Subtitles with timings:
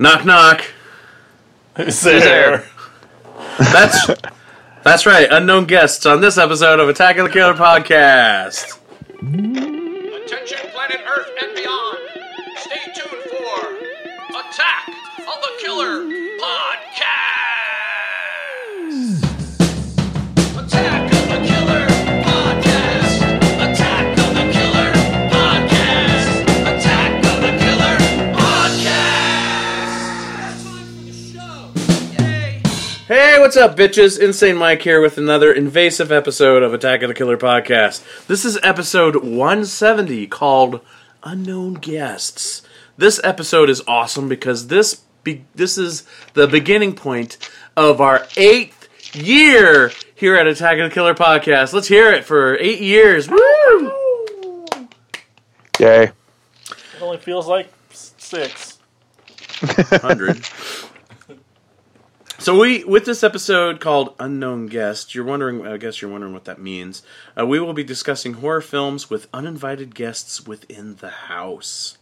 [0.00, 0.64] Knock knock.
[1.76, 2.64] Who's there?
[3.58, 4.10] That's
[4.82, 5.28] that's right.
[5.30, 8.78] Unknown guests on this episode of Attack of the Killer podcast.
[9.18, 11.98] Attention, planet Earth and beyond.
[12.56, 16.04] Stay tuned for Attack of the Killer
[16.40, 17.19] Podcast.
[33.10, 34.20] Hey, what's up, bitches?
[34.20, 38.04] Insane Mike here with another invasive episode of Attack of the Killer podcast.
[38.28, 40.80] This is episode 170 called
[41.24, 42.62] Unknown Guests.
[42.96, 46.04] This episode is awesome because this be- this is
[46.34, 47.36] the beginning point
[47.76, 51.72] of our eighth year here at Attack of the Killer podcast.
[51.72, 53.28] Let's hear it for eight years.
[53.28, 53.92] Woo!
[55.80, 56.04] Yay.
[56.04, 56.12] It
[57.00, 58.78] only feels like s- six.
[60.00, 60.46] hundred.
[62.40, 65.66] So we, with this episode called "Unknown Guest," you're wondering.
[65.66, 67.02] I guess you're wondering what that means.
[67.38, 71.98] Uh, we will be discussing horror films with uninvited guests within the house,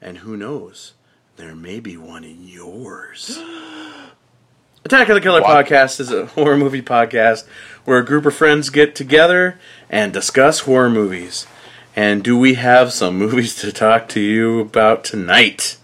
[0.00, 0.94] and who knows,
[1.36, 3.38] there may be one in yours.
[4.86, 5.66] Attack of the Killer What?
[5.66, 7.46] podcast is a horror movie podcast
[7.84, 11.46] where a group of friends get together and discuss horror movies.
[11.94, 15.76] And do we have some movies to talk to you about tonight?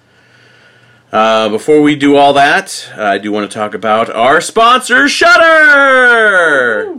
[1.16, 6.94] Uh, before we do all that, I do want to talk about our sponsor, Shudder.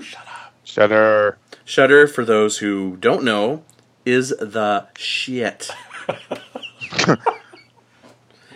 [0.64, 1.38] Shudder.
[1.64, 3.64] Shudder, for those who don't know,
[4.08, 5.70] is the shit.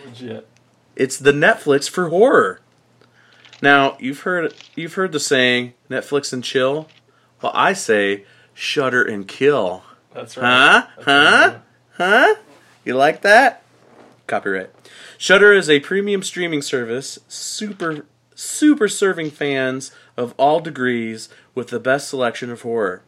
[0.04, 0.48] Legit.
[0.96, 2.60] It's the Netflix for horror.
[3.62, 6.88] Now you've heard you've heard the saying Netflix and chill.
[7.40, 9.84] Well, I say Shudder and kill.
[10.12, 10.44] That's right.
[10.44, 10.86] Huh?
[11.04, 11.58] Huh?
[11.98, 12.34] Huh?
[12.84, 13.62] You like that?
[14.26, 14.81] Copyright.
[15.22, 21.78] Shudder is a premium streaming service, super super serving fans of all degrees with the
[21.78, 23.02] best selection of horror.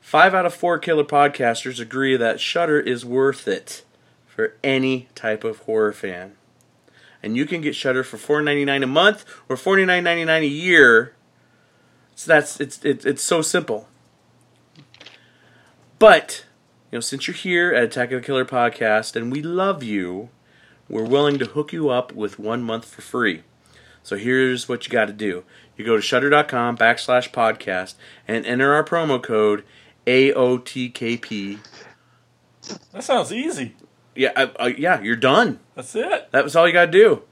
[0.00, 3.84] Five out of four killer podcasters agree that Shudder is worth it
[4.26, 6.32] for any type of horror fan.
[7.22, 11.14] And you can get Shudder for $4.99 a month or $49.99 a year.
[12.16, 13.86] So that's it's it's it's so simple.
[16.00, 16.44] But,
[16.90, 20.30] you know, since you're here at Attack of the Killer podcast and we love you,
[20.90, 23.42] we're willing to hook you up with one month for free.
[24.02, 25.44] So here's what you got to do.
[25.76, 27.94] You go to shudder.com backslash podcast
[28.28, 29.64] and enter our promo code
[30.06, 31.58] AOTKP.
[32.92, 33.74] That sounds easy.
[34.14, 35.60] Yeah, uh, uh, yeah, you're done.
[35.74, 36.30] That's it.
[36.32, 37.22] That was all you got to do.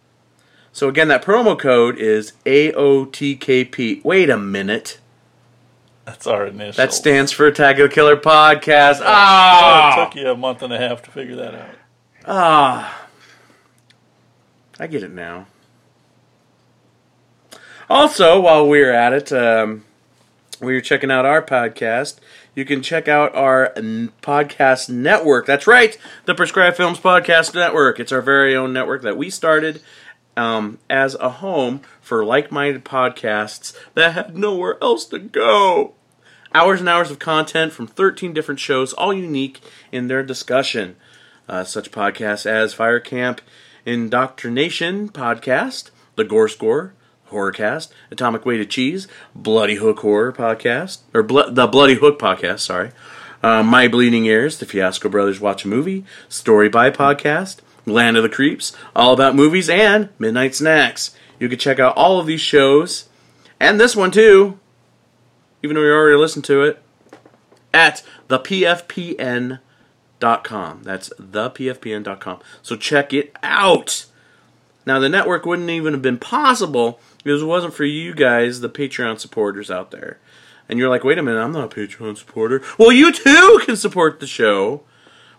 [0.72, 4.04] So again, that promo code is AOTKP.
[4.04, 4.98] Wait a minute.
[6.04, 6.72] That's our initial.
[6.76, 8.98] That stands for Attack of the Killer podcast.
[9.00, 10.04] Oh, it Ah!
[10.06, 11.70] took you a month and a half to figure that out.
[12.26, 13.07] Ah,
[14.78, 15.46] I get it now.
[17.90, 19.84] Also, while we're at it, um,
[20.60, 22.18] we're checking out our podcast.
[22.54, 23.72] You can check out our
[24.22, 25.46] podcast network.
[25.46, 25.96] That's right,
[26.26, 27.98] the Prescribed Films Podcast Network.
[27.98, 29.80] It's our very own network that we started
[30.36, 35.94] um, as a home for like-minded podcasts that have nowhere else to go.
[36.54, 40.96] Hours and hours of content from 13 different shows, all unique in their discussion
[41.48, 43.40] uh, such podcasts as Fire Camp
[43.86, 46.94] Indoctrination Podcast, The Gore Score,
[47.30, 52.90] Horrorcast, Atomic Weight of Cheese, Bloody Hook Horror Podcast, or the Bloody Hook Podcast, sorry,
[53.42, 58.22] uh, My Bleeding Ears, The Fiasco Brothers Watch a Movie, Story by Podcast, Land of
[58.22, 61.14] the Creeps, All About Movies, and Midnight Snacks.
[61.38, 63.08] You can check out all of these shows,
[63.60, 64.58] and this one too,
[65.62, 66.82] even though you already listened to it,
[67.72, 69.60] at the PFPN
[70.20, 70.82] com.
[70.82, 72.40] That's thepfpn.com.
[72.62, 74.06] So check it out.
[74.86, 78.70] Now the network wouldn't even have been possible if it wasn't for you guys, the
[78.70, 80.18] Patreon supporters out there.
[80.68, 82.62] And you're like, wait a minute, I'm not a Patreon supporter.
[82.78, 84.82] Well, you too can support the show.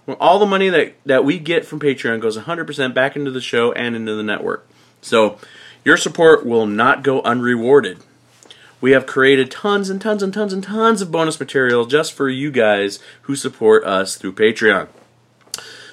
[0.06, 3.42] Well, all the money that, that we get from Patreon goes 100% back into the
[3.42, 4.68] show and into the network.
[5.02, 5.38] So
[5.86, 8.00] your support will not go unrewarded.
[8.81, 12.30] We have created tons and tons and tons and tons of bonus material just for
[12.30, 14.88] you guys who support us through Patreon.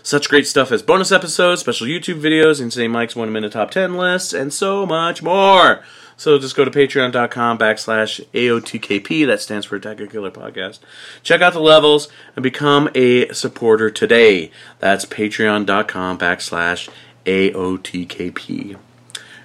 [0.03, 3.97] Such great stuff as bonus episodes, special YouTube videos, Insane Mike's one minute top 10
[3.97, 5.83] lists, and so much more.
[6.17, 10.79] So just go to patreon.com backslash AOTKP, that stands for Attack Killer Podcast.
[11.25, 14.53] Check out the levels and become a supporter today.
[14.79, 16.89] That's patreon.com backslash
[17.27, 18.77] AOTKP.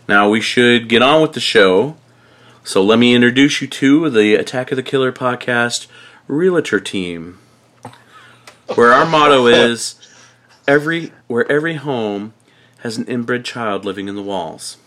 [0.07, 1.97] Now we should get on with the show.
[2.63, 5.87] So let me introduce you to the Attack of the Killer podcast
[6.27, 7.39] realtor team.
[8.75, 9.95] Where our motto is
[10.67, 12.33] every where every home
[12.79, 14.77] has an inbred child living in the walls.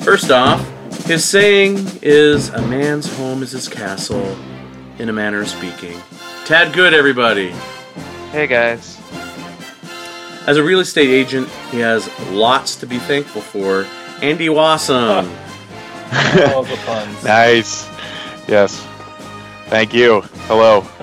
[0.00, 0.66] First off,
[1.04, 4.36] his saying is a man's home is his castle,
[4.98, 6.00] in a manner of speaking.
[6.46, 7.50] Tad Good, everybody.
[8.30, 8.98] Hey guys.
[10.46, 13.86] As a real estate agent, he has lots to be thankful for.
[14.22, 15.30] Andy Wassam.
[16.54, 17.24] All the puns.
[17.24, 17.88] Nice.
[18.48, 18.86] Yes.
[19.66, 20.20] Thank you.
[20.46, 20.86] Hello.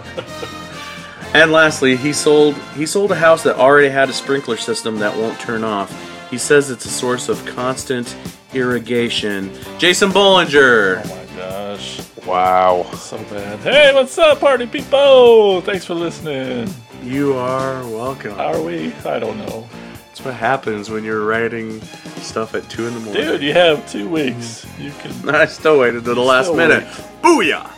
[1.31, 5.15] And lastly, he sold he sold a house that already had a sprinkler system that
[5.15, 5.91] won't turn off.
[6.31, 8.15] He says it's a source of constant
[8.51, 9.51] irrigation.
[9.77, 11.03] Jason Bollinger.
[11.05, 12.01] Oh my gosh.
[12.25, 12.83] Wow.
[12.95, 13.59] So bad.
[13.59, 15.61] Hey, what's up, party people?
[15.61, 16.73] Thanks for listening.
[17.03, 18.33] You are welcome.
[18.39, 18.91] Are we?
[19.05, 19.69] I don't know.
[20.19, 21.79] That's what happens when you're writing
[22.19, 23.23] stuff at two in the morning.
[23.23, 24.67] Dude, you have two weeks.
[24.77, 25.29] You can.
[25.33, 26.83] I still waited to the last minute.
[26.83, 27.21] wait.
[27.21, 27.71] Booyah!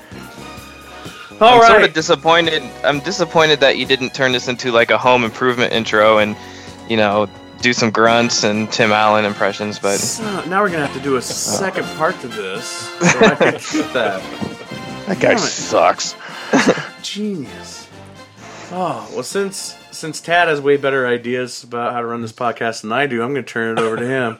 [1.40, 1.68] All I'm right.
[1.68, 2.64] sort of disappointed.
[2.84, 6.36] I'm disappointed that you didn't turn this into like a home improvement intro and,
[6.90, 7.28] you know,
[7.62, 9.78] do some grunts and Tim Allen impressions.
[9.78, 12.66] But So, now we're gonna have to do a second part to this.
[12.66, 14.20] So I can keep that.
[15.06, 16.16] That guy sucks.
[17.04, 17.88] Genius.
[18.72, 22.82] Oh well, since since Tad has way better ideas about how to run this podcast
[22.82, 24.38] than I do, I'm gonna turn it over to him.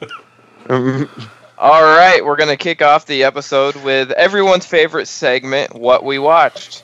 [1.56, 6.82] all right, we're gonna kick off the episode with everyone's favorite segment, what we watched.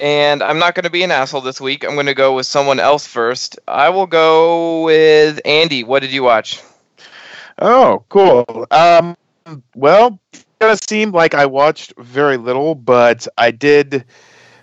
[0.00, 1.84] And I'm not going to be an asshole this week.
[1.84, 3.58] I'm going to go with someone else first.
[3.68, 5.84] I will go with Andy.
[5.84, 6.62] What did you watch?
[7.58, 8.66] Oh, cool.
[8.70, 9.16] Um,
[9.74, 14.04] well, it gonna seem like I watched very little, but I did.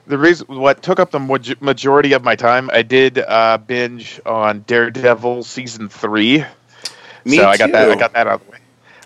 [0.07, 1.19] The reason what took up the
[1.60, 6.45] majority of my time, I did uh, binge on Daredevil season three.
[7.25, 7.92] Me so I got that.
[7.92, 8.57] I got that out of the way.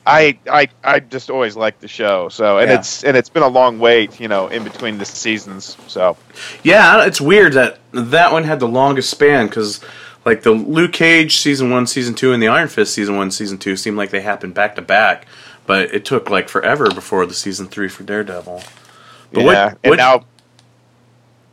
[0.06, 2.30] I, I I just always liked the show.
[2.30, 2.80] So and Yeah.
[2.80, 5.78] it's and it's been a long wait, you know, in between the seasons.
[5.88, 6.18] So
[6.64, 9.80] Yeah, it's weird that that one had the longest span because,
[10.26, 13.58] like, the Luke Cage season one, season two, and the Iron Fist season one, season
[13.58, 15.28] two seemed like they happened back to back,
[15.68, 18.64] but it took like forever before the season three for Daredevil.
[19.34, 20.24] But what- yeah, what- and now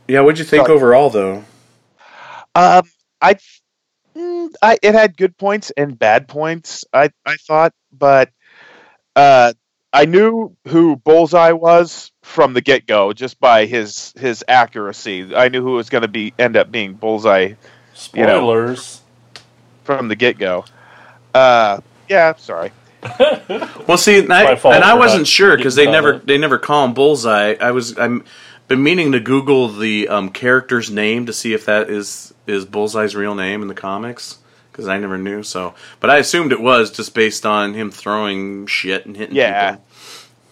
[0.07, 1.43] Yeah, what'd you think overall, though?
[2.55, 2.81] Um,
[3.21, 3.35] I,
[4.15, 6.83] mm, I, it had good points and bad points.
[6.91, 8.29] I, I thought, but,
[9.19, 9.53] uh,
[9.91, 15.35] I knew who Bullseye was from the get go, just by his his accuracy.
[15.35, 17.53] I knew who was going to be end up being Bullseye
[18.13, 18.37] You know.
[18.37, 19.01] Spoilers.
[19.83, 20.63] from the get go.
[21.33, 22.71] Uh, yeah, sorry.
[23.87, 26.27] Well, see, and I, and I wasn't sure because they never caught up.
[26.27, 27.55] they never call him Bullseye.
[27.59, 28.23] I was I'm
[28.67, 33.15] been meaning to Google the um, character's name to see if that is is Bullseye's
[33.15, 34.37] real name in the comics
[34.79, 35.43] because I never knew.
[35.43, 39.71] So, but I assumed it was just based on him throwing shit and hitting Yeah.
[39.71, 39.85] people.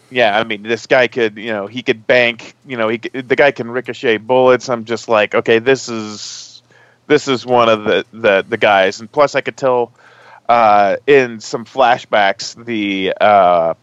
[0.09, 3.27] Yeah, I mean, this guy could, you know, he could bank, you know, he could,
[3.27, 4.69] the guy can ricochet bullets.
[4.69, 6.62] I'm just like, okay, this is
[7.07, 9.91] this is one of the the, the guys, and plus I could tell
[10.47, 13.73] uh, in some flashbacks the uh,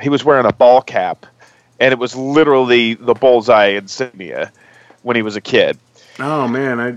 [0.00, 1.26] he was wearing a ball cap,
[1.80, 4.52] and it was literally the bullseye insignia
[5.02, 5.76] when he was a kid.
[6.20, 6.96] Oh man, I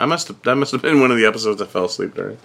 [0.00, 2.38] I must have that must have been one of the episodes I fell asleep during.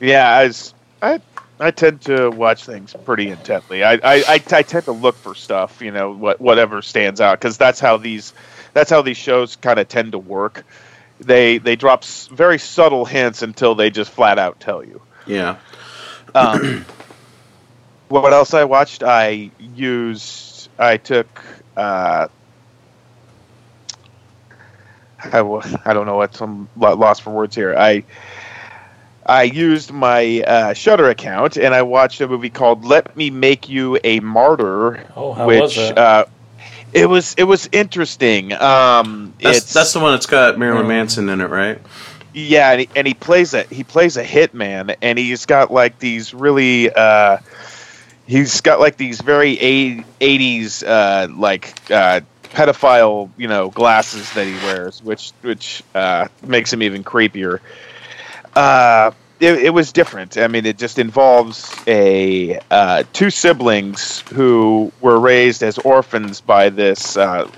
[0.00, 1.20] Yeah, I was, I
[1.60, 3.82] I tend to watch things pretty intently.
[3.84, 7.38] I I, I, I tend to look for stuff, you know, what whatever stands out
[7.38, 8.34] because that's how these
[8.72, 10.64] that's how these shows kind of tend to work.
[11.20, 15.00] They they drop s- very subtle hints until they just flat out tell you.
[15.26, 15.56] Yeah.
[16.34, 16.84] Um,
[18.08, 19.02] what else I watched?
[19.02, 21.28] I used I took
[21.76, 22.28] uh,
[25.32, 27.74] I, I don't know what some lo- lost for words here.
[27.76, 28.04] I
[29.26, 33.68] I used my uh, Shudder account and I watched a movie called "Let Me Make
[33.68, 35.98] You a Martyr," Oh, how was which that?
[35.98, 36.24] uh,
[36.92, 38.52] it was it was interesting.
[38.52, 40.86] Um, That's it's, that's the one that's got Marilyn.
[40.88, 41.80] Manson in it, right?
[42.34, 45.98] yeah, and he, and he plays a he plays a hitman, and he's got like
[46.00, 47.38] these really uh,
[48.26, 49.58] he's got like these very
[50.20, 52.20] eighties uh, like uh,
[52.54, 57.60] pedophile you know glasses that he wears, which which uh, makes him even creepier.
[58.54, 60.38] Uh, it, it was different.
[60.38, 66.70] I mean, it just involves a uh, two siblings who were raised as orphans by
[66.70, 67.50] this uh,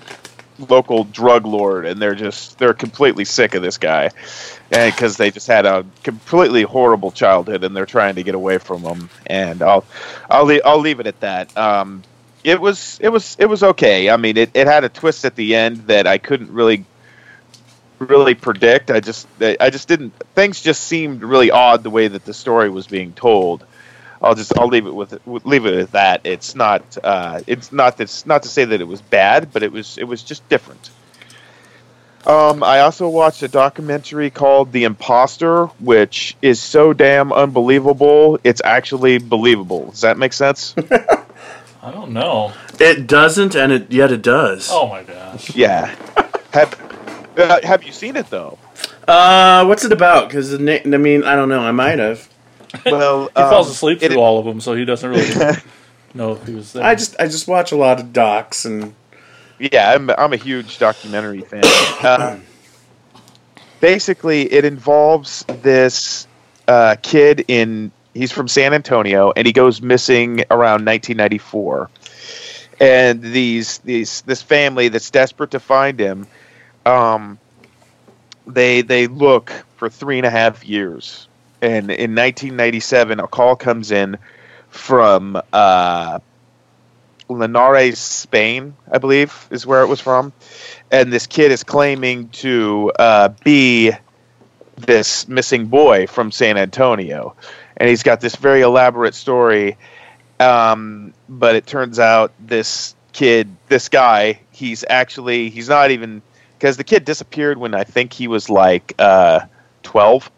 [0.71, 4.11] local drug lord, and they're just they're completely sick of this guy,
[4.71, 8.83] because they just had a completely horrible childhood, and they're trying to get away from
[8.83, 9.11] him.
[9.27, 9.85] And I'll
[10.31, 11.57] I'll I'll leave it at that.
[11.57, 12.03] Um,
[12.47, 14.09] it was it was it was okay.
[14.09, 16.85] I mean, it, it had a twist at the end that I couldn't really
[17.99, 18.93] really predict.
[18.93, 20.13] I just I just didn't.
[20.37, 23.67] Things just seemed really odd the way that the story was being told.
[24.23, 26.21] I'll just I'll leave it with leave it at that.
[26.23, 29.73] It's not uh, it's not this not to say that it was bad, but it
[29.73, 30.91] was it was just different.
[32.29, 38.39] Um, I also watched a documentary called The Imposter, which is so damn unbelievable.
[38.45, 39.91] It's actually believable.
[39.91, 40.75] Does that make sense?
[41.87, 42.53] I don't know.
[42.81, 44.71] It doesn't, and it yet it does.
[44.73, 45.55] Oh my gosh.
[45.55, 45.95] yeah.
[46.53, 46.75] Have
[47.39, 48.59] uh, Have you seen it though?
[49.07, 50.29] Uh, what's it about?
[50.29, 51.61] Because I mean, I don't know.
[51.61, 52.29] I might have.
[52.85, 55.57] Well, He falls um, asleep it- through all of them, so he doesn't really
[56.15, 56.83] know if he was there.
[56.83, 58.95] I just I just watch a lot of docs and
[59.61, 61.63] Yeah, I'm, I'm a huge documentary fan.
[61.65, 62.39] Uh,
[63.81, 66.27] basically, it involves this
[66.67, 67.93] uh, kid in.
[68.17, 71.91] He's from San Antonio, and he goes missing around 1994.
[72.81, 76.27] And these these this family that's desperate to find him,
[76.85, 77.39] um,
[78.47, 81.29] they they look for three and a half years.
[81.63, 84.19] And in 1997, a call comes in
[84.69, 86.19] from uh,
[87.29, 90.33] Linares, Spain, I believe, is where it was from.
[90.91, 93.93] And this kid is claiming to uh, be
[94.77, 97.35] this missing boy from San Antonio.
[97.77, 99.77] And he's got this very elaborate story.
[100.41, 106.23] Um, but it turns out this kid, this guy, he's actually, he's not even,
[106.59, 109.41] because the kid disappeared when I think he was like uh,
[109.83, 110.31] 12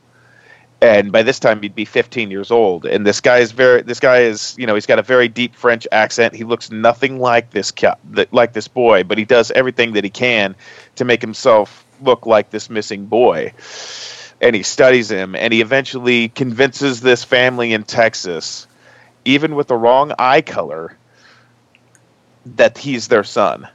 [0.80, 4.00] and by this time he'd be 15 years old and this guy is very this
[4.00, 7.50] guy is you know he's got a very deep french accent he looks nothing like
[7.50, 7.96] this ca-
[8.30, 10.54] like this boy but he does everything that he can
[10.96, 13.52] to make himself look like this missing boy
[14.40, 18.66] and he studies him and he eventually convinces this family in texas
[19.24, 20.96] even with the wrong eye color
[22.46, 23.68] that he's their son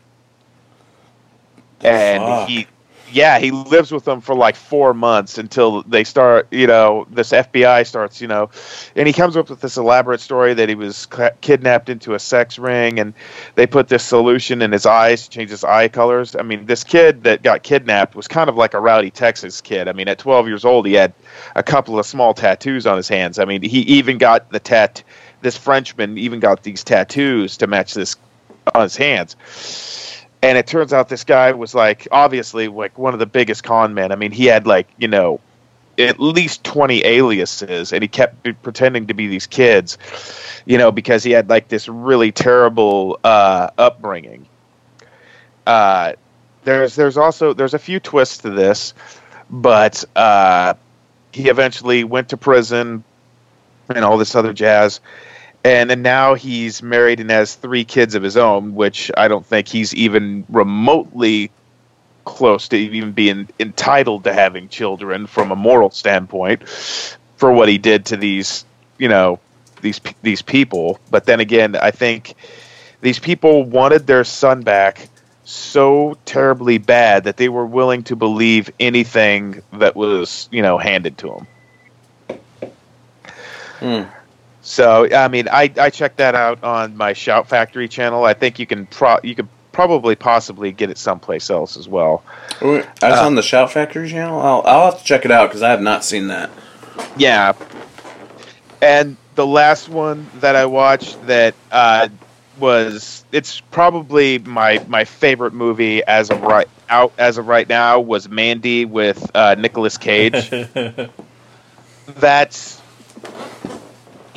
[1.82, 2.50] and Fuck.
[2.50, 2.67] he
[3.13, 7.32] yeah he lives with them for like four months until they start you know this
[7.32, 8.50] fbi starts you know.
[8.96, 11.08] And he comes up with this elaborate story that he was
[11.41, 13.13] kidnapped into a sex ring and
[13.55, 16.36] they put this solution in his eyes to change his eye colors.
[16.36, 19.88] I mean this kid that got kidnapped was kind of like a rowdy texas kid.
[19.88, 21.13] I mean at 12 years old he had
[21.55, 23.38] a couple of small tattoos on his hands.
[23.38, 25.03] I mean he even got the tat
[25.41, 28.15] this frenchman even got these tattoos to match this
[28.74, 29.36] on his hands
[30.44, 33.94] and it turns out this guy was like obviously like one of the biggest con
[33.94, 34.12] men.
[34.12, 35.40] I mean, he had like you know
[35.98, 39.98] at least 20 aliases and he kept pretending to be these kids
[40.66, 44.48] you know because he had like this really terrible uh, upbringing
[45.68, 46.14] uh,
[46.64, 48.96] there's there's also there's a few twists to this
[49.52, 50.74] but uh,
[51.32, 53.04] he eventually went to prison
[53.94, 55.00] and all this other jazz
[55.63, 59.46] and then now he's married and has three kids of his own, which I don't
[59.46, 61.51] think he's even remotely
[62.25, 66.67] close to even being entitled to having children from a moral standpoint
[67.38, 68.65] for what he did to these,
[68.98, 69.39] you know,
[69.82, 71.00] these these people.
[71.10, 72.36] But then again, I think
[73.01, 75.10] these people wanted their son back
[75.46, 81.17] so terribly bad that they were willing to believe anything that was, you know, handed
[81.20, 81.48] to them.
[83.79, 84.23] Hmm.
[84.63, 88.24] So I mean, I, I checked that out on my Shout Factory channel.
[88.24, 92.24] I think you can pro you could probably possibly get it someplace else as well.
[92.62, 94.39] That's Uh, on the Shout Factory channel.
[94.39, 96.50] I'll, I'll have to check it out because I have not seen that.
[97.17, 97.53] Yeah.
[98.82, 102.08] And the last one that I watched that uh,
[102.58, 108.00] was it's probably my my favorite movie as of right out as of right now
[108.00, 110.50] was Mandy with uh, Nicolas Cage.
[112.05, 112.82] That's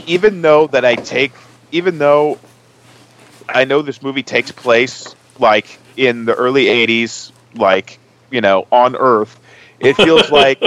[0.06, 1.32] even though that I take
[1.72, 2.38] even though
[3.48, 7.98] I know this movie takes place like in the early 80s like
[8.30, 9.38] you know on earth
[9.80, 10.62] it feels like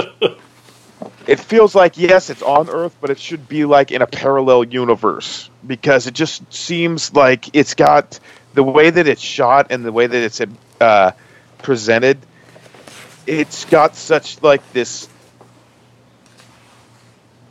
[1.28, 4.64] it feels like yes it's on earth but it should be like in a parallel
[4.64, 8.20] universe because it just seems like it's got
[8.54, 10.42] the way that it's shot and the way that it's
[10.82, 11.12] uh,
[11.60, 12.18] presented
[13.28, 15.08] it's got such like this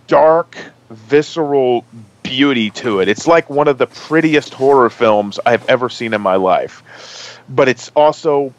[0.09, 0.57] dark
[0.90, 1.85] visceral
[2.23, 6.21] beauty to it it's like one of the prettiest horror films i've ever seen in
[6.21, 8.52] my life but it's also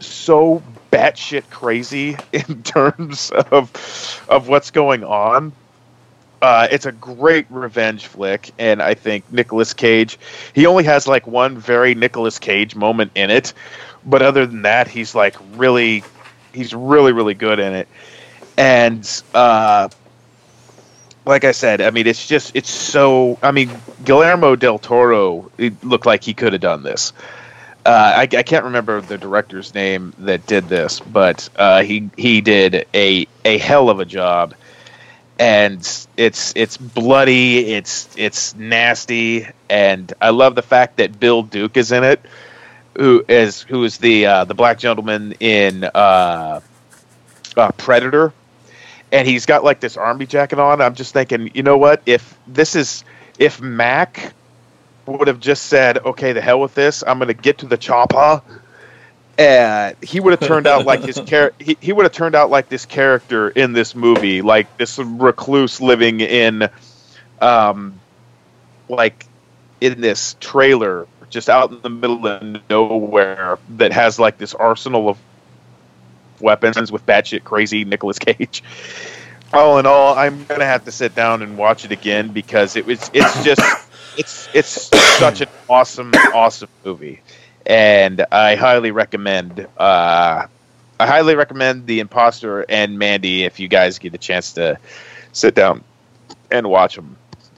[0.00, 5.52] so batshit crazy in terms of of what's going on.
[6.42, 10.18] Uh, it's a great revenge flick, and I think Nicolas Cage.
[10.54, 13.54] He only has like one very Nicolas Cage moment in it,
[14.04, 16.04] but other than that, he's like really,
[16.52, 17.88] he's really really good in it.
[18.58, 19.88] And uh,
[21.26, 23.38] like I said, I mean, it's just it's so.
[23.42, 25.50] I mean, Guillermo del Toro.
[25.58, 27.12] It looked like he could have done this.
[27.84, 32.40] uh, I, I can't remember the director's name that did this, but uh, he he
[32.40, 34.54] did a a hell of a job,
[35.38, 35.80] and
[36.16, 41.92] it's it's bloody, it's it's nasty, and I love the fact that Bill Duke is
[41.92, 42.20] in it,
[42.96, 46.60] who is who is the uh, the black gentleman in uh,
[47.56, 48.32] uh, Predator,
[49.12, 50.80] and he's got like this army jacket on.
[50.80, 52.02] I'm just thinking, you know what?
[52.06, 53.04] If this is
[53.38, 54.32] if Mac
[55.06, 57.04] would have just said, "Okay, the hell with this.
[57.06, 58.42] I'm going to get to the chopper."
[59.38, 62.48] And he would have turned out like his char- he, he would have turned out
[62.48, 66.68] like this character in this movie, like this recluse living in
[67.42, 68.00] um
[68.88, 69.26] like
[69.80, 75.10] in this trailer just out in the middle of nowhere that has like this arsenal
[75.10, 75.18] of
[76.40, 78.62] weapons with batshit crazy Nicolas Cage.
[79.52, 82.84] All in all, I'm gonna have to sit down and watch it again because it
[82.84, 83.60] was it's just
[84.16, 87.20] it's it's such an awesome awesome movie,
[87.64, 90.46] and I highly recommend uh,
[90.98, 94.78] I highly recommend The Imposter and Mandy if you guys get a chance to
[95.32, 95.84] sit down
[96.50, 97.16] and watch them.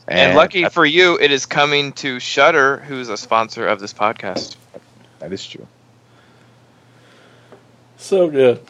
[0.09, 4.57] And, lucky for you, it is coming to Shudder, who's a sponsor of this podcast.
[5.19, 5.67] that is true.
[7.99, 8.61] So good.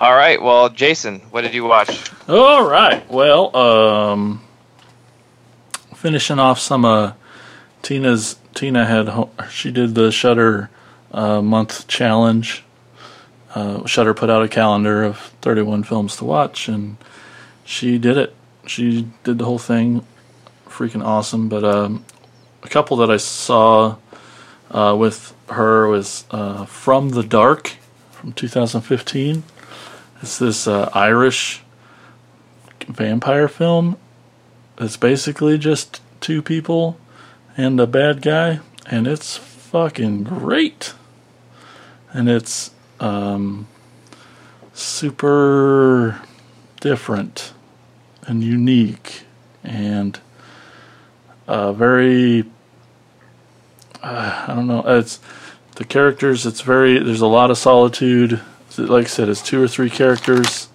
[0.00, 2.10] All right, well, Jason, what did you watch?
[2.26, 3.08] All right.
[3.10, 4.42] Well, um,
[5.94, 7.12] finishing off some uh,
[7.82, 8.36] Tina's.
[8.54, 10.70] Tina had she did the Shudder
[11.12, 12.64] uh, month challenge.
[13.54, 16.96] Uh, Shudder put out a calendar of 31 films to watch, and
[17.64, 18.34] she did it.
[18.66, 20.04] She did the whole thing,
[20.66, 21.48] freaking awesome.
[21.50, 22.04] But um,
[22.62, 23.96] a couple that I saw
[24.70, 27.76] uh, with her was uh, From the Dark
[28.12, 29.42] from 2015.
[30.22, 31.62] It's this uh, Irish
[32.86, 33.96] vampire film.
[34.78, 36.98] It's basically just two people
[37.56, 40.94] and a bad guy, and it's fucking great.
[42.12, 43.68] And it's um,
[44.72, 46.20] super
[46.80, 47.52] different
[48.26, 49.22] and unique
[49.64, 50.18] and
[51.48, 52.44] uh, very.
[54.02, 54.82] Uh, I don't know.
[54.86, 55.20] It's
[55.76, 56.46] the characters.
[56.46, 56.98] It's very.
[56.98, 58.40] There's a lot of solitude.
[58.78, 60.68] Like I said, it's two or three characters,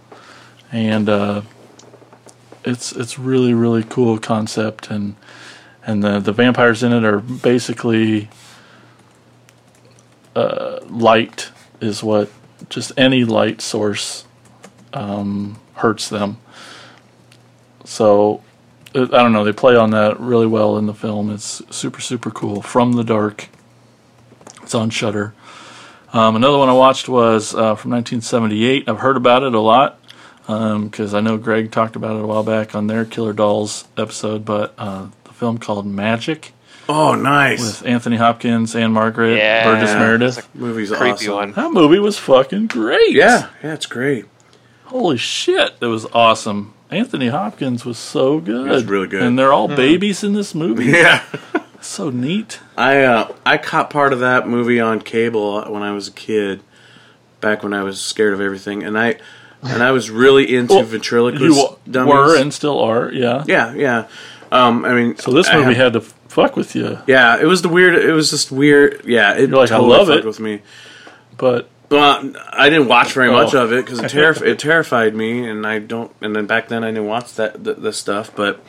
[0.71, 1.41] and uh,
[2.63, 5.15] it's it's really really cool concept and
[5.85, 8.27] and the the vampires in it are basically
[10.35, 12.29] uh, light is what
[12.69, 14.25] just any light source
[14.93, 16.37] um, hurts them.
[17.83, 18.41] So
[18.95, 19.43] I don't know.
[19.43, 21.29] They play on that really well in the film.
[21.31, 22.61] It's super super cool.
[22.61, 23.49] From the Dark.
[24.63, 25.33] It's on Shudder.
[26.13, 28.87] Um, another one I watched was uh, from 1978.
[28.87, 29.99] I've heard about it a lot
[30.47, 34.45] because I know Greg talked about it a while back on their Killer Dolls episode.
[34.45, 36.53] But uh, the film called Magic
[36.87, 37.59] Oh, nice.
[37.81, 39.63] with Anthony Hopkins and Margaret Yeah.
[39.65, 40.37] Burgess Meredith.
[40.37, 41.33] It's Movie's creepy awesome.
[41.33, 41.51] one.
[41.53, 43.11] That movie was fucking great.
[43.13, 44.25] Yeah, yeah, it's great.
[44.85, 46.74] Holy shit, that was awesome.
[46.91, 48.67] Anthony Hopkins was so good.
[48.67, 49.23] He was really good.
[49.23, 50.85] And they're all babies in this movie.
[50.91, 51.23] Yeah.
[51.81, 52.59] So neat.
[52.75, 56.61] I uh, I caught part of that movie on cable when I was a kid,
[57.41, 59.17] back when I was scared of everything, and I
[59.61, 62.11] and I was really into Well, ventriloquist You w- dummies.
[62.11, 63.43] were and still are, yeah.
[63.45, 64.07] yeah, yeah.
[64.51, 67.45] Um, I mean, So this I movie have- had to fuck with you, yeah, it
[67.45, 67.93] was the weird.
[67.93, 69.03] It was just weird.
[69.05, 70.25] Yeah, it You're like, I love fucked it.
[70.25, 70.63] with me.
[71.37, 73.63] but Well, I didn't watch very much Oh.
[73.63, 76.11] of it because it, terrif- it terrified me, and I don't.
[76.21, 78.59] And then back then I didn't watch that th- this stuff, but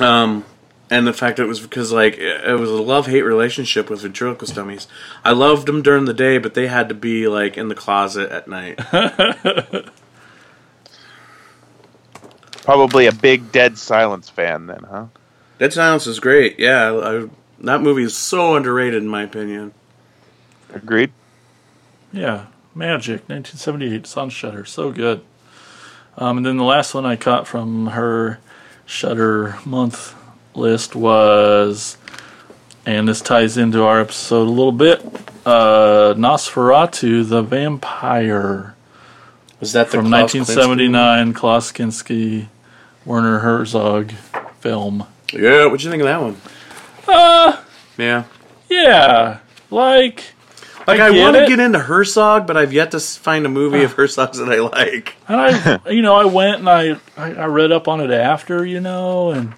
[0.00, 0.44] um,
[0.90, 3.90] and the fact that it was because like it it was a love hate relationship
[3.90, 4.88] with ventriloquist dummies.
[5.24, 8.30] I loved them during the day, but they had to be like in the closet
[8.30, 8.78] at night.
[12.64, 15.06] Probably a big Dead Silence fan, then, huh?
[15.58, 16.58] Dead Silence is great.
[16.58, 17.28] Yeah, I,
[17.60, 19.72] that movie is so underrated in my opinion.
[20.72, 21.12] Agreed.
[22.12, 23.92] Yeah, Magic, 1978.
[23.94, 24.64] It's on Shudder.
[24.64, 25.22] So good.
[26.16, 28.38] Um, and then the last one I caught from her
[28.86, 30.14] Shudder month
[30.54, 31.96] list was,
[32.84, 35.00] and this ties into our episode a little bit.
[35.46, 38.74] Uh, Nosferatu, the Vampire.
[39.60, 42.46] Was that the from Klaus 1979 Klaus Kinski,
[43.04, 44.12] Werner Herzog
[44.60, 45.06] film.
[45.32, 46.36] Yeah, what'd you think of that one?
[47.06, 47.62] Uh,
[47.96, 48.24] Yeah,
[48.68, 49.38] yeah,
[49.70, 50.34] like
[50.86, 53.82] like I I, want to get into Herzog, but I've yet to find a movie
[53.82, 55.16] of Herzog's that I like.
[55.28, 58.64] and I, you know, I went and I, I, I read up on it after,
[58.64, 59.54] you know, and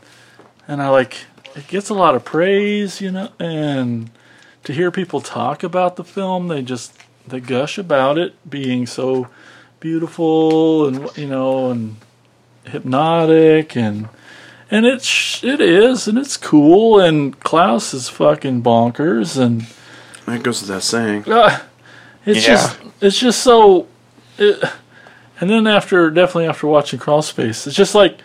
[0.69, 1.19] and I like
[1.55, 4.11] it gets a lot of praise, you know, and
[4.65, 9.29] to hear people talk about the film, they just they gush about it being so
[9.81, 11.97] beautiful and you know and
[12.65, 14.09] hypnotic and
[14.73, 19.67] and it's it is, and it's cool, and Klaus is fucking bonkers, and
[20.27, 21.31] That goes without saying.
[21.31, 21.59] uh,
[22.25, 22.55] it's Yeah.
[22.55, 23.87] just it's just so.
[24.39, 24.63] It,
[25.41, 28.19] and then after definitely after watching Crawl Space, it's just like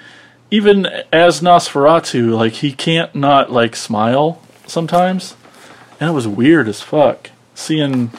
[0.51, 5.35] even as Nosferatu, like he can't not like smile sometimes,
[5.99, 8.11] and it was weird as fuck seeing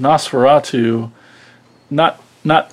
[0.00, 1.10] Nosferatu
[1.90, 2.72] not not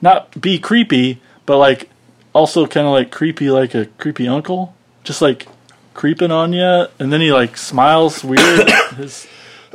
[0.00, 1.88] not be creepy, but like
[2.32, 5.46] also kind of like creepy, like a creepy uncle, just like
[5.94, 8.68] creeping on you, and then he like smiles weird.
[8.96, 9.26] His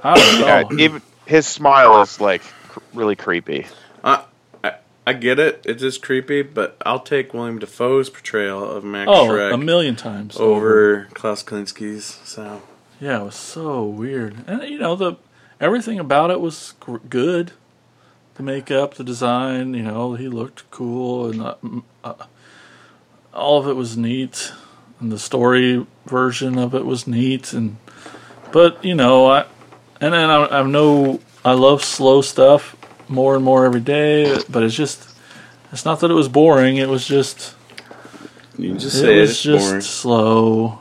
[0.04, 3.68] I don't Yeah, even his smile is like cr- really creepy.
[4.04, 4.24] I,
[4.64, 4.74] I,
[5.06, 5.62] I get it.
[5.66, 9.96] It is creepy, but I'll take William Dafoe's portrayal of Max Oh, Schreck a million
[9.96, 12.20] times over Klaus Kinski's.
[12.24, 12.62] So
[13.00, 15.16] Yeah, it was so weird, and you know the
[15.60, 17.52] everything about it was gr- good.
[18.36, 21.56] The makeup, the design, you know, he looked cool, and uh,
[22.06, 22.14] uh,
[23.34, 24.54] all of it was neat,
[25.02, 27.76] and the story version of it was neat, and
[28.54, 29.46] but you know, I
[30.02, 32.76] and then I, I know I love slow stuff
[33.08, 35.10] more and more every day, but it's just
[35.72, 37.56] it's not that it was boring; it was just
[38.58, 39.82] you just it say it, was it's just boring.
[39.82, 40.80] slow.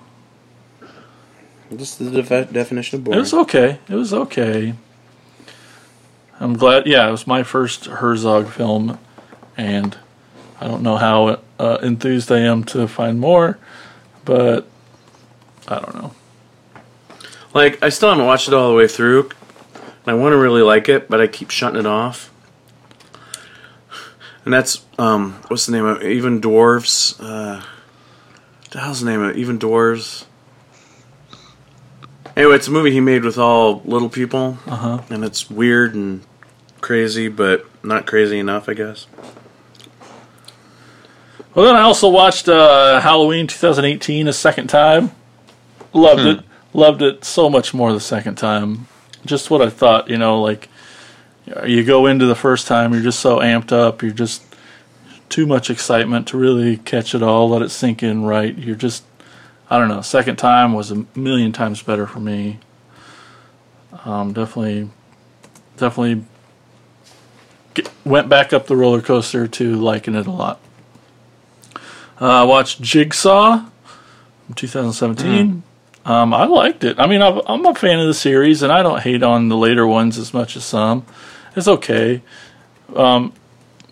[1.76, 3.18] Just the defi- definition of boring.
[3.18, 3.78] It was okay.
[3.88, 4.74] It was okay.
[6.40, 6.86] I'm glad.
[6.86, 8.98] Yeah, it was my first Herzog film,
[9.56, 9.98] and
[10.60, 13.58] I don't know how uh, enthused I am to find more,
[14.24, 14.66] but
[15.66, 16.14] I don't know.
[17.54, 19.30] Like I still haven't watched it all the way through,
[19.74, 22.30] and I want to really like it, but I keep shutting it off.
[24.44, 26.10] And that's um, what's the name of it?
[26.10, 27.16] even dwarves?
[27.20, 27.60] Uh,
[28.62, 29.36] what the hell's the name of it?
[29.36, 30.24] even dwarves?
[32.36, 35.00] Anyway, it's a movie he made with all little people, Uh huh.
[35.10, 36.22] and it's weird and
[36.80, 39.06] crazy, but not crazy enough, I guess.
[41.54, 45.10] Well, then I also watched uh, Halloween 2018 a second time.
[45.92, 46.44] Loved it.
[46.78, 48.86] Loved it so much more the second time.
[49.26, 50.68] Just what I thought, you know, like
[51.66, 54.44] you go into the first time, you're just so amped up, you're just
[55.28, 58.56] too much excitement to really catch it all, let it sink in right.
[58.56, 59.02] You're just,
[59.68, 60.02] I don't know.
[60.02, 62.60] Second time was a million times better for me.
[64.04, 64.88] Um, definitely,
[65.78, 66.26] definitely
[67.74, 70.60] get, went back up the roller coaster to liking it a lot.
[72.20, 73.64] Uh, I watched Jigsaw
[74.46, 75.64] from 2017.
[76.08, 76.98] Um, I liked it.
[76.98, 79.58] I mean, I've, I'm a fan of the series, and I don't hate on the
[79.58, 81.04] later ones as much as some.
[81.54, 82.22] It's okay,
[82.96, 83.34] um,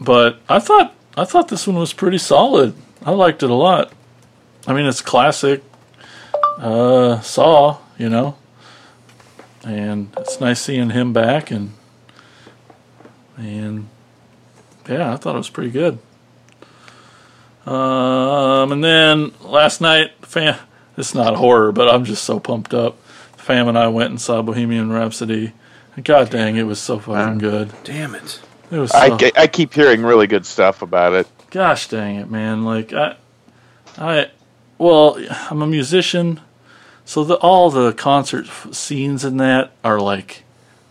[0.00, 2.74] but I thought I thought this one was pretty solid.
[3.04, 3.92] I liked it a lot.
[4.66, 5.62] I mean, it's classic
[6.58, 8.36] uh, Saw, you know,
[9.62, 11.74] and it's nice seeing him back, and
[13.36, 13.90] and
[14.88, 15.98] yeah, I thought it was pretty good.
[17.66, 20.56] Um, and then last night, fam,
[20.96, 22.98] it's not horror, but I'm just so pumped up.
[23.36, 25.52] Fam and I went and saw Bohemian Rhapsody.
[25.94, 27.72] And God dang, it was so fucking good.
[27.84, 28.40] Damn it!
[28.70, 31.28] It was I, so, ge- I keep hearing really good stuff about it.
[31.50, 32.64] gosh dang it, man.
[32.64, 33.16] Like I,
[33.96, 34.30] I,
[34.78, 35.18] well,
[35.50, 36.40] I'm a musician,
[37.04, 40.44] so the all the concert f- scenes in that are like,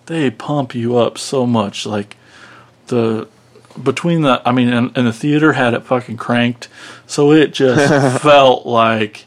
[0.07, 1.85] they pump you up so much.
[1.85, 2.17] Like
[2.87, 3.27] the
[3.83, 6.67] between the, I mean, and, and the theater had it fucking cranked,
[7.05, 9.25] so it just felt like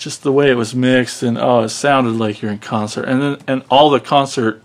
[0.00, 3.20] just the way it was mixed, and oh, it sounded like you're in concert, and
[3.20, 4.62] then and all the concert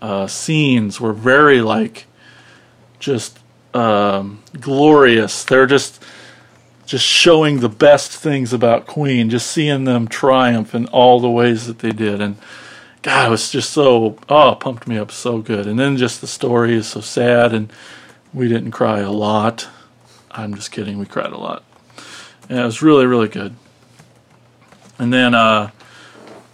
[0.00, 2.06] uh, scenes were very like
[3.00, 3.40] just
[3.74, 5.42] um, glorious.
[5.42, 6.02] They're just
[6.86, 11.66] just showing the best things about Queen, just seeing them triumph in all the ways
[11.66, 12.36] that they did, and
[13.02, 15.66] God, it was just so oh, pumped me up so good.
[15.66, 17.72] And then just the story is so sad, and
[18.32, 19.66] we didn't cry a lot.
[20.30, 21.64] I'm just kidding, we cried a lot,
[22.48, 23.56] and it was really really good.
[25.02, 25.70] And then uh,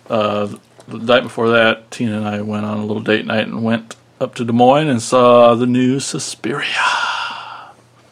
[0.09, 0.47] uh,
[0.87, 3.95] the night before that, Tina and I went on a little date night and went
[4.23, 6.65] up to Des Moines and saw the new Suspiria.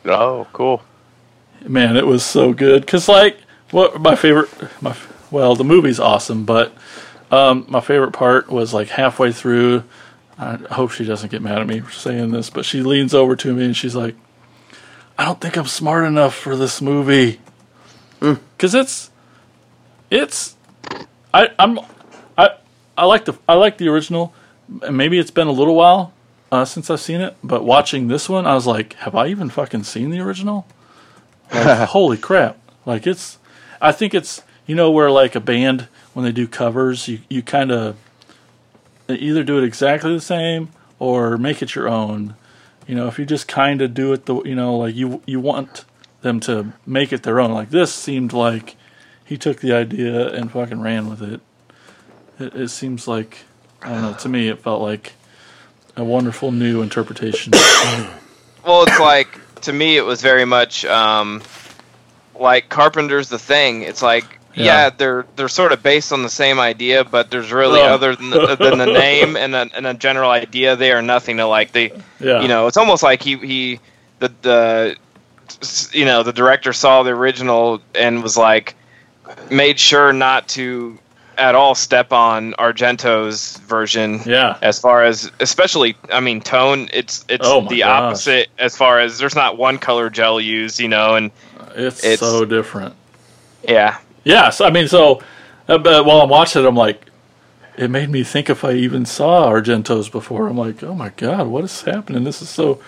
[0.05, 0.83] Oh, cool.
[1.67, 2.87] Man, it was so good.
[2.87, 3.39] Cause like,
[3.71, 4.51] what my favorite,
[4.83, 4.95] my
[5.31, 6.75] well, the movie's awesome, but
[7.31, 9.85] um, my favorite part was like halfway through.
[10.39, 13.37] I hope she doesn't get mad at me for saying this, but she leans over
[13.37, 14.15] to me and she's like,
[15.17, 17.41] "I don't think I'm smart enough for this movie."
[18.59, 19.11] Cause it's,
[20.11, 20.57] it's,
[21.33, 21.79] I I'm,
[22.37, 22.57] I
[22.97, 24.35] I like the I like the original.
[24.83, 26.13] And Maybe it's been a little while
[26.51, 29.51] uh, since I've seen it, but watching this one, I was like, "Have I even
[29.51, 30.67] fucking seen the original?"
[31.53, 32.59] Like, holy crap!
[32.85, 33.39] Like it's,
[33.81, 37.43] I think it's you know where like a band when they do covers, you you
[37.43, 37.97] kind of
[39.09, 42.35] either do it exactly the same or make it your own.
[42.87, 45.41] You know, if you just kind of do it the you know like you you
[45.41, 45.85] want
[46.23, 47.53] them to make it their own.
[47.53, 48.77] Like this seemed like
[49.27, 51.41] he took the idea and fucking ran with it.
[52.39, 53.39] It, it seems like
[53.83, 54.15] I don't know.
[54.15, 55.13] To me, it felt like
[55.97, 57.53] a wonderful new interpretation.
[58.65, 59.29] Well, it's like
[59.61, 61.41] to me, it was very much um,
[62.35, 63.83] like Carpenter's The Thing.
[63.83, 64.25] It's like
[64.57, 64.65] yeah.
[64.65, 64.91] Yeah.
[64.91, 67.87] they're they're sort of based on the same idea, but there's really Oh.
[67.95, 70.75] other than the, than the name and a, and a general idea.
[70.75, 71.71] They are nothing alike.
[71.71, 73.81] They yeah, you know, it's almost like he he
[74.19, 74.97] the the
[75.93, 78.75] you know the director saw the original and was like
[79.51, 80.99] made sure not to
[81.39, 87.25] at all step on Argento's version yeah, as far as especially I mean tone it's
[87.29, 87.89] it's Oh the gosh.
[88.03, 91.31] opposite as far as there's not one color gel used you know and
[91.75, 92.95] it's, it's- so different.
[93.69, 95.23] yeah Yes, I mean, so
[95.69, 97.01] uh, but while I'm watching it, I'm like,
[97.77, 100.49] it made me think if I even saw Argentos before.
[100.49, 102.25] I'm like, oh my god, what is happening?
[102.25, 102.81] This is so,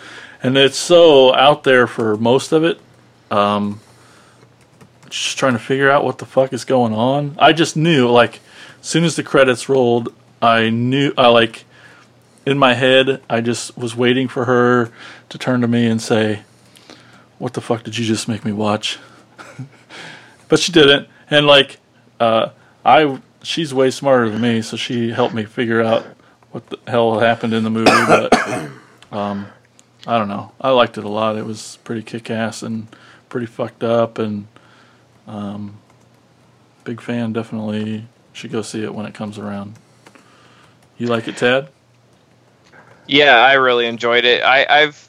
[0.43, 2.81] and it's so out there for most of it.
[3.31, 3.81] Um,
[5.11, 7.37] just trying to figure out what the fuck is going on.
[7.39, 8.41] I just knew, like,
[8.81, 11.65] as soon as the credits rolled, I knew, I like,
[12.47, 14.91] in my head, I just was waiting for her
[15.29, 16.41] to turn to me and say,
[17.39, 18.99] "What the fuck did you just make me watch?"
[20.49, 21.79] but she didn't and like
[22.21, 22.51] uh
[22.85, 26.05] i she's way smarter than me so she helped me figure out
[26.51, 28.33] what the hell happened in the movie but
[29.13, 29.47] um
[30.07, 32.89] i don't know i liked it a lot it was pretty kick-ass and
[33.29, 34.47] pretty fucked up and
[35.29, 35.79] um
[36.85, 39.75] big fan definitely should go see it when it comes around
[40.97, 41.69] you like it Ted?
[43.07, 45.09] yeah I really enjoyed it I I've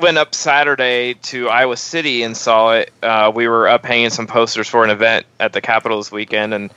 [0.00, 4.26] went up Saturday to Iowa City and saw it uh, we were up hanging some
[4.28, 6.70] posters for an event at the Capitol this weekend and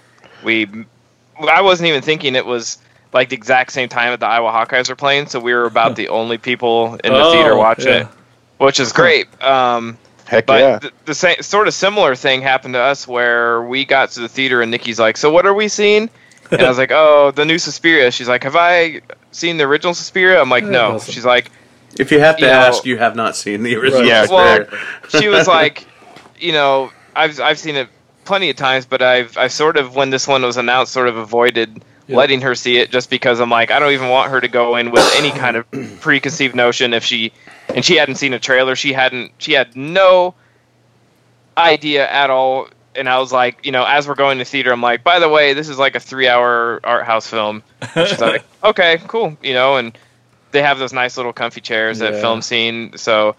[0.44, 0.68] we
[1.40, 2.80] I wasn't even thinking it was
[3.14, 5.96] like the exact same time that the Iowa Hawkeyes were playing so we were about
[5.96, 8.02] the only people in the Oh, theater watching yeah.
[8.02, 8.08] it
[8.58, 9.98] which is great um
[10.32, 10.80] Heck But yeah.
[10.80, 14.30] the, the same sort of similar thing happened to us where we got to the
[14.30, 16.10] theater and Nikki's like, "So what are we seeing?"
[16.50, 19.02] And I was like, "Oh, the new Suspiria." She's like, "Have I
[19.34, 21.14] seen the original Suspiria?" I'm like, "No." awesome.
[21.14, 21.52] She's like,
[22.00, 24.06] If you have to You know- ask, you have not seen the original.
[24.06, 24.68] Yeah, Suspiria.
[24.72, 25.86] well, she was like,
[26.40, 27.90] you know, I've I've seen it
[28.24, 31.18] plenty of times, but I've I've sort of when this one was announced, sort of
[31.18, 32.16] avoided Yeah.
[32.16, 34.78] letting her see it just because I'm like, I don't even want her to go
[34.78, 37.34] in with any kind of preconceived notion if she
[37.76, 40.34] and she hadn't seen a trailer, she hadn't she had no
[41.58, 42.68] idea at all.
[42.96, 45.30] And I was like, you know, as we're going to theater, I'm like, by the
[45.30, 47.64] way, this is like a three-hour art house film.
[47.94, 49.98] She's like, okay, cool, you know, and
[50.52, 52.22] they have those nice little comfy chairs at Yeah.
[52.22, 53.36] FilmScene, so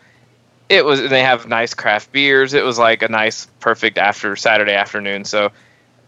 [0.70, 1.00] it was.
[1.10, 2.54] They have nice craft beers.
[2.54, 5.26] It was like a nice, perfect after Saturday afternoon.
[5.26, 5.46] So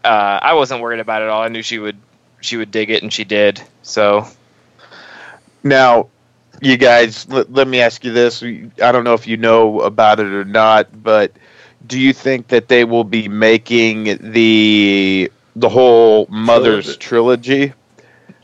[0.03, 0.07] uh,
[0.41, 1.43] I wasn't worried about it at all.
[1.43, 1.97] I knew she would
[2.41, 3.61] she would dig it, and she did.
[3.83, 4.25] So
[5.63, 6.07] Now,
[6.61, 8.43] you guys, let, let me ask you this.
[8.43, 11.31] I don't know if you know about it or not, but
[11.85, 17.73] do you think that they will be making the the whole Mother's trilogy?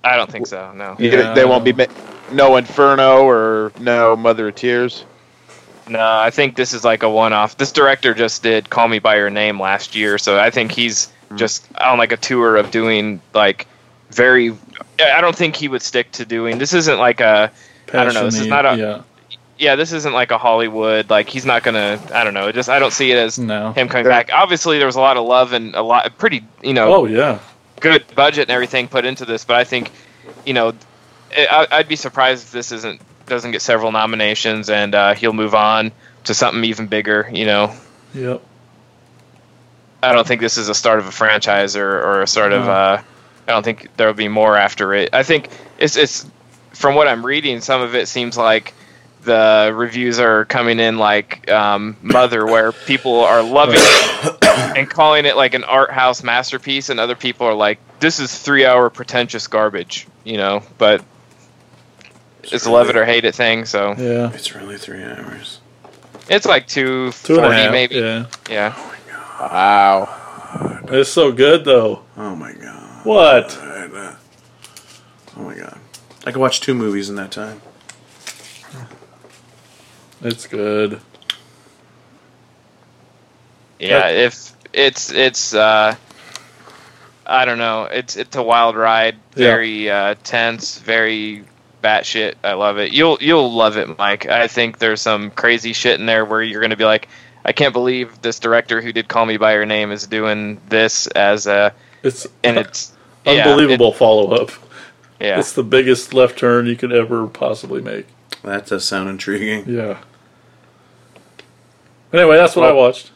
[0.03, 0.71] I don't think so.
[0.73, 1.33] No, You- Yeah.
[1.33, 1.85] They won't be ma-
[2.31, 5.05] no Inferno or no Mother of Tears.
[5.87, 5.99] no.
[5.99, 7.57] I think this is like a one-off.
[7.57, 11.09] This director just did "Call Me by Your Name" last year, so I think he's
[11.29, 11.37] hmm.
[11.37, 13.67] just on like a tour of doing like
[14.11, 14.55] very.
[14.99, 16.57] I don't think he would stick to doing.
[16.57, 17.51] This isn't like a.
[17.93, 19.01] I don't know, this is not a- yeah
[19.59, 21.09] Yeah, this isn't like a Hollywood.
[21.09, 21.99] Like he's not gonna.
[22.13, 22.47] I don't know.
[22.47, 24.29] It just I don't see it as no him coming back.
[24.33, 27.39] Obviously, there was a lot of love and a lot, pretty, you know, oh yeah
[27.79, 29.43] good budget and everything put into this.
[29.45, 29.91] But I think,
[30.45, 30.73] you know,
[31.35, 35.53] I, I'd be surprised if this isn't doesn't get several nominations and uh, he'll move
[35.55, 35.91] on
[36.25, 37.29] to something even bigger.
[37.31, 37.75] You know,
[38.15, 38.41] yep
[40.03, 42.67] I don't think this is a start of a franchise or, or a start of.
[42.67, 43.01] Uh,
[43.47, 45.09] I don't think there'll be more after it.
[45.13, 46.25] I think it's it's
[46.71, 48.73] from what I'm reading, some of it seems like
[49.23, 54.37] the reviews are coming in like um, Mother, where people are loving it
[54.77, 58.35] and calling it like an art house masterpiece, and other people are like, "This is
[58.37, 60.63] three hour pretentious garbage," you know.
[60.79, 61.03] But
[62.43, 65.59] it's a love it or hate it thing, so yeah It's really three hours.
[66.27, 67.95] it's like two two and a forty half maybe.
[67.97, 68.73] yeah yeah.
[69.39, 70.79] Wow.
[70.89, 73.05] it's so good though Oh my god.
[73.05, 74.15] what uh,
[75.37, 75.77] oh my god.
[76.25, 77.61] I could watch two movies in that time.
[80.23, 81.01] it's good
[83.79, 85.95] Yeah, if it's it's uh
[87.25, 89.45] I don't know, it's it's a wild ride, Yeah.
[89.47, 91.43] very uh tense, very
[91.83, 92.35] batshit.
[92.43, 92.93] I love it.
[92.93, 94.27] You'll you'll love it, Mike.
[94.27, 97.07] I think there's some crazy shit in there where you're gonna be like,
[97.43, 101.07] I can't believe this director who did Call Me by Your Name is doing this
[101.07, 102.91] as a it's and it's
[103.25, 104.57] yeah, unbelievable follow-up it-
[105.21, 105.39] yeah.
[105.39, 108.05] it's the biggest left turn you could ever possibly make
[108.43, 109.63] That does sound intriguing.
[109.67, 109.99] yeah
[112.13, 113.11] anyway that's what i watched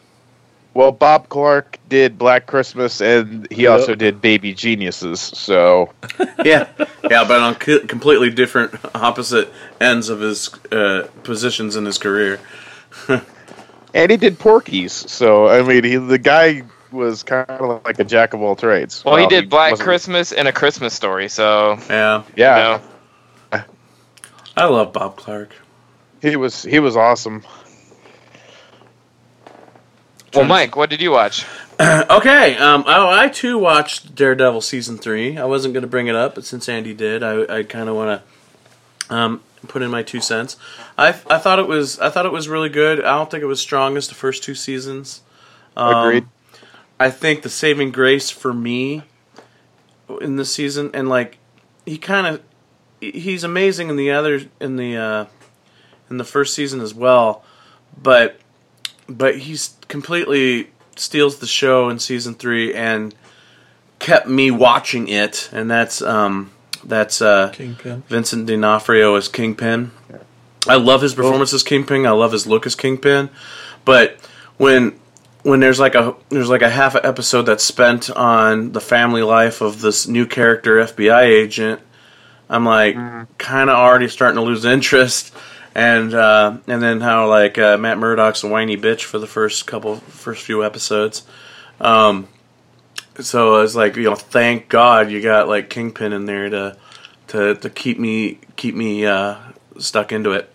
[0.74, 3.72] Well, Bob Clark did Black Christmas, and he Yep.
[3.72, 5.22] also did Baby Geniuses.
[5.22, 5.94] So
[6.44, 6.68] yeah,
[7.10, 9.48] yeah, but on co- completely different, opposite
[9.80, 12.42] ends of his uh, positions in his career.
[13.94, 14.92] and he did Porky's.
[14.92, 16.64] So I mean, he, the guy
[16.96, 19.04] was kind of like a jack of all trades.
[19.06, 23.64] Well, he did Black wasn't- Christmas and a Christmas Story, so Yeah, Yeah, you know.
[24.58, 25.50] I love Bob Clark.
[26.22, 27.44] he was he was awesome.
[30.34, 31.46] Well, Mike, what did you watch?
[31.78, 35.38] Okay, um, I, I too watched Daredevil season three.
[35.38, 37.96] I wasn't going to bring it up, but since Andy did, I, I kind of
[37.98, 38.22] want
[39.10, 40.56] to um, put in my two cents.
[40.98, 43.04] I, I thought it was I thought it was really good.
[43.04, 45.20] I don't think it was strong as the first two seasons.
[45.76, 46.26] Um, Agreed.
[47.00, 49.04] I think the saving grace for me
[50.22, 51.38] in this season, and like
[51.86, 52.42] he kind of
[53.02, 55.26] he's amazing in the other in the uh,
[56.10, 57.44] in the first season as well,
[58.02, 58.40] but
[59.08, 63.14] but he's completely steals the show in season three and
[64.00, 66.52] kept me watching it, and that's um
[66.84, 68.04] that's uh Kingpin.
[68.08, 69.92] Vincent D'Onofrio as Kingpin.
[70.68, 72.06] I love his performance as Kingpin.
[72.06, 73.30] I love his look as Kingpin.
[73.84, 74.18] But
[74.58, 75.00] when
[75.46, 79.22] when there's like a there's like a half a episode that's spent on the family
[79.22, 81.82] life of this new character FBI agent,
[82.50, 82.96] I'm like
[83.38, 85.32] kind of already starting to lose interest.
[85.76, 89.68] And uh, and then how like uh, Matt Murdock's a whiny bitch for the first
[89.68, 91.28] couple first few episodes.
[91.80, 92.28] Um,
[93.20, 96.78] so I was like, you know, thank God you got like Kingpin in there to
[97.28, 99.36] to to keep me keep me uh,
[99.78, 100.52] stuck into it.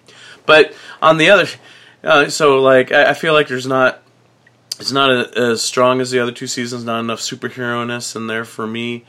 [0.46, 1.46] But on the other,
[2.02, 4.02] uh, so like I, I feel like there's not
[4.80, 6.84] it's not a, as strong as the other two seasons.
[6.84, 9.04] Not enough superhero ness in there for me,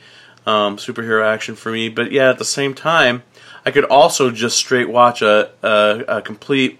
[0.46, 1.88] um, superhero action for me.
[1.88, 3.22] But yeah, at the same time,
[3.64, 6.78] I could also just straight watch a a, a complete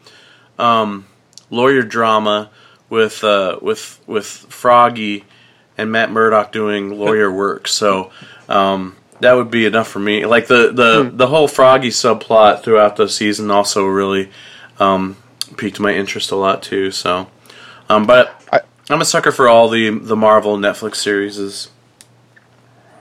[0.59, 1.07] um,
[1.50, 2.50] lawyer drama
[2.90, 5.24] with uh, with with Froggy
[5.78, 7.68] and Matt Murdock doing lawyer work.
[7.68, 8.11] So
[8.48, 10.26] um, that would be enough for me.
[10.26, 14.31] Like the the the whole Froggy subplot throughout the season also really
[14.78, 15.16] um,
[15.57, 16.90] piqued my interest a lot too.
[16.90, 17.28] So,
[17.88, 18.61] um, but I-
[18.92, 21.68] I'm a sucker for all the the Marvel Netflix series.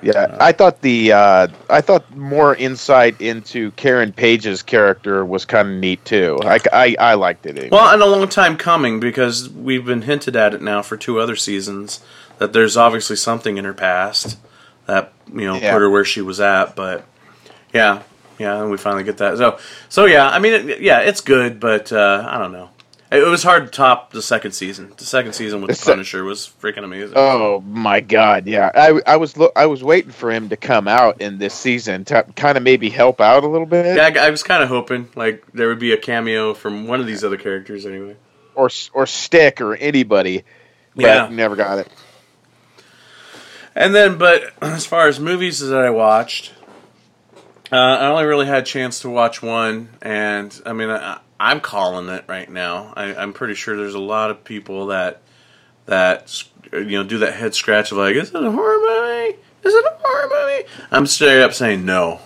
[0.01, 5.67] Yeah, I thought the uh, I thought more insight into Karen Page's character was kind
[5.67, 6.39] of neat too.
[6.43, 7.51] I, I, I liked it.
[7.57, 7.69] Anyway.
[7.71, 11.19] Well, and a long time coming because we've been hinted at it now for two
[11.19, 11.99] other seasons
[12.39, 14.39] that there's obviously something in her past
[14.87, 15.71] that you know Yeah.
[15.71, 16.75] put her where she was at.
[16.75, 17.05] But
[17.71, 18.01] yeah,
[18.39, 19.37] yeah, and we finally get that.
[19.37, 22.71] So, so yeah, I mean, it, yeah, it's good, but uh, I don't know.
[23.11, 24.93] It was hard to top the second season.
[24.95, 27.13] The second season with The se- Punisher was freaking amazing.
[27.17, 28.47] Oh my God!
[28.47, 31.53] Yeah, I, I was lo- I was waiting for him to come out in this
[31.53, 34.63] season to kind of maybe help out a little bit, yeah, I, I was kind
[34.63, 38.15] of hoping like there would be a cameo from one of these other characters anyway.
[38.55, 40.43] or or Stick or anybody.
[40.95, 41.27] But Yeah.
[41.29, 41.89] never got it.
[43.75, 46.53] And then, but as far as movies that I watched,
[47.71, 51.59] uh, I only really had a chance to watch one, and I mean, I, I'm
[51.59, 52.93] calling it right now.
[52.95, 55.23] I, I'm pretty sure there's a lot of people that
[55.87, 59.39] that you know do that head scratch of like, is it a horror movie?
[59.63, 60.69] Is it a horror movie?
[60.91, 62.19] I'm straight up saying no,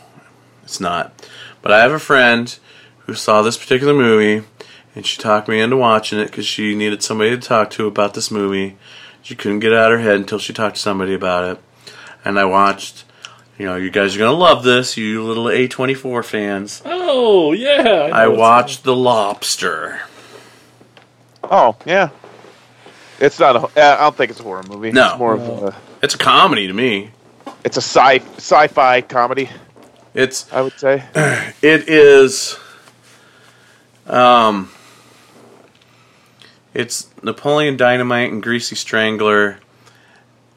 [0.64, 1.30] it's not.
[1.62, 2.60] But I have a friend
[3.06, 4.46] who saw this particular movie,
[4.94, 8.16] and she talked me into watching it because she needed somebody to talk to about
[8.16, 8.76] this movie.
[9.22, 11.94] She couldn't get it out of her head until she talked to somebody about it.
[12.26, 13.05] And I watched,
[13.58, 16.82] you know, you guys are going to love this, you little A24 fans.
[16.86, 17.82] Oh yeah.
[17.82, 20.02] know I watched The Lobster.
[21.44, 22.10] Oh yeah,
[23.20, 23.60] it's not a.
[23.60, 24.92] uh, don't think it's a horror movie.
[24.92, 25.10] No.
[25.10, 25.76] it's more of a.
[26.02, 27.12] It's a comedy to me.
[27.64, 29.50] It's a sci sci-fi comedy.
[30.14, 31.04] It's I would say.
[31.62, 32.58] it is
[34.08, 34.72] um
[36.74, 39.60] it's Napoleon Dynamite and Greasy Strangler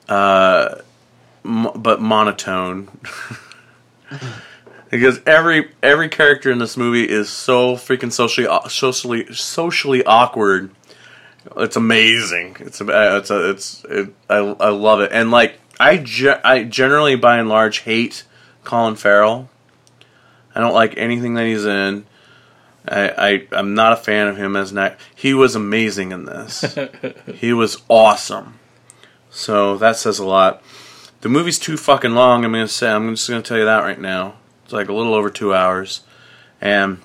[0.09, 0.77] uh
[1.44, 2.88] but monotone
[4.90, 10.70] because every every character in this movie is so freaking socially uh, socially socially awkward
[11.57, 15.59] it's amazing it's a, uh, it's a, it's it, I, I love it and like
[15.81, 18.24] I ge- I generally by and large hate
[18.64, 19.48] Colin Farrell
[20.59, 22.04] I don't like anything that he's in.
[22.87, 25.00] I, I I'm not a fan of him as an act.
[25.15, 26.77] He was amazing in this.
[27.35, 28.58] he was awesome.
[29.31, 30.60] So that says a lot.
[31.21, 32.44] The movie's too fucking long.
[32.44, 32.90] I'm gonna say.
[32.90, 34.35] I'm just gonna tell you that right now.
[34.64, 36.02] It's like a little over two hours,
[36.60, 37.00] and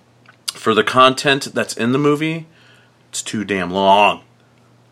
[0.53, 2.45] for the content that's in the movie,
[3.09, 4.21] it's too damn long.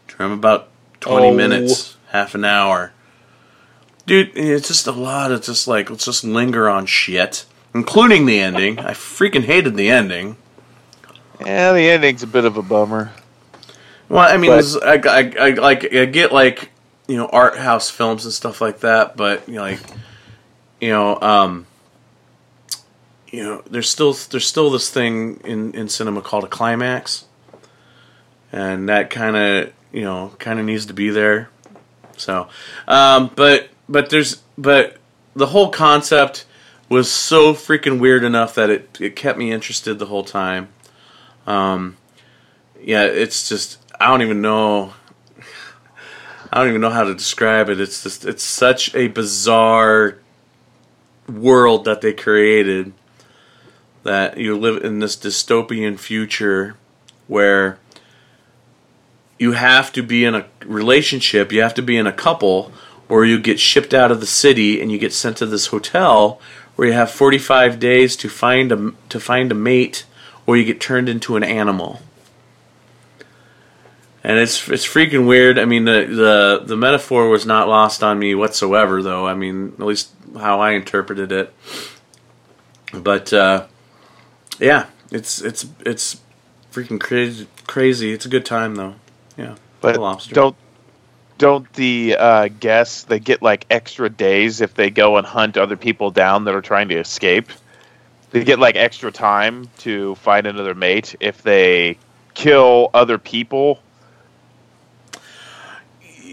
[0.08, 0.70] Trim about
[1.00, 1.34] twenty Oh.
[1.36, 2.94] minutes, half an hour.
[4.08, 7.46] Dude, it's just a lot of just like let's just linger on shit,
[7.76, 8.80] including the ending.
[8.80, 10.38] I freaking hated the ending.
[11.46, 13.12] Yeah, the ending's a bit of a bummer.
[14.10, 16.70] Well, I mean, But- I, I, I like I get like
[17.12, 19.82] you know art house films and stuff like that, but you know, like
[20.80, 21.68] you know, um,
[23.28, 27.26] you know, there's still there's still this thing in in cinema called a climax,
[28.54, 31.50] and that kind of you know kind of needs to be there.
[32.16, 32.48] So,
[32.88, 34.96] um, but but there's but
[35.36, 36.46] the whole concept
[36.88, 40.70] was so freaking weird enough that it it kept me interested the whole time.
[41.46, 41.98] Um,
[42.82, 44.94] yeah, it's just I don't even know.
[46.52, 47.80] I don't even know how to describe it.
[47.80, 50.18] It's just it's such a bizarre
[51.28, 52.92] world that they created
[54.04, 56.76] that you live in this dystopian future
[57.28, 57.80] where
[59.40, 62.72] you have to be in a relationship, you have to be in a couple,
[63.08, 66.40] or you get shipped out of the city and you get sent to this hotel
[66.76, 70.06] where you have 45 days to find a to find a mate
[70.46, 72.02] or you get turned into an animal.
[74.24, 75.58] And it's it's freaking weird.
[75.58, 79.26] I mean the the the metaphor was not lost on me whatsoever though.
[79.26, 81.54] I mean, at least how I interpreted it.
[82.94, 83.66] But uh
[84.60, 86.22] yeah, it's it's it's
[86.72, 88.12] freaking crazy crazy.
[88.14, 88.96] It's a good time though.
[89.38, 89.56] Yeah.
[89.82, 90.36] But lobster.
[90.36, 90.56] don't
[91.42, 95.76] don't the uh, guests they get like extra days if they go and hunt other
[95.76, 97.50] people down that are trying to escape?
[98.30, 101.98] They get like extra time to find another mate if they
[102.36, 103.80] kill other people.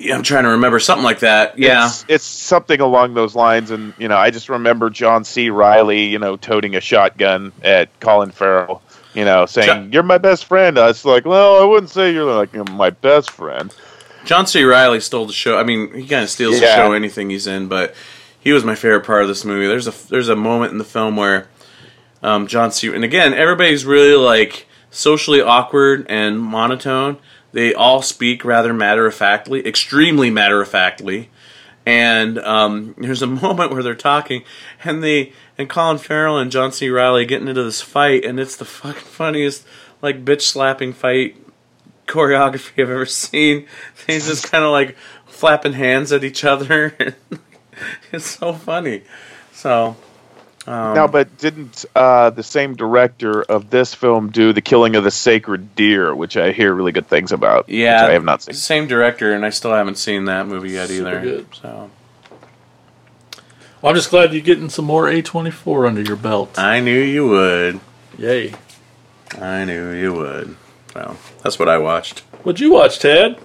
[0.01, 1.59] Yeah, I'm trying to remember something like that.
[1.59, 1.86] Yeah.
[1.86, 5.51] It's, it's something along those lines, and you know, I just remember John C.
[5.51, 8.82] Reilly, you know, toting a shotgun at Colin Farrell,
[9.14, 12.12] you know, saying, Jo- "You're my best friend." I was like, "Well, I wouldn't say
[12.12, 13.74] you're like you know, my best friend."
[14.24, 14.62] John C.
[14.62, 15.59] Reilly stole the show.
[15.59, 17.94] I mean, he kind of steals the show anything he's in, but
[18.40, 19.66] he was my favorite part of this movie.
[19.66, 21.49] There's a there's a moment in the film where
[22.22, 22.88] um, John C.
[22.94, 27.18] and again everybody's really like socially awkward and monotone.
[27.53, 31.30] They all speak rather matter of factly, extremely matter of factly.
[31.86, 34.44] And um, there's a moment where they're talking,
[34.84, 36.88] and they and Colin Farrell and John C.
[36.88, 39.66] Reilly getting into this fight, and it's the fucking funniest
[40.03, 41.36] like bitch slapping fight
[42.07, 43.66] choreography I've ever seen.
[44.07, 44.96] They just kind of like
[45.26, 47.14] flapping hands at each other.
[48.12, 49.03] it's so funny.
[49.53, 49.96] So
[50.69, 55.05] um, now, but didn't uh, the same director of this film do the killing of
[55.05, 57.69] the sacred deer, which I hear really good things about?
[57.69, 58.55] yeah, which I have not seen.
[58.55, 61.21] Same director, and I still haven't seen that movie yet Super either.
[61.23, 61.47] good.
[61.61, 61.91] So
[63.81, 66.59] Well, I'm just glad you're getting some more A24 under your belt.
[66.59, 67.81] I knew you would.
[68.19, 68.53] Yay.
[69.41, 70.57] I knew you would.
[70.93, 72.21] So that's what I watched.
[72.43, 73.39] What'd you watch, Ted?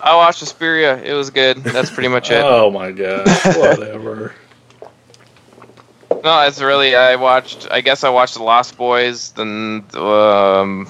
[0.00, 1.00] I watched Suspiria.
[1.00, 1.58] It was good.
[1.58, 2.42] That's pretty much it.
[2.44, 3.56] Oh my gosh.
[3.56, 4.34] Whatever.
[6.22, 6.94] No, it's really.
[6.94, 7.66] I watched.
[7.70, 10.88] I guess I watched The Lost Boys the um,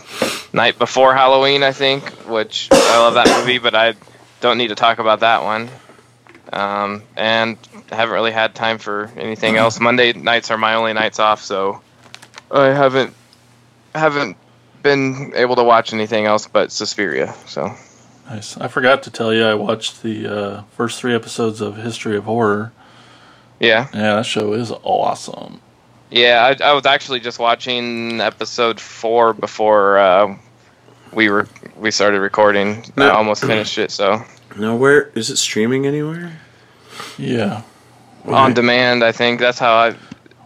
[0.53, 1.63] night before Halloween.
[1.63, 3.95] I think, which I love that movie, but I
[4.41, 5.71] don't need to talk about that one.
[6.53, 7.57] Um, and
[7.91, 9.81] haven't really had time for anything else.
[9.81, 11.81] Monday nights are my only nights off, so
[12.51, 13.15] I haven't
[13.95, 14.37] haven't
[14.83, 17.35] been able to watch anything else but Suspiria.
[17.47, 17.75] So
[18.29, 18.57] Nice.
[18.57, 22.25] I forgot to tell you, I watched the uh, first three episodes of History of
[22.25, 22.73] Horror.
[23.63, 25.61] Yeah, Yeah, that show is awesome.
[26.11, 26.55] yeah.
[26.61, 30.37] I, I was actually just watching episode four before uh,
[31.13, 31.49] we were
[31.79, 32.85] we started recording.
[32.99, 34.23] I almost finished it, so.
[34.59, 36.39] Now, where is it streaming anywhere?
[37.17, 37.63] Yeah.
[38.27, 39.03] on demand.
[39.03, 39.97] I think that's how I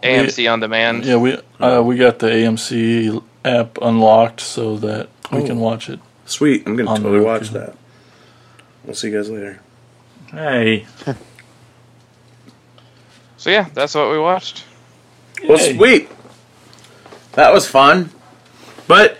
[0.03, 1.03] AMC on demand.
[1.05, 5.45] Yeah, we uh, we got the AMC app unlocked so that we Oh.
[5.45, 5.99] can watch it.
[6.25, 6.63] Sweet.
[6.65, 7.75] I'm gonna On totally watch that.
[8.85, 9.59] We'll see you guys later.
[10.31, 10.85] Hey.
[13.47, 14.65] So yeah, that's what we watched.
[15.47, 15.77] Well, Yay.
[15.77, 16.09] sweet.
[17.31, 18.11] That was fun.
[18.89, 19.17] But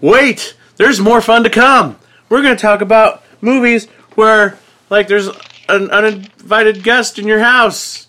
[0.00, 1.96] wait, there's more fun to come.
[2.28, 4.58] We're going to talk about movies where,
[4.90, 5.28] like, there's
[5.68, 8.08] an uninvited guest in your house.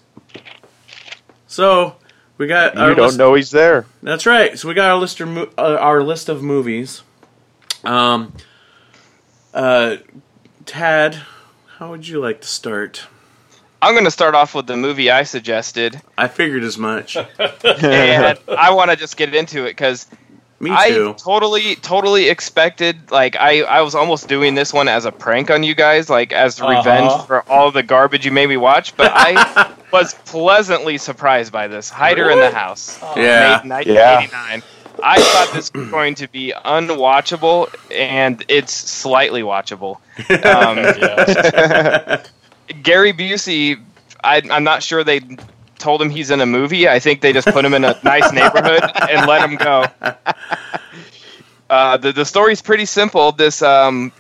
[1.46, 1.98] So
[2.40, 3.86] we got You our don't list- know he's there.
[4.02, 4.58] That's right.
[4.58, 7.04] So we got our list of mo- uh, our list of movies.
[7.84, 8.34] Um,
[9.54, 9.98] uh,
[10.66, 11.22] Tad,
[11.78, 13.06] how would you like to start?
[13.82, 17.16] I'm gonna start off with the movie I suggested, I figured as much.
[17.40, 20.06] and I want to just get into it because
[20.60, 23.10] Me I totally, totally expected.
[23.12, 26.34] Like I, I was almost doing this one as a prank on you guys, like
[26.34, 26.76] as Uh-huh.
[26.78, 28.98] revenge for all the garbage you made me watch.
[28.98, 31.90] But I was pleasantly surprised by this.
[31.90, 33.00] Hider in the House.
[33.16, 33.62] Yeah.
[33.64, 34.64] made 1989.
[35.02, 40.00] I thought this was going to be unwatchable, and it's slightly watchable.
[40.44, 42.24] Um, Yeah.
[42.84, 43.80] Gary Busey,
[44.24, 45.22] I, I'm not sure they
[45.78, 46.88] told him he's in a movie.
[46.88, 49.86] I think they just put him in a nice neighborhood and let him go.
[51.70, 53.32] Uh, the the story's pretty simple.
[53.32, 54.12] This um,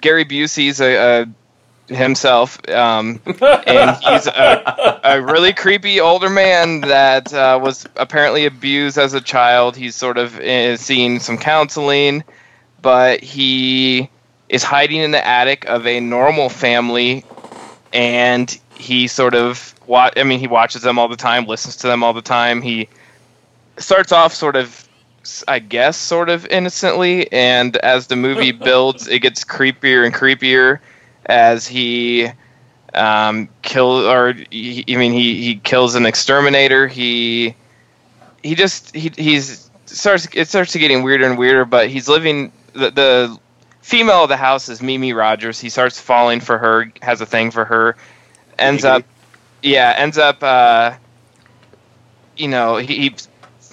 [0.00, 7.32] Gary Busey's a, a himself, um, and he's a, a really creepy older man that
[7.32, 9.76] uh, was apparently abused as a child.
[9.76, 12.24] He's sort of uh, seeing some counseling,
[12.82, 14.10] but he
[14.48, 17.24] is hiding in the attic of a normal family,
[17.92, 21.86] and he sort of wa- I mean, he watches them all the time, listens to
[21.86, 22.62] them all the time.
[22.62, 22.88] He
[23.78, 24.88] starts off sort of
[25.46, 30.80] I guess sort of innocently and as the movie builds it gets creepier and creepier
[31.26, 32.28] as he
[32.94, 37.54] um, kill or he, I mean he, he kills an exterminator he
[38.42, 42.50] he just he he's starts it starts to getting weirder and weirder but he's living
[42.72, 43.38] the, the
[43.80, 47.50] female of the house is Mimi Rogers he starts falling for her has a thing
[47.50, 47.96] for her
[48.58, 49.04] ends up
[49.62, 50.94] yeah ends up uh,
[52.36, 53.14] you know he, he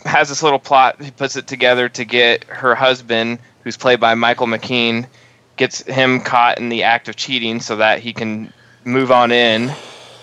[0.07, 1.01] has this little plot.
[1.01, 5.07] He puts it together to get her husband, who's played by Michael McKean,
[5.55, 8.51] gets him caught in the act of cheating so that he can
[8.83, 9.71] move on in.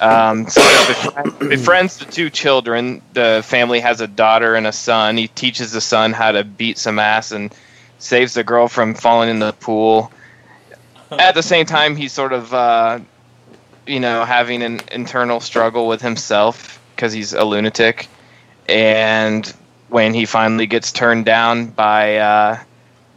[0.00, 3.00] Um, of befri- befriends the two children.
[3.12, 5.16] The family has a daughter and a son.
[5.16, 7.54] He teaches the son how to beat some ass and
[8.04, 10.12] saves the girl from falling in the pool.
[11.10, 13.00] At the same time, he's sort of, uh,
[13.86, 18.08] you know, having an internal struggle with himself because he's a lunatic.
[18.68, 19.46] And
[19.88, 22.58] when he finally gets turned down by uh,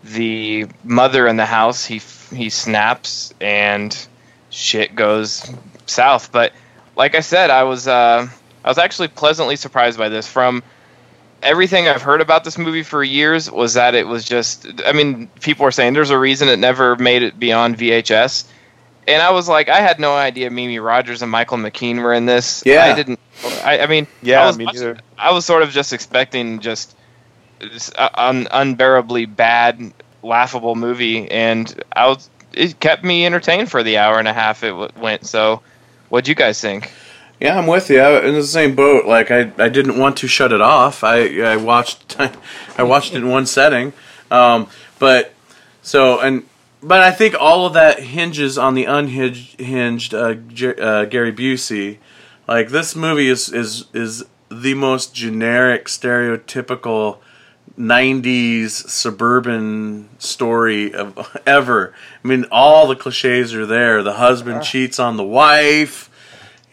[0.03, 2.01] the mother in the house, he
[2.35, 4.07] he snaps and
[4.49, 5.49] shit goes
[5.85, 6.31] south.
[6.31, 6.53] But
[6.95, 8.27] like I said, I was uh,
[8.63, 10.27] I was actually pleasantly surprised by this.
[10.27, 10.63] From
[11.43, 14.67] everything I've heard about this movie for years, was that it was just.
[14.85, 18.45] I mean, people were saying there's a reason it never made it beyond VHS.
[19.07, 22.25] And I was like, I had no idea Mimi Rogers and Michael McKean were in
[22.25, 22.61] this.
[22.65, 22.83] Yeah.
[22.83, 23.19] I didn't.
[23.63, 24.97] I, I mean, Yeah, I was me neither.
[25.17, 26.95] I was sort of just expecting just
[27.59, 28.09] this uh,
[28.51, 32.29] unbearably bad, laughable movie, and I was.
[32.53, 35.25] It kept me entertained for the hour and a half it w- went.
[35.25, 35.61] So,
[36.09, 36.91] what'd you guys think?
[37.39, 38.01] Yeah, I'm with you.
[38.01, 39.05] I'm in the same boat.
[39.05, 41.03] Like I, I didn't want to shut it off.
[41.03, 42.15] I, I watched,
[42.77, 43.93] I watched it in one setting.
[44.31, 44.67] Um,
[44.99, 45.33] but
[45.81, 46.45] so and
[46.81, 51.31] but I think all of that hinges on the unhinged hinged uh, J- uh, Gary
[51.31, 51.97] Busey.
[52.47, 57.19] Like this movie is is is the most generic, stereotypical.
[57.77, 61.93] 90s suburban story of ever.
[62.23, 64.01] I mean, all the cliches are there.
[64.01, 66.06] The husband cheats on the wife,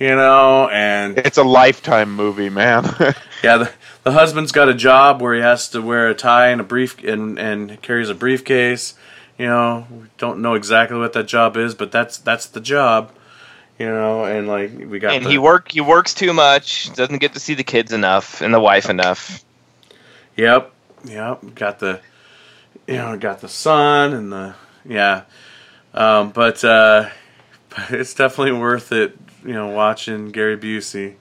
[0.04, 2.84] you know, and It's a lifetime movie, man.
[3.42, 6.60] yeah, the, the husband's got a job where he has to wear a tie and
[6.60, 8.92] a brief and and carries a briefcase.
[9.38, 13.12] You know, we don't know exactly what that job is, but that's that's the job.
[13.78, 17.18] You know, and like we got and the, he work he works too much, doesn't
[17.18, 19.42] get to see the kids enough and the wife enough.
[20.36, 20.70] Yep,
[21.06, 21.54] yep.
[21.54, 22.02] Got the,
[22.86, 25.22] you know, got the son and the yeah,
[25.94, 27.08] um, but uh,
[27.70, 29.16] but it's definitely worth it.
[29.44, 31.14] You know, watching Gary Busey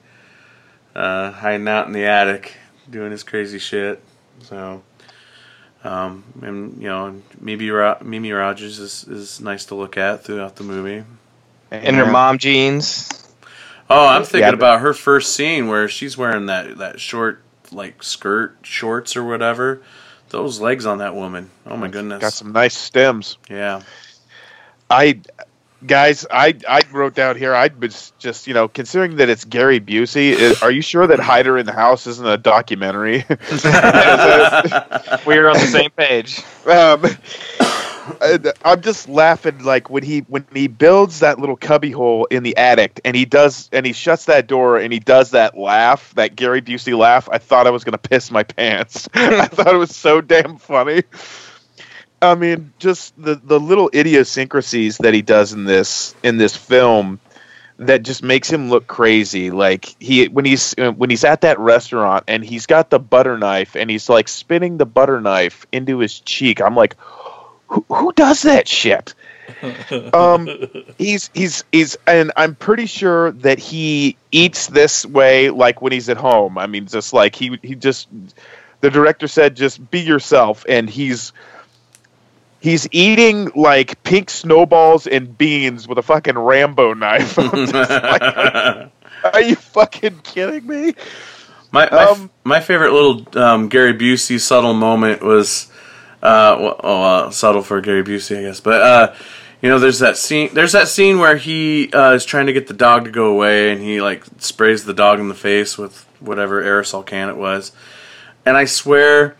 [0.94, 2.56] uh, hiding out in the attic
[2.90, 4.02] doing his crazy shit.
[4.42, 4.82] So,
[5.82, 10.56] um, and you know, Mimi Ro- Mimi Rogers is is nice to look at throughout
[10.56, 11.04] the movie.
[11.70, 13.08] In her mom jeans.
[13.90, 18.02] Oh, I'm thinking Yeah, about her first scene where she's wearing that that short like
[18.02, 19.82] skirt shorts or whatever.
[20.30, 21.50] Those legs on that woman.
[21.66, 22.20] Oh my goodness.
[22.20, 23.38] Got some nice stems.
[23.50, 23.82] yeah.
[24.90, 25.20] I,
[25.86, 27.54] guys, I I wrote down here.
[27.54, 30.36] I was just you know considering that it's Gary Busey.
[30.36, 33.24] i- Are you sure that Hider in the House isn't a documentary?
[35.26, 36.42] We're on the same page.
[36.66, 37.04] um,
[38.64, 42.56] I'm just laughing like when he when he builds that little cubby hole in the
[42.56, 46.36] attic and he does and he shuts that door and he does that laugh that
[46.36, 47.28] Gary Busey laugh.
[47.32, 49.08] I thought I was gonna piss my pants.
[49.14, 51.02] I thought it was so damn funny.
[52.22, 57.20] I mean, just the the little idiosyncrasies that he does in this in this film
[57.78, 59.50] that just makes him look crazy.
[59.50, 63.76] Like he when he's when he's at that restaurant and he's got the butter knife
[63.76, 66.60] and he's like spinning the butter knife into his cheek.
[66.60, 66.96] I'm like,
[67.68, 69.14] who, who does that shit?
[70.14, 70.48] um,
[70.96, 76.08] he's he's he's and I'm pretty sure that he eats this way like when he's
[76.08, 76.56] at home.
[76.58, 78.08] I mean, just like he he just
[78.80, 81.32] the director said, just be yourself, and he's
[82.64, 87.38] he's eating like pink snowballs and beans with a fucking Rambo knife.
[89.24, 90.94] Like, are you fucking kidding me?
[91.72, 95.68] My my, Um, my favorite little um, Gary Busey subtle moment was,
[96.22, 98.60] uh, well, oh, uh, subtle for Gary Busey, I guess.
[98.60, 99.14] But uh,
[99.62, 100.50] you know, there's that scene.
[100.52, 103.72] There's that scene where he uh, is trying to get the dog to go away,
[103.72, 107.72] and he like sprays the dog in the face with whatever aerosol can it was.
[108.44, 109.36] And I swear,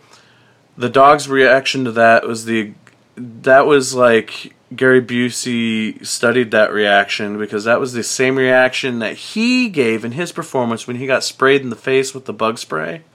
[0.77, 2.73] the dog's reaction to that was the
[3.17, 9.15] that was like Gary Busey studied that reaction because that was the same reaction that
[9.15, 12.57] he gave in his performance when he got sprayed in the face with the bug
[12.57, 13.01] spray.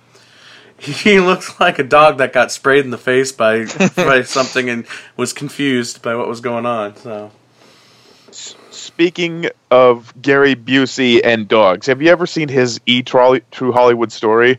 [0.81, 4.87] He looked like a dog that got sprayed in the face by by something and
[5.15, 6.97] was confused by what was going on.
[6.97, 7.33] So
[8.31, 14.11] Speaking of Gary Busey and dogs, have you ever seen his E Trolley True Hollywood
[14.11, 14.59] Story?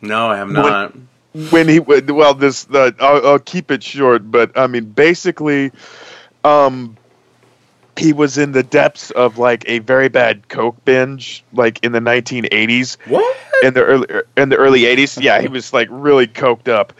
[0.00, 0.94] no, I have not.
[0.94, 5.70] when he would well this the I'll, I'll keep it short but i mean basically
[6.44, 6.96] um
[7.96, 12.00] he was in the depths of like a very bad coke binge like in the
[12.00, 13.36] 1980s What?
[13.62, 14.06] in the early
[14.36, 16.92] in the early 80s yeah he was like really coked up.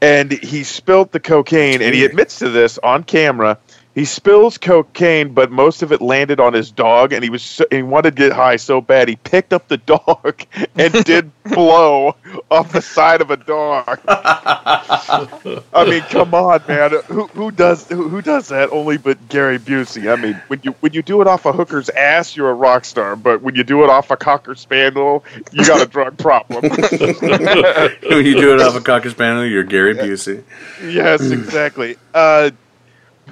[0.00, 3.58] And he spilled the cocaine and he admits to this on camera
[3.94, 7.64] he spills cocaine but most of it landed on his dog and he was so,
[7.70, 10.42] he wanted to get high so bad he picked up the dog
[10.76, 12.14] and did blow
[12.50, 14.00] off the side of a dog.
[14.06, 16.90] I mean come on man.
[17.06, 18.70] Who who does who, who does that?
[18.70, 20.12] Only but Gary Busey.
[20.12, 22.84] I mean when you when you do it off a hooker's ass you're a rock
[22.84, 26.70] star but when you do it off a cocker spaniel you got a drug problem.
[28.08, 30.42] When you do it off a cocker spaniel, you're Gary Busey.
[30.82, 31.96] yes, exactly.
[32.14, 32.50] Uh,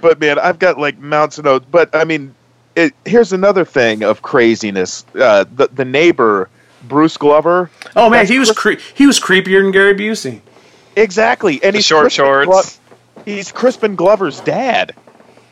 [0.07, 1.67] but man, I've got like mounts of notes.
[1.71, 2.35] But I mean,
[2.77, 5.05] it, here's another thing of craziness.
[5.19, 6.49] Uh, the the neighbor,
[6.87, 7.71] Bruce Glover.
[7.97, 10.41] Oh man, he was cre- he was creepier than Gary Busey.
[10.95, 12.79] Exactly, and The he's short Crispin shorts.
[13.17, 14.95] Glo- he's Crispin Glover's dad.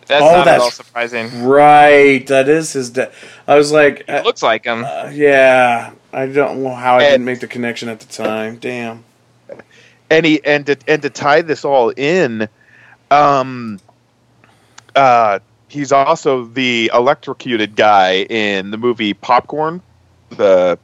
[0.07, 1.45] That's Oh, not at all surprising.
[1.45, 2.91] Right, that is his.
[2.91, 3.11] dad.
[3.49, 4.85] I was like, uh, It looks like him.
[4.85, 8.57] uh, yeah, I don't know how I And- didn't make the connection at the time.
[8.57, 9.03] Damn.
[10.11, 12.49] and he and to, and to tie this all in,
[13.11, 13.81] um,
[14.95, 15.39] uh,
[15.69, 19.83] he's also the electrocuted guy in the movie Popcorn.
[20.31, 20.79] The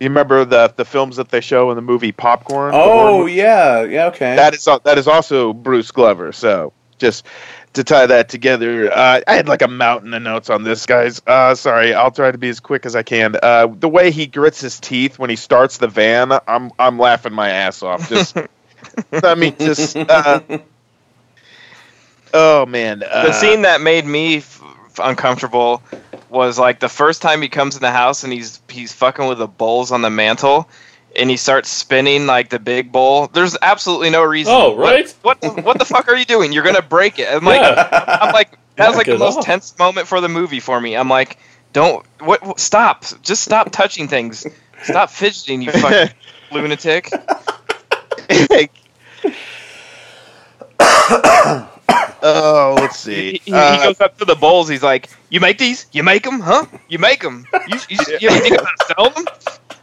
[0.00, 2.72] you remember the the films that they show in the movie Popcorn?
[2.74, 4.36] Oh yeah, yeah, okay.
[4.36, 6.32] That is that is also Bruce Glover.
[6.32, 7.26] So just
[7.74, 11.22] to tie that together, uh, I had like a mountain of notes on this, guys.
[11.26, 13.36] Uh, sorry, I'll try to be as quick as I can.
[13.40, 17.32] Uh, the way he grits his teeth when he starts the van, I'm I'm laughing
[17.32, 18.08] my ass off.
[18.08, 18.36] Just,
[19.12, 19.96] I mean, just.
[22.36, 25.82] Oh man, uh, the scene that made me f- f- uncomfortable
[26.28, 29.38] was like the first time he comes in the house and he's he's fucking with
[29.38, 30.68] the bowls on the mantle
[31.16, 33.28] and he starts spinning like the big bowl.
[33.28, 34.52] There's absolutely no reason.
[34.52, 35.08] Oh, right?
[35.22, 36.52] What what the, what the fuck are you doing?
[36.52, 37.28] You're gonna break it.
[37.32, 38.18] I'm like Yeah.
[38.20, 39.44] I'm like that was like the most off.
[39.44, 40.96] tense moment for the movie for me.
[40.96, 41.38] I'm like
[41.72, 43.04] don't what, what stop.
[43.22, 44.44] Just stop touching things.
[44.82, 46.12] Stop fidgeting, you fucking
[46.52, 47.10] lunatic.
[52.22, 53.32] oh, let's see.
[53.32, 54.68] he, he Uh, goes up to the bowls.
[54.68, 55.86] He's like, "You make these?
[55.92, 56.40] You make them?
[56.40, 56.66] Huh?
[56.88, 57.46] You make them?
[57.68, 59.24] You, you, you, you think about selling them?"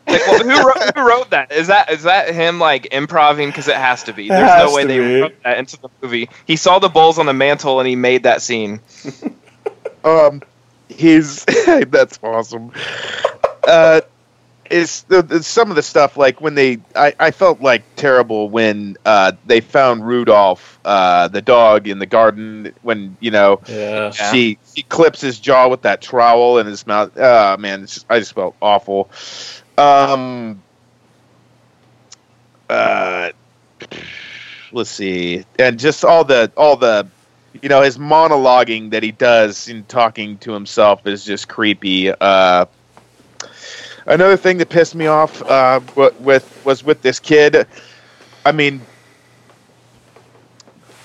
[0.08, 1.52] Like, well, who wrote, who wrote that?
[1.52, 3.50] Is that is that him like improvising?
[3.50, 4.28] Because it has to be.
[4.28, 5.22] There's no way they be.
[5.22, 6.30] wrote that into the movie.
[6.46, 8.80] He saw the bowls on the mantle and he made that scene.
[10.04, 10.42] Um,
[10.90, 11.46] he's
[11.88, 12.72] that's awesome.
[13.68, 14.02] Uh,
[14.72, 18.50] is the, the, some of the stuff like when they I, I felt like terrible
[18.50, 24.12] when uh, they found Rudolph uh, the dog in the garden when you know Yeah.
[24.12, 27.12] She she clips his jaw with that trowel in his mouth.
[27.18, 29.10] Oh man, it's just, I just felt awful.
[29.78, 30.62] Um,
[32.70, 33.32] uh,
[34.72, 37.08] let's see, and just all the all the
[37.62, 42.12] you know his monologuing that he does in talking to himself is just creepy.
[42.12, 42.66] Uh,
[44.06, 47.68] another thing that pissed me off uh, with was with this kid.
[48.46, 48.82] I mean,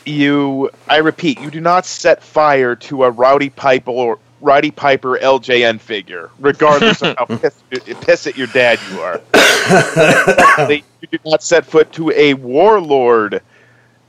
[0.04, 0.70] you.
[0.88, 5.80] I repeat, you do not set fire to a Rowdy Piper or Roddy Piper LJN
[5.80, 7.62] figure, regardless of how pissed,
[8.00, 9.20] pissed at your dad you are.
[11.02, 13.40] You do not set foot to a warlord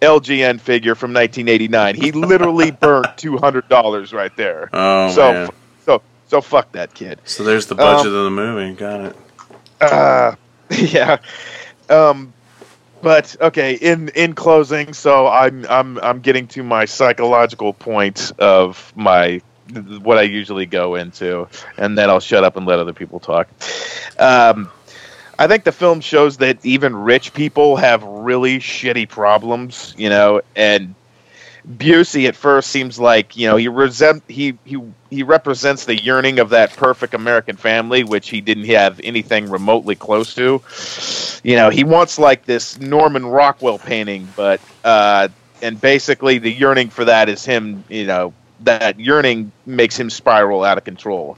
[0.01, 1.95] LJN figure from 1989.
[1.95, 4.69] He literally burnt two hundred dollars right there.
[4.73, 5.49] Oh so, man.
[6.29, 7.19] so, fuck that kid.
[7.25, 8.75] So there's the budget Um, of the movie.
[8.75, 9.15] Got it.
[9.81, 10.35] Uh,
[10.71, 11.17] yeah.
[11.89, 12.33] Um,
[13.01, 13.75] but okay.
[13.75, 19.41] In in closing, so I'm I'm I'm getting to my psychological point of my
[20.01, 21.47] what I usually go into,
[21.77, 23.47] and then I'll shut up and let other people talk.
[24.17, 24.71] Um,
[25.39, 30.41] I think the film shows that even rich people have really shitty problems, you know,
[30.55, 30.95] and
[31.67, 34.77] Busey at first seems like you know he resent he he
[35.09, 39.95] he represents the yearning of that perfect American family, which he didn't have anything remotely
[39.95, 40.63] close to.
[41.43, 45.29] You know, he wants like this Norman Rockwell painting, but uh,
[45.61, 47.83] and basically the yearning for that is him.
[47.89, 51.37] You know, that yearning makes him spiral out of control.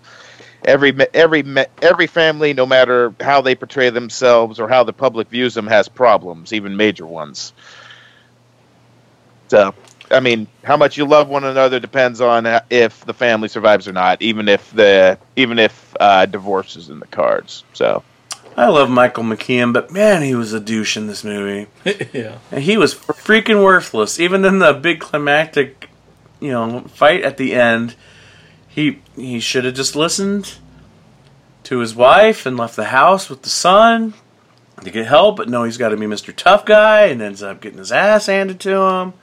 [0.64, 1.44] every every
[1.82, 5.90] every family, no matter how they portray themselves or how the public views them, has
[5.90, 7.54] problems, even major ones.
[9.50, 9.74] So,
[10.12, 13.88] I mean, how much you love one another depends on uh, if the family survives
[13.88, 17.64] or not, even if the even if uh, divorce is in the cards.
[17.74, 18.04] So,
[18.58, 21.70] I love Michael McKean, but man, he was a douche in this movie.
[22.14, 22.40] yeah.
[22.52, 24.20] And he was freaking worthless.
[24.20, 25.90] Even in the big climactic,
[26.40, 27.96] you know, fight at the end,
[28.68, 30.58] he he should have just listened
[31.64, 34.14] to his wife and left the house with the son
[34.84, 35.38] to get help.
[35.38, 36.36] But no, he's got to be Mr.
[36.36, 39.14] Tough Guy and ends up getting his ass handed to him.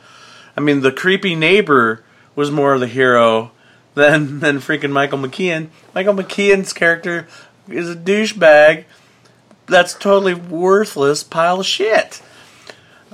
[0.57, 2.03] I mean, the creepy neighbor
[2.35, 3.53] was more of the hero
[3.95, 5.69] than than freaking Michael McKean.
[5.95, 7.27] Michael McKean's character
[7.69, 8.85] is a douchebag.
[9.67, 12.23] That's totally worthless pile of shit.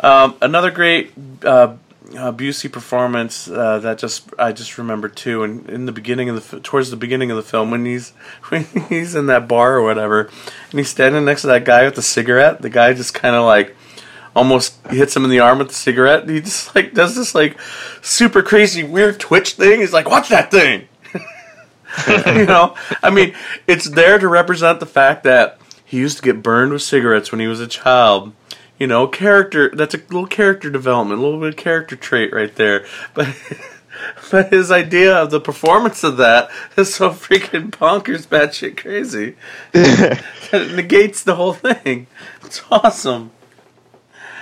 [0.02, 1.12] Um, another great
[1.44, 1.76] uh,
[2.16, 6.50] uh, Busey performance uh, that just I just remember too, and in the beginning of
[6.50, 8.10] the towards the beginning of the film when he's
[8.48, 10.30] when he's in that bar or whatever,
[10.70, 12.62] and he's standing next to that guy with the cigarette.
[12.62, 13.74] The guy just kind of like
[14.34, 16.28] almost hits him in the arm with the cigarette.
[16.28, 17.58] He just like does this like
[18.00, 19.80] super crazy weird twitch thing.
[19.80, 20.88] He's like, "Watch that thing."
[22.26, 23.34] you know, I mean,
[23.66, 27.40] it's there to represent the fact that he used to get burned with cigarettes when
[27.40, 28.32] he was a child.
[28.78, 29.70] You know, character.
[29.74, 32.86] That's a little character development, a little bit of character trait right there.
[33.14, 33.36] But
[34.30, 39.36] but his idea of the performance of that is so freaking bonkers, batshit crazy.
[39.72, 40.22] that
[40.52, 42.06] it negates the whole thing.
[42.42, 43.30] It's awesome.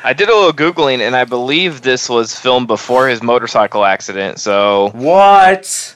[0.03, 4.39] I did a little googling, and I believe this was filmed before his motorcycle accident.
[4.41, 5.95] So, What?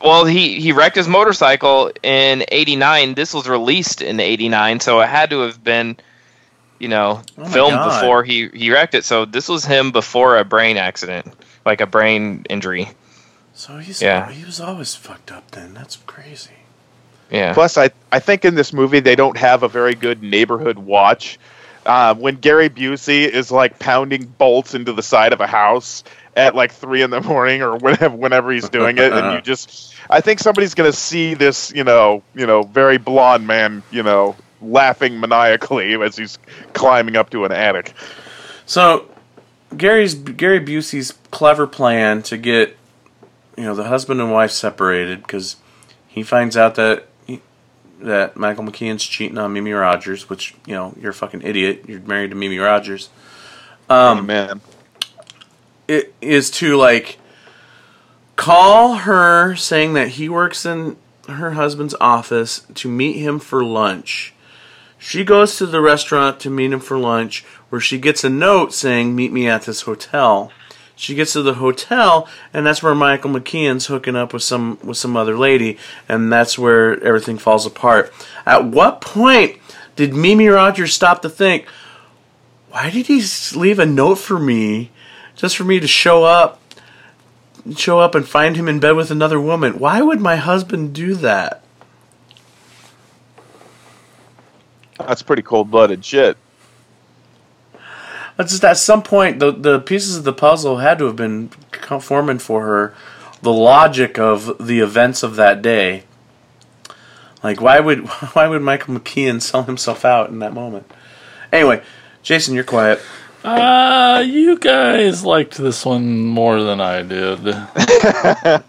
[0.00, 3.14] well, he he wrecked his motorcycle in '89.
[3.14, 5.96] This was released in '89, so it had to have been,
[6.78, 8.00] you know, Oh filmed God.
[8.00, 9.04] before he he wrecked it.
[9.04, 11.26] So this was him before a brain accident,
[11.66, 12.88] like a brain injury.
[13.54, 14.30] So he's Yeah.
[14.30, 15.74] he was always fucked up then.
[15.74, 16.50] That's crazy.
[17.30, 17.52] Yeah.
[17.52, 21.38] Plus, I I think in this movie they don't have a very good neighborhood watch.
[21.86, 26.02] Uh, when Gary Busey is like pounding bolts into the side of a house
[26.36, 29.94] at like three in the morning or whenever whenever he's doing it, and you just,
[30.10, 34.34] I think somebody's gonna see this, you know, you know, very blonde man, you know,
[34.62, 36.38] laughing maniacally as he's
[36.72, 37.92] climbing up to an attic.
[38.66, 39.08] So
[39.76, 42.76] Gary's Gary Busey's clever plan to get
[43.56, 45.56] you know the husband and wife separated because
[46.08, 47.06] he finds out that
[48.04, 51.84] that Michael McKean's cheating on Mimi Rogers, which you know you're a fucking idiot.
[51.88, 53.08] You're married to Mimi Rogers.
[53.88, 54.60] Um, man.
[55.88, 57.18] it is to like
[58.36, 60.96] call her saying that he works in
[61.28, 64.34] her husband's office to meet him for lunch.
[64.98, 68.72] She goes to the restaurant to meet him for lunch, where she gets a note
[68.72, 70.50] saying, Meet me at this hotel.
[70.96, 74.96] She gets to the hotel, and that's where Michael McKean's hooking up with some with
[74.96, 75.76] some other lady,
[76.08, 78.12] and that's where everything falls apart.
[78.46, 79.58] At what point
[79.96, 81.66] did Mimi Rogers stop to think,
[82.70, 83.22] why did he
[83.54, 84.90] leave a note for me
[85.34, 86.60] just for me to show up
[87.76, 89.78] show up and find him in bed with another woman?
[89.78, 91.64] Why would my husband do that?
[94.98, 96.36] That's pretty cold blooded shit.
[98.38, 101.50] It's just at some point the the pieces of the puzzle had to have been
[101.70, 102.94] conforming for her
[103.42, 106.04] the logic of the events of that day.
[107.42, 110.90] Like why would why would Michael McKean sell himself out in that moment?
[111.52, 111.82] Anyway,
[112.22, 113.00] Jason, you're quiet.
[113.44, 117.40] Uh, you guys liked this one more than I did.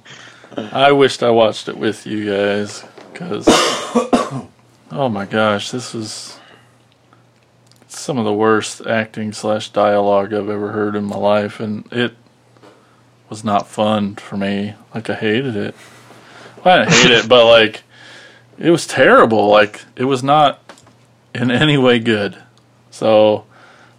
[0.58, 3.46] I wished I watched it with you guys because,
[4.92, 6.38] oh my gosh, this was
[8.06, 12.16] some of the worst acting slash dialogue I've ever heard in my life, and it
[13.30, 14.76] was not fun for me.
[14.94, 15.76] Like I hated it.
[16.64, 17.82] Well, I didn't hate it, but like
[18.60, 19.48] it was terrible.
[19.48, 20.62] Like it was not
[21.34, 22.38] in any way good.
[22.92, 23.46] So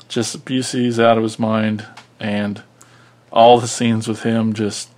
[0.09, 1.85] just Busey's out of his mind,
[2.21, 2.63] and
[3.33, 4.89] all the scenes with him just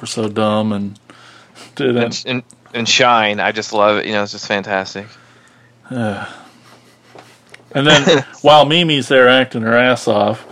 [0.00, 0.98] were so dumb and
[1.74, 2.24] didn't.
[2.24, 4.06] And, and, and Shine, I just love it.
[4.06, 5.06] You know, it's just fantastic.
[7.74, 10.46] And then while Mimi's there acting her ass off,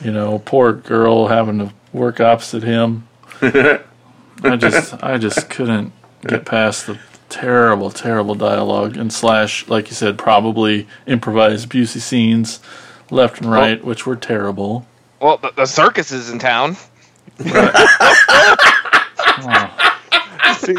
[0.00, 3.06] you know, poor girl having to work opposite him.
[3.42, 5.92] I just, I just couldn't
[6.26, 6.98] get past the
[7.28, 12.60] terrible, terrible dialogue and slash, like you said, probably improvised Busey scenes
[13.10, 14.86] left and right, which were terrible.
[15.20, 16.76] Well, the, the circus is in town.
[19.46, 19.90] Oh,
[20.58, 20.74] See,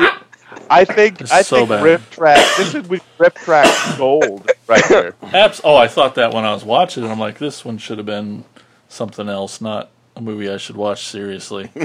[0.70, 1.84] I think It's I so think bad.
[1.84, 2.58] Rip Track.
[2.58, 5.14] This is with RiffTrax gold right there.
[5.22, 7.08] Abs- oh, I thought that when I was watching it.
[7.10, 8.46] I'm like, this one should have been
[8.90, 11.70] something else, not a movie I should watch seriously.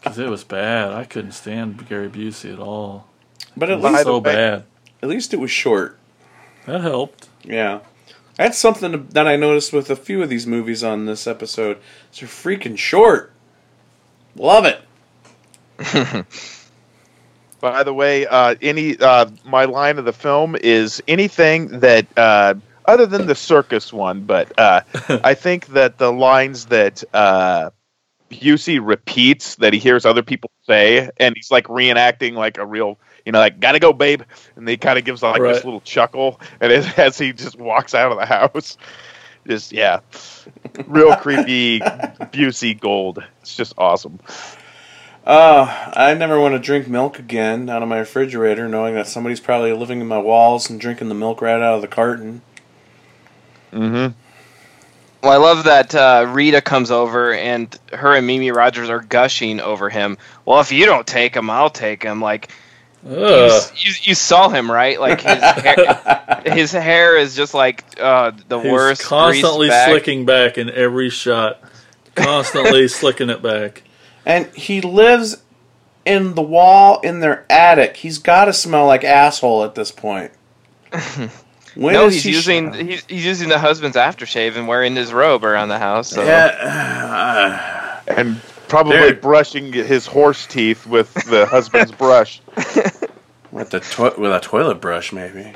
[0.00, 0.92] Because it was bad.
[0.92, 3.06] I couldn't stand Gary Busey at all.
[3.54, 4.64] But at By least so way- bad.
[5.02, 5.98] at least it was short.
[6.64, 7.28] That helped.
[7.44, 7.80] Yeah.
[8.36, 11.76] That's something that I noticed with a few of these movies on this episode.
[12.18, 13.32] They're freaking short.
[14.34, 14.80] Love it.
[17.60, 22.54] By the way, uh, any uh, my line of the film is anything that uh,
[22.86, 24.80] other than the circus one, but uh,
[25.22, 27.70] I think that the lines that uh,
[28.30, 32.98] Busey repeats that he hears other people say, and he's like reenacting like a real,
[33.26, 34.22] you know, like "Gotta go, babe,"
[34.56, 37.94] and he kind of gives like this little chuckle, and as, as he just walks
[37.94, 38.78] out of the house,
[39.46, 40.00] just yeah,
[40.86, 41.80] real creepy
[42.32, 43.22] Busey gold.
[43.42, 44.18] It's just awesome.
[45.26, 49.40] Uh, I never want to drink milk again out of my refrigerator, knowing that somebody's
[49.40, 52.42] probably living in my walls and drinking the milk right out of the carton.
[53.72, 54.14] Mm-hmm.
[55.22, 59.60] Well, I love that uh, Rita comes over and her and Mimi Rogers are gushing
[59.60, 60.16] over him.
[60.46, 62.22] Well, if you don't take him, I'll take him.
[62.22, 62.50] Like
[63.06, 64.98] you, you, you saw him, right?
[64.98, 69.02] Like his hair, his hair is just like uh, the He's worst.
[69.02, 69.90] constantly back.
[69.90, 71.60] slicking back in every shot.
[72.14, 73.82] Constantly slicking it back.
[74.26, 75.42] And he lives
[76.04, 77.96] in the wall in their attic.
[77.98, 80.32] He's got to smell like asshole at this point.
[81.76, 85.44] When no, he's he using he's, he's using the husband's aftershave and wearing his robe
[85.44, 86.08] around the house.
[86.10, 86.24] So.
[86.24, 89.14] Yeah, and probably There.
[89.14, 92.40] brushing his horse teeth with the husband's brush.
[93.52, 95.54] with the to- with a toilet brush, maybe.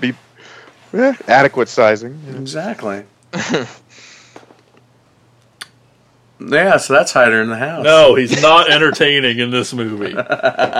[0.00, 0.14] Be
[0.94, 2.20] eh, adequate sizing.
[2.36, 3.02] Exactly.
[6.40, 7.84] Yeah, so that's Hider in the house.
[7.84, 10.14] No, he's not entertaining in this movie.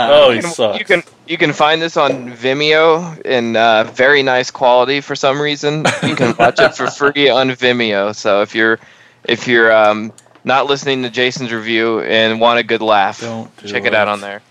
[0.01, 0.79] Oh, he You can- sucks.
[0.79, 5.41] You can you can find this on Vimeo in uh, very nice quality for some
[5.41, 5.85] reason.
[6.03, 8.15] You can watch it for free on Vimeo.
[8.15, 8.79] So if you're
[9.25, 10.13] if you're um,
[10.45, 14.21] not listening to Jason's review and want a good laugh, Don't check it out on
[14.21, 14.43] there.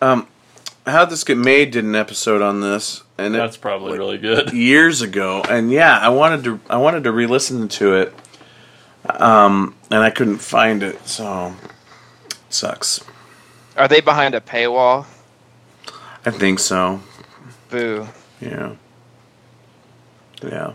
[0.00, 4.52] How'd This Get Made did an episode on this, and it, That's probably really good.
[4.54, 8.14] years ago, and yeah, I wanted to I wanted to re-listen to it,
[9.08, 11.54] um, and I couldn't find it, so
[12.26, 13.04] it sucks.
[13.76, 15.06] Are they behind a paywall?
[16.24, 17.00] I think so.
[17.70, 18.06] Boo.
[18.40, 18.74] Yeah.
[20.42, 20.72] Yeah.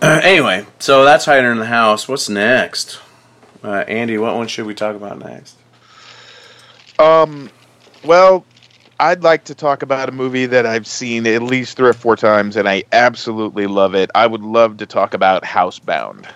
[0.00, 2.08] Uh, anyway, so that's Hider in the house.
[2.08, 3.00] What's next?
[3.62, 5.56] Uh, Andy, what one should we talk about next?
[6.98, 7.50] Um,
[8.04, 8.44] well,
[8.98, 12.16] I'd like to talk about a movie that I've seen at least three or four
[12.16, 14.10] times, and I absolutely love it.
[14.14, 16.26] I would love to talk about Housebound.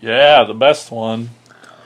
[0.00, 1.30] Yeah, the best one.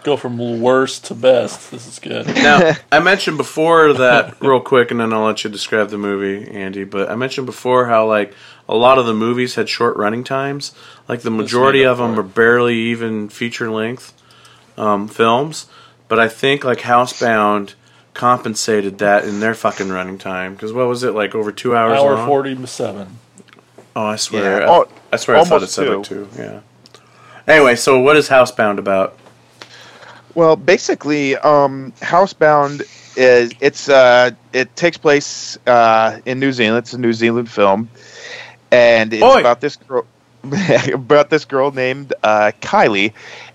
[0.03, 1.71] Go from worst to best.
[1.71, 2.27] This is good.
[2.35, 6.51] Now, I mentioned before that real quick, and then I'll let you describe the movie,
[6.51, 6.83] Andy.
[6.85, 8.35] But I mentioned before how like
[8.69, 10.73] a lot of the movies had short running times.
[11.09, 14.13] Like the majority of them are barely even feature length
[14.77, 15.67] um, films.
[16.09, 17.75] But I think like Housebound
[18.13, 21.99] compensated that in their fucking running time because what was it like over two hours
[22.01, 22.27] Hour long?
[22.27, 23.17] forty-seven.
[23.95, 24.67] Oh, I swear, Yeah.
[24.67, 26.29] I, Oh, I swear, I thought it almost said like two.
[26.37, 26.61] Yeah.
[27.47, 29.19] Anyway, so what is Housebound about?
[30.35, 32.83] Well, basically, um, Housebound
[33.17, 36.85] is it's uh, it takes place uh, in New Zealand.
[36.85, 37.91] It's a New Zealand film,
[38.71, 39.41] and it's Oi.
[39.41, 40.07] about this girl
[40.93, 43.13] about this girl named uh, Kylie,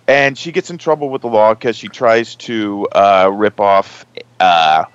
[0.08, 4.06] and she gets in trouble with the law because she tries to uh, rip off.
[4.40, 4.86] Uh,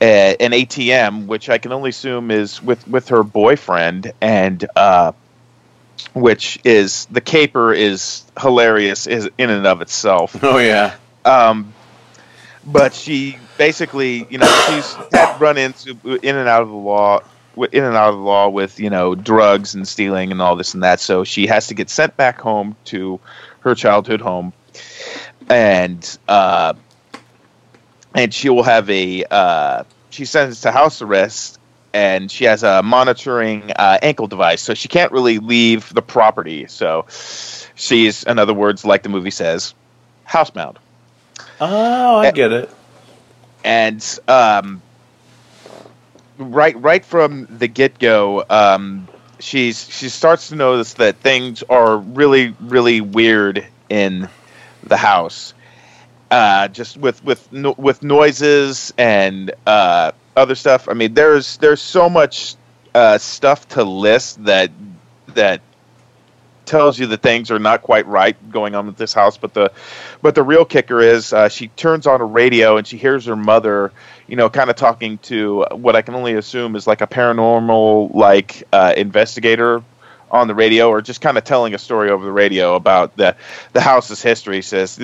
[0.00, 5.12] an ATM, which I can only assume is with with her boyfriend, and uh,
[6.14, 10.36] which is the caper is hilarious is in and of itself.
[10.42, 10.94] Oh yeah.
[11.24, 11.72] Um,
[12.64, 17.20] but she basically, you know, she's had run into in and out of the law,
[17.56, 20.74] in and out of the law with you know drugs and stealing and all this
[20.74, 21.00] and that.
[21.00, 23.20] So she has to get sent back home to
[23.60, 24.52] her childhood home,
[25.48, 26.74] and uh,
[28.14, 31.58] and she will have a uh, she sends to house arrest.
[31.94, 36.66] And she has a monitoring uh, ankle device, so she can't really leave the property.
[36.68, 37.06] So
[37.74, 39.74] she's, in other words, like the movie says,
[40.26, 40.76] housebound
[41.60, 42.70] Oh, I get it.
[43.64, 44.80] and um,
[46.38, 49.06] right right from the get go, um,
[49.38, 54.28] she's she starts to notice that things are really really weird in
[54.82, 55.54] the house.
[56.30, 60.88] Uh, just with with no, with noises and uh, other stuff.
[60.88, 62.56] I mean, there's there's so much
[62.94, 64.70] uh, stuff to list that
[65.28, 65.60] that
[66.64, 69.36] tells you that things are not quite right going on with this house.
[69.36, 69.72] But the
[70.20, 73.36] but the real kicker is uh, she turns on a radio and she hears her
[73.36, 73.92] mother,
[74.26, 78.14] you know, kind of talking to what I can only assume is like a paranormal
[78.14, 79.82] like uh, investigator
[80.32, 83.36] on the radio or just kind of telling a story over the radio about the
[83.74, 84.62] the house's history.
[84.62, 84.96] Says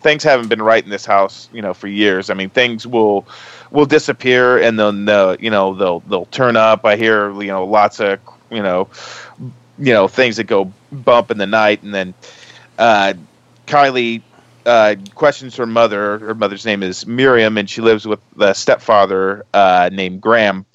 [0.00, 2.28] things haven't been right in this house, you know, for years.
[2.28, 3.26] I mean, things will
[3.70, 6.84] will disappear and then uh, you know they'll they'll turn up.
[6.84, 8.18] I hear you know lots of
[8.50, 8.88] you know
[9.78, 12.14] you know things that go bump in the night, and then
[12.78, 13.14] uh,
[13.66, 14.22] Kylie
[14.66, 16.18] uh, questions her mother.
[16.18, 20.66] Her mother's name is Miriam, and she lives with the stepfather uh, named Graham.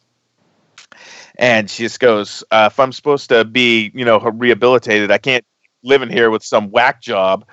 [1.38, 5.46] And she just goes, uh, "If I'm supposed to be, you know, rehabilitated, I can't
[5.84, 7.46] live in here with some whack job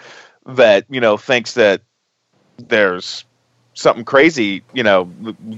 [0.47, 1.83] that you know thinks that
[2.57, 3.25] there's
[3.75, 5.05] something crazy, you know,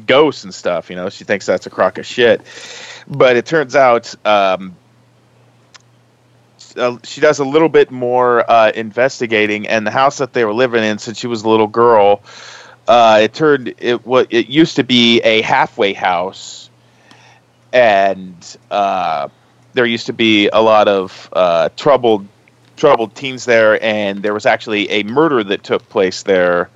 [0.07, 0.91] ghosts and stuff.
[0.91, 2.41] You know, she thinks that's a crock of shit.
[3.09, 4.77] But it turns out." Um,
[6.77, 10.55] uh, she does a little bit more uh, investigating, and the house that they were
[10.55, 12.23] living in since she was a little girl,
[12.89, 16.66] uh, it turned it what it used to be a halfway house,
[17.77, 19.29] and uh,
[19.75, 22.27] there used to be a lot of uh, troubled
[22.75, 26.71] troubled teens there, and there was actually a murder that took place there,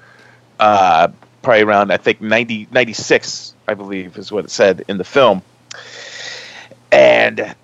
[0.59, 1.09] uh,
[1.43, 5.41] probably around I think 90, 96, I believe is what it said in the film,
[6.93, 7.55] and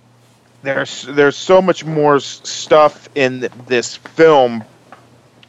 [0.63, 4.65] there's there's so much more stuff in this film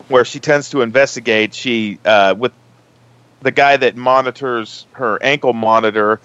[0.09, 1.53] where she tends to investigate.
[1.53, 2.51] She uh, with
[3.41, 6.19] the guy that monitors her ankle monitor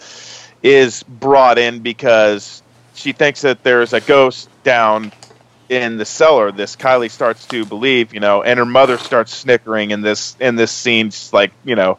[0.62, 2.62] is brought in because
[2.94, 5.12] she thinks that there's a ghost down
[5.68, 6.52] in the cellar.
[6.52, 10.56] This Kylie starts to believe, you know, and her mother starts snickering in this in
[10.56, 11.10] this scene.
[11.10, 11.98] She's like, you know,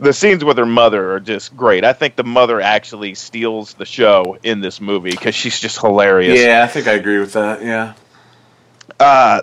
[0.00, 1.84] the scenes with her mother are just great.
[1.84, 6.38] I think the mother actually steals the show in this movie because she's just hilarious.
[6.38, 7.62] Yeah, I think I agree with that.
[7.62, 7.94] Yeah.
[8.98, 9.42] Uh,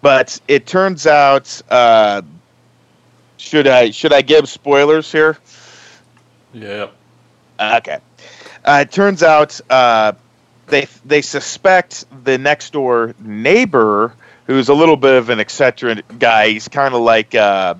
[0.00, 2.22] but it turns out, uh,
[3.36, 5.38] should I should I give spoilers here?
[6.52, 6.88] Yeah.
[7.78, 7.98] Okay.
[8.64, 10.12] Uh, it turns out uh,
[10.66, 14.14] they they suspect the next door neighbor,
[14.46, 16.50] who's a little bit of an eccentric guy.
[16.50, 17.74] He's kind of like uh,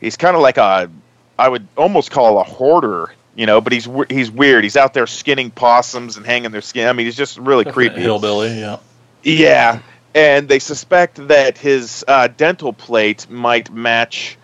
[0.00, 0.90] he's kind of like a
[1.38, 3.60] I would almost call a hoarder, you know.
[3.60, 4.64] But he's he's weird.
[4.64, 6.88] He's out there skinning possums and hanging their skin.
[6.88, 8.00] I mean, he's just really creepy.
[8.00, 8.78] Hillbilly, yeah.
[9.22, 9.80] Yeah,
[10.14, 14.36] and they suspect that his uh, dental plate might match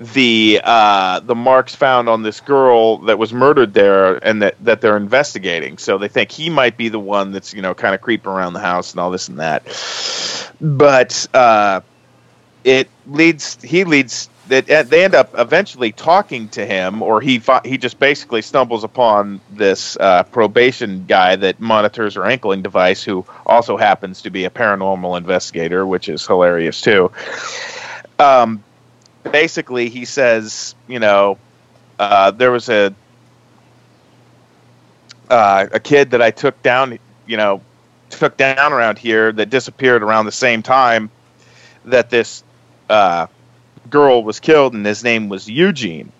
[0.00, 4.80] the uh, the marks found on this girl that was murdered there, and that that
[4.80, 5.76] they're investigating.
[5.76, 8.54] So they think he might be the one that's you know kind of creeping around
[8.54, 9.62] the house and all this and that.
[10.58, 11.82] But uh,
[12.64, 17.76] it leads he leads that they end up eventually talking to him, or he he
[17.76, 23.76] just basically stumbles upon this uh, probation guy that monitors her ankling device, who also
[23.76, 27.12] happens to be a paranormal investigator, which is hilarious too.
[28.18, 28.64] Um,
[29.22, 31.38] basically, he says, you know,
[31.98, 32.94] uh, there was a
[35.28, 37.60] uh, a kid that I took down, you know,
[38.10, 41.10] took down around here that disappeared around the same time
[41.84, 42.42] that this
[42.88, 43.26] uh,
[43.88, 46.12] girl was killed, and his name was Eugene.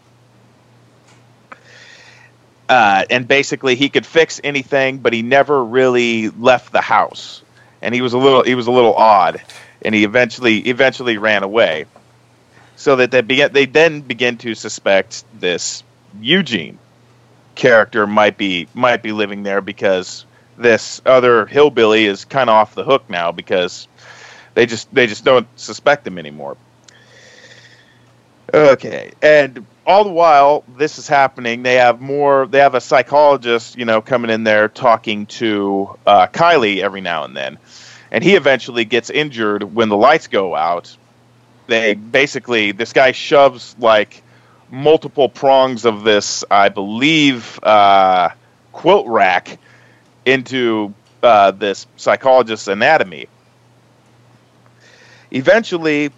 [2.68, 7.42] Uh, and basically, he could fix anything, but he never really left the house.
[7.82, 9.42] And he was a little he was a little odd,
[9.82, 11.86] and he eventually eventually ran away.
[12.80, 15.84] So that they began they then begin to suspect this
[16.18, 16.78] Eugene
[17.54, 20.24] character might be might be living there because
[20.56, 23.86] this other hillbilly is kind of off the hook now because
[24.54, 26.56] they just they just don't suspect him anymore.
[28.54, 32.46] Okay, and all the while this is happening, they have more.
[32.46, 37.24] They have a psychologist, you know, coming in there talking to uh, Kylie every now
[37.24, 37.58] and then,
[38.10, 40.96] and he eventually gets injured when the lights go out.
[41.70, 44.24] They basically this guy shoves like
[44.72, 48.30] multiple prongs of this, I believe, uh,
[48.72, 49.56] quilt rack
[50.26, 50.92] into
[51.22, 53.28] uh, this psychologist's anatomy.
[55.30, 56.10] Eventually,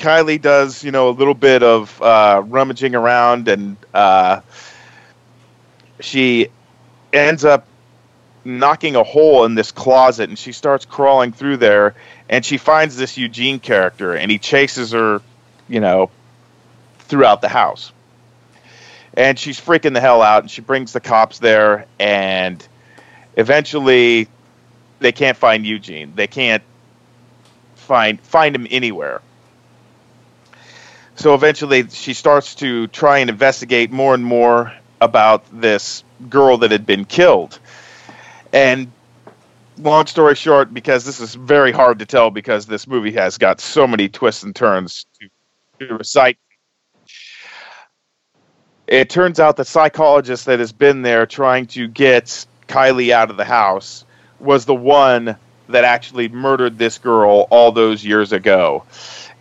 [0.00, 4.40] Kylie does, you know, a little bit of uh, rummaging around, and uh,
[6.00, 6.48] she
[7.12, 7.64] ends up
[8.46, 11.94] knocking a hole in this closet, and she starts crawling through there,
[12.28, 15.20] and she finds this Eugene character, and he chases her,
[15.68, 16.10] you know,
[17.00, 17.92] throughout the house.
[19.14, 22.66] And she's freaking the hell out, and she brings the cops there, and
[23.36, 24.28] eventually
[24.98, 26.12] they can't find Eugene.
[26.14, 26.62] They can't
[27.74, 29.20] find find him anywhere.
[31.16, 36.70] So eventually she starts to try and investigate more and more about this girl that
[36.70, 37.58] had been killed.
[38.52, 38.90] And
[39.78, 43.60] long story short, because this is very hard to tell because this movie has got
[43.60, 46.38] so many twists and turns to, to recite.
[48.86, 53.36] It turns out the psychologist that has been there trying to get Kylie out of
[53.36, 54.04] the house
[54.38, 55.36] was the one
[55.68, 58.84] that actually murdered this girl all those years ago.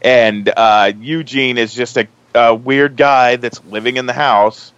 [0.01, 4.71] And uh, Eugene is just a, a weird guy that's living in the house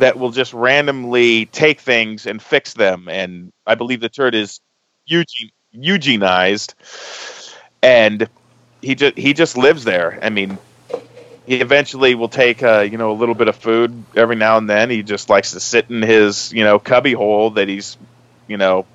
[0.00, 3.08] that will just randomly take things and fix them.
[3.08, 4.60] And I believe the turd is
[5.06, 6.74] Eugene Eugenized,
[7.82, 8.28] and
[8.82, 10.18] he just he just lives there.
[10.22, 10.58] I mean,
[11.46, 14.68] he eventually will take uh, you know a little bit of food every now and
[14.68, 14.90] then.
[14.90, 17.96] He just likes to sit in his you know cubby hole that he's
[18.48, 18.86] you know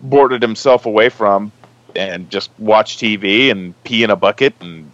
[0.00, 1.52] boarded himself away from
[1.94, 4.92] and just watch TV and pee in a bucket and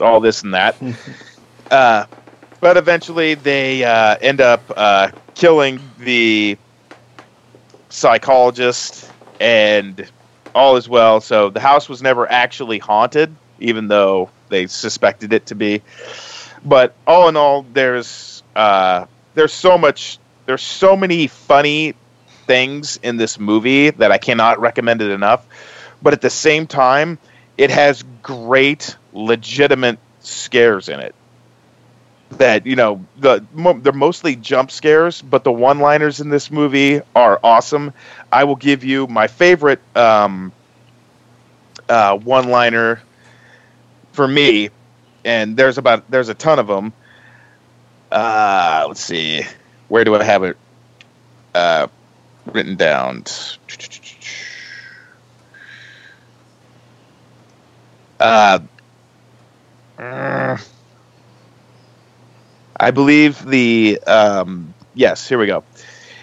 [0.00, 0.76] all this and that.
[1.70, 2.06] uh,
[2.60, 6.56] but eventually they uh, end up uh, killing the
[7.88, 10.08] psychologist and
[10.54, 11.20] all is well.
[11.20, 15.82] So the house was never actually haunted, even though they suspected it to be.
[16.64, 21.94] But all in all, there's uh, there's so much there's so many funny
[22.46, 25.46] things in this movie that I cannot recommend it enough.
[26.02, 27.18] But at the same time,
[27.56, 31.14] it has great, legitimate scares in it.
[32.38, 33.44] That you know, the
[33.82, 37.92] they're mostly jump scares, but the one-liners in this movie are awesome.
[38.30, 40.52] I will give you my favorite um,
[41.88, 43.02] uh, one-liner
[44.12, 44.70] for me,
[45.24, 46.92] and there's about there's a ton of them.
[48.10, 49.42] Uh, let's see,
[49.88, 50.56] where do I have it
[51.54, 51.86] uh,
[52.46, 53.24] written down?
[58.18, 58.58] Uh,
[62.80, 65.28] I believe the um, yes.
[65.28, 65.62] Here we go.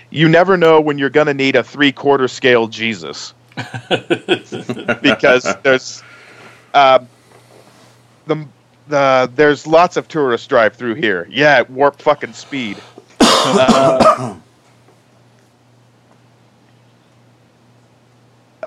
[0.09, 3.33] You never know when you're going to need a three-quarter scale Jesus
[5.01, 6.01] because there's
[6.73, 6.99] uh,
[8.25, 8.47] the
[8.87, 11.27] the there's lots of tourists drive through here.
[11.29, 12.77] Yeah, at warp fucking speed.
[13.49, 14.35] Uh,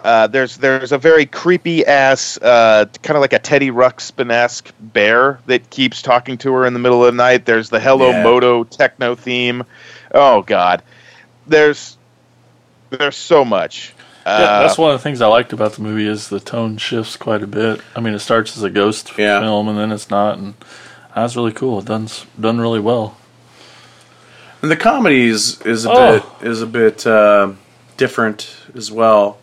[0.05, 4.73] uh, there's there's a very creepy ass, uh, kind of like a Teddy Ruxpin esque
[4.81, 7.45] bear that keeps talking to her in the middle of the night.
[7.45, 8.23] There's the Hello Yeah.
[8.23, 9.65] Moto techno theme.
[10.13, 10.83] Oh God,
[11.47, 11.97] there's
[12.91, 13.95] there's so much.
[14.27, 16.77] Yeah, Uh, that's one of the things I liked about the movie is the tone
[16.77, 17.81] shifts quite a bit.
[17.97, 19.41] I mean, it starts as a ghost Yeah.
[19.41, 20.55] film and then it's not, and
[21.15, 21.79] that's really cool.
[21.79, 23.17] It done done really well.
[24.63, 26.13] And the comedy is, is a Oh.
[26.41, 27.53] bit is a bit uh,
[27.97, 29.39] different as well.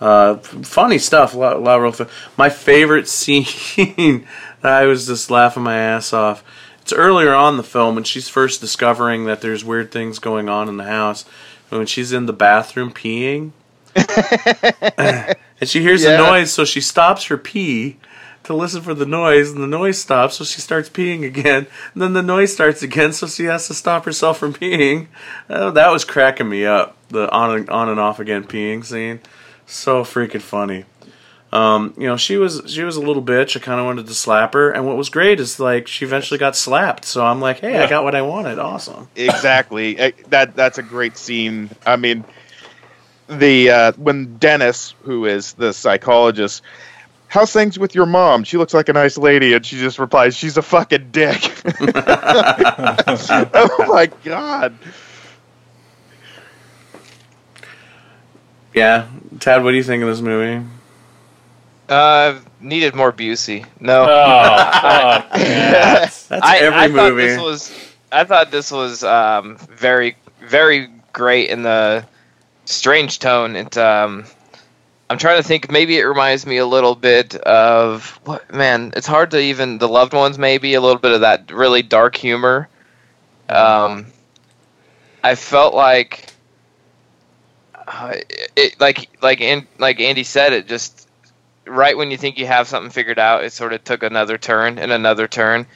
[0.00, 1.34] Uh, funny stuff.
[1.34, 2.08] A lot, a lot of real fun.
[2.36, 4.26] My favorite scene.
[4.62, 6.44] I was just laughing my ass off.
[6.80, 10.48] It's earlier on in the film when she's first discovering that there's weird things going
[10.48, 11.24] on in the house.
[11.68, 13.50] When she's in the bathroom peeing,
[14.96, 15.36] and
[15.68, 16.12] she hears Yeah.
[16.16, 17.98] the noise, so she stops her pee
[18.44, 21.66] to listen for the noise, and the noise stops, so she starts peeing again.
[21.92, 25.08] And then the noise starts again, so she has to stop herself from peeing.
[25.50, 26.96] Oh, that was cracking me up.
[27.10, 29.20] The on and, on and off again peeing scene,
[29.68, 30.84] so freaking funny.
[31.50, 33.56] Um, you know, she was she was a little bitch.
[33.56, 36.36] I kind of wanted to slap her, and what was great is like she eventually
[36.36, 37.06] got slapped.
[37.06, 38.58] So I'm like, hey, I got what I wanted.
[38.58, 39.08] Awesome.
[39.16, 39.94] exactly
[40.28, 42.24] that that's a great scene i mean
[43.28, 46.62] the uh, when dennis who is the psychologist
[47.28, 50.34] how's things with your mom she looks like a nice lady and she just replies
[50.36, 51.36] she's a fucking dick
[53.54, 54.74] oh my god
[58.78, 59.08] Yeah,
[59.40, 60.64] Tad, what do you think of this movie?
[61.88, 63.66] Uh, needed more Busey.
[63.80, 64.02] No.
[64.02, 64.06] Oh,
[64.72, 66.26] fuck, yes.
[66.26, 67.26] That's I, every I thought movie.
[67.26, 72.04] this was I thought this was um, very very great in the
[72.66, 73.56] strange tone.
[73.56, 74.24] It um,
[75.10, 75.70] I'm trying to think.
[75.70, 78.92] Maybe it reminds me a little bit of what man.
[78.96, 80.38] It's hard to even the loved ones.
[80.38, 82.68] Maybe a little bit of that really dark humor.
[83.48, 84.06] Um,
[85.24, 86.26] I felt like
[87.88, 88.14] uh,
[88.54, 91.08] it like like and like Andy said it just
[91.64, 94.78] right when you think you have something figured out, it sort of took another turn
[94.78, 95.66] and another turn.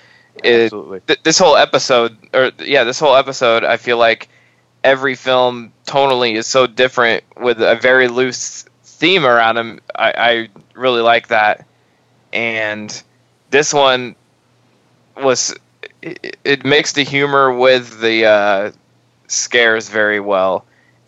[0.43, 4.29] It, absolutely th- this whole episode, or yeah, this whole episode, I feel like
[4.85, 9.81] every film tonally is so different with a very loose theme around them.
[9.95, 11.67] I, I really like that,
[12.33, 13.03] and
[13.51, 14.17] this one
[15.17, 15.55] was
[16.03, 18.73] it, it mixed the humor with the uh,
[19.29, 20.65] scares very well.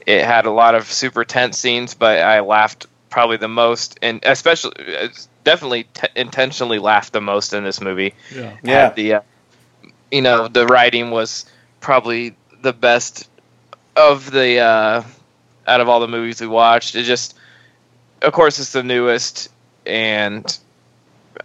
[0.06, 4.20] It had a lot of super tense scenes, but I laughed probably the most, and
[4.24, 4.72] especially
[5.44, 8.56] definitely t- intentionally laughed the most in this movie Yeah.
[8.62, 9.20] yeah, had the uh,
[10.10, 11.46] you know the writing was
[11.80, 13.28] probably the best
[13.96, 15.02] of the uh,
[15.66, 16.94] out of all the movies we watched.
[16.94, 17.36] It just,
[18.22, 19.48] of course, it's the newest,
[19.86, 20.58] and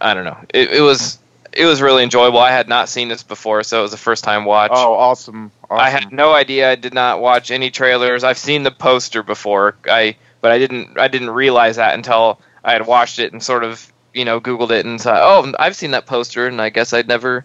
[0.00, 0.38] I don't know.
[0.52, 1.18] It, it was
[1.52, 2.38] it was really enjoyable.
[2.38, 4.70] I had not seen this before, so it was a first time watch.
[4.74, 5.84] oh awesome, awesome.
[5.84, 6.70] I had no idea.
[6.70, 8.24] I did not watch any trailers.
[8.24, 9.76] I've seen the poster before.
[9.88, 13.64] I but I didn't I didn't realize that until I had watched it and sort
[13.64, 16.92] of you know googled it and thought, oh, I've seen that poster, and I guess
[16.92, 17.44] I'd never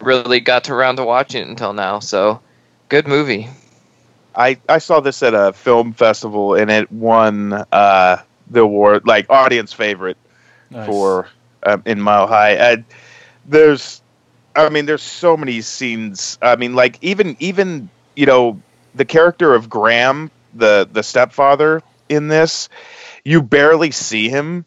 [0.00, 2.00] really got to around to watching it until now.
[2.00, 2.40] So,
[2.88, 3.48] good movie.
[4.34, 8.16] I, I saw this at a film festival and it won uh,
[8.48, 10.16] the award, like audience favorite
[10.70, 10.86] Nice.
[10.86, 11.28] for
[11.64, 12.52] um, in Mile High.
[12.52, 12.84] And
[13.46, 14.02] there's,
[14.54, 16.38] I mean, there's so many scenes.
[16.42, 18.60] I mean, like even even you know
[18.94, 22.68] the character of Graham, the the stepfather in this,
[23.24, 24.64] you barely see him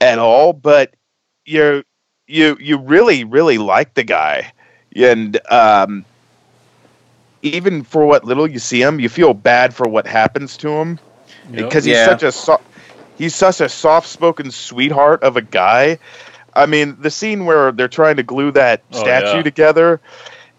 [0.00, 0.94] at all, but
[1.44, 1.84] you
[2.26, 4.52] you you really really like the guy,
[4.94, 6.04] and um,
[7.42, 10.98] even for what little you see him, you feel bad for what happens to him
[11.52, 11.66] Yep.
[11.66, 12.04] because he's Yeah.
[12.04, 12.60] such a so-
[13.16, 15.98] he's such a soft-spoken sweetheart of a guy.
[16.58, 19.42] I mean, the scene where they're trying to glue that Oh, statue yeah.
[19.42, 20.00] together,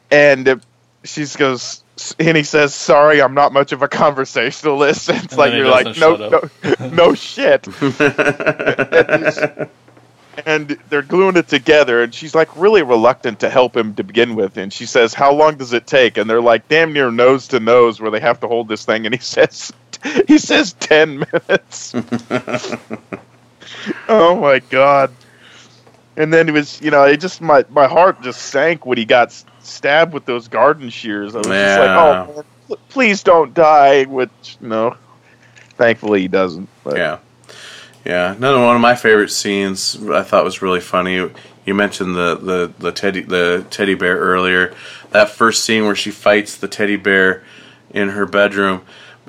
[0.09, 0.61] and
[1.03, 1.83] she goes,
[2.19, 5.97] and he says, "Sorry, I'm not much of a conversationalist." It's And like you're like,
[5.97, 7.67] no, no, no shit.
[10.45, 14.35] and they're gluing it together and she's like really reluctant to help him to begin
[14.35, 17.49] with and she says how long does it take and they're like damn near nose
[17.49, 19.73] to nose where they have to hold this thing and he says
[20.27, 21.93] he says 10 minutes
[24.07, 25.11] oh my god
[26.19, 29.05] and then it was you know it just my my heart just sank when he
[29.05, 29.31] got
[29.61, 34.57] stabbed with those garden shears i was just like oh man, please don't die which
[34.61, 34.95] no
[35.77, 37.19] thankfully he doesn't but Yeah,
[38.05, 38.35] yeah.
[38.35, 41.29] Another one of my favorite scenes I thought was really funny.
[41.65, 44.73] You mentioned the the the teddy the teddy bear earlier.
[45.11, 47.43] That first scene where she fights the teddy bear
[47.91, 48.81] in her bedroom,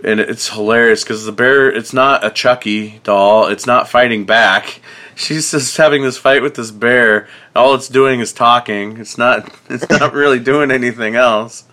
[0.05, 3.47] and it's hilarious because the bear it's not a Chucky doll.
[3.47, 4.81] It's not fighting back.
[5.21, 7.29] She's just having this fight with this bear.
[7.55, 8.97] All it's doing is talking.
[8.97, 9.55] It's not.
[9.69, 11.65] It's not really doing anything else.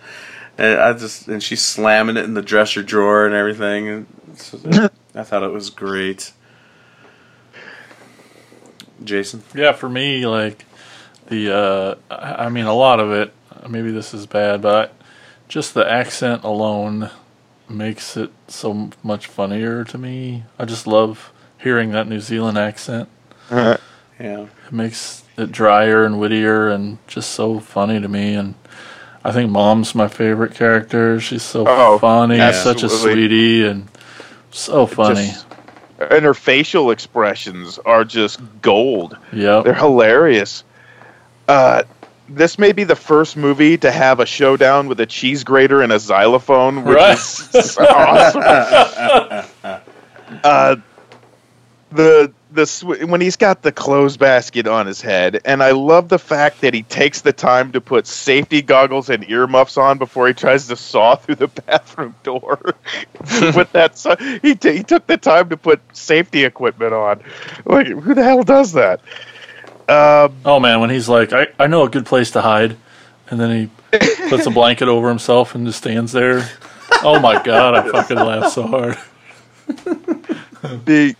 [0.58, 4.06] And I just and she's slamming it in the dresser drawer and everything.
[5.14, 6.32] I thought it was great.
[9.02, 10.66] Jason, Yeah, for me, like
[11.28, 13.32] the, uh, I mean, a lot of it.
[13.66, 14.92] Maybe this is bad, but
[15.48, 17.10] just the accent alone
[17.68, 20.44] makes it so much funnier to me.
[20.58, 23.08] I just love hearing that New Zealand accent.
[24.20, 28.34] yeah, It makes it drier and wittier and just so funny to me.
[28.34, 28.54] And
[29.24, 31.20] I think Mom's my favorite character.
[31.20, 33.88] She's so Oh, funny, such a sweetie, and
[34.50, 35.26] so funny.
[35.28, 35.46] Just-
[36.10, 39.16] and her facial expressions are just gold.
[39.32, 39.64] yep.
[39.64, 40.62] They're hilarious.
[41.48, 41.82] Uh,
[42.28, 45.90] this may be the first movie to have a showdown with a cheese grater and
[45.90, 47.18] a xylophone, which Right.
[47.18, 48.42] is awesome.
[50.44, 50.76] uh,
[51.90, 52.32] the
[52.66, 56.60] the when he's got the clothes basket on his head, and I love the fact
[56.60, 60.66] that he takes the time to put safety goggles and earmuffs on before he tries
[60.68, 62.58] to saw through the bathroom door.
[63.54, 67.20] With that, so- he t- he took the time to put safety equipment on.
[67.64, 69.00] Like, who the hell does that?
[69.88, 72.76] Um, Oh man, when he's like, I, I know a good place to hide,
[73.30, 73.98] and then he
[74.28, 76.46] puts a blanket over himself and just stands there.
[77.02, 78.98] Oh my god, I fucking laugh so hard.
[80.84, 81.14] the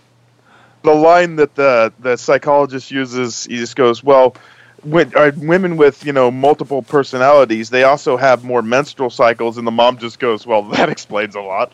[0.83, 4.35] the line that the the psychologist uses, he just goes, "Well,
[4.83, 9.67] when, are women with you know multiple personalities, they also have more menstrual cycles." And
[9.67, 11.73] the mom just goes, "Well, that explains a lot."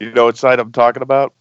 [0.00, 1.32] You know what side I'm talking about?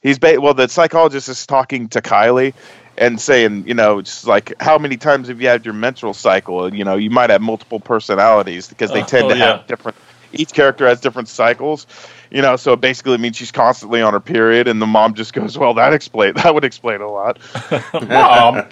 [0.00, 2.54] He's ba- well, the psychologist is talking to Kylie
[2.96, 6.72] and saying, you know, just like how many times have you had your menstrual cycle?
[6.74, 9.56] You know, you might have multiple personalities because they uh, Oh, tend oh, to yeah.
[9.58, 9.96] have different.
[10.32, 11.86] Each character has different cycles,
[12.30, 12.56] you know.
[12.56, 15.74] So it basically means she's constantly on her period, and the mom just goes, "Well,
[15.74, 17.38] that explain that would explain a lot."
[17.94, 18.64] Mom,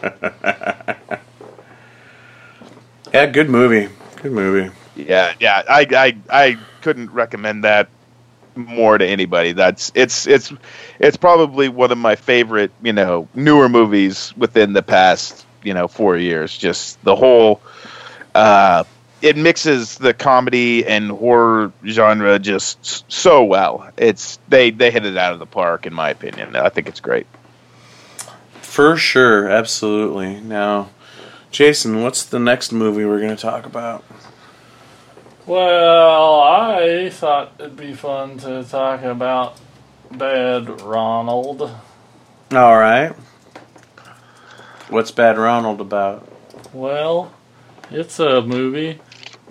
[3.12, 3.26] yeah.
[3.26, 3.92] Good movie.
[4.16, 4.72] Good movie.
[4.96, 5.62] Yeah, yeah.
[5.68, 7.88] I, I, I couldn't recommend that
[8.56, 9.52] more to anybody.
[9.52, 10.52] That's it's it's
[10.98, 15.88] it's probably one of my favorite, you know, newer movies within the past, you know,
[15.88, 16.56] four years.
[16.56, 17.60] Just the whole,
[18.34, 18.84] uh,
[19.22, 23.90] it mixes the comedy and horror genre just so well.
[23.96, 26.56] It's they they hit it out of the park, in my opinion.
[26.56, 27.26] I think it's great.
[28.60, 30.40] For sure, absolutely.
[30.40, 30.90] Now,
[31.50, 34.04] Jason, what's the next movie we're going to talk about?
[35.46, 39.58] well, I thought it'd be fun to talk about
[40.10, 41.62] Bad Ronald.
[42.52, 43.14] All right.
[44.88, 46.28] What's Bad Ronald about?
[46.72, 47.32] Well,
[47.90, 49.00] it's a movie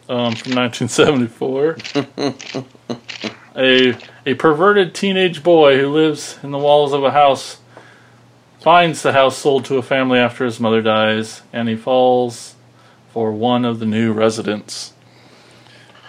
[0.10, 1.78] um, from 1974.
[3.56, 7.60] a a perverted teenage boy who lives in the walls of a house
[8.60, 12.56] finds the house sold to a family after his mother dies, and he falls
[13.12, 14.94] for one of the new residents.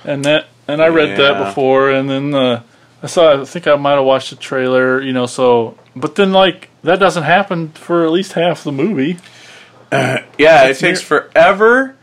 [0.04, 2.62] And that and I read that before, and then uh,
[3.02, 3.42] I saw.
[3.42, 5.00] I think I might have watched the trailer.
[5.00, 9.18] You know, so but then like that doesn't happen for at least half the movie.
[9.92, 11.95] Yeah, it takes near- forever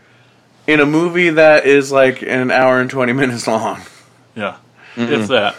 [0.68, 3.82] in a movie that is like an hour and 20 minutes long.
[4.36, 4.58] Yeah,
[4.96, 5.56] if that.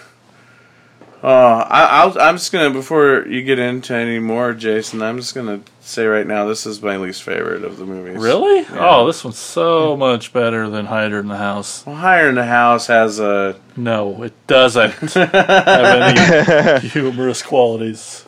[1.22, 5.00] Uh, I, I'll, I'm just gonna before you get into any more, Jason.
[5.00, 8.18] I'm just gonna say right now, this is my least favorite of the movies.
[8.20, 8.58] Really?
[8.60, 8.76] Yeah.
[8.96, 11.86] Oh, this one's so much better than Hider in the House.
[11.86, 18.26] Well, Hider in the House has a No, it doesn't have any humorous qualities.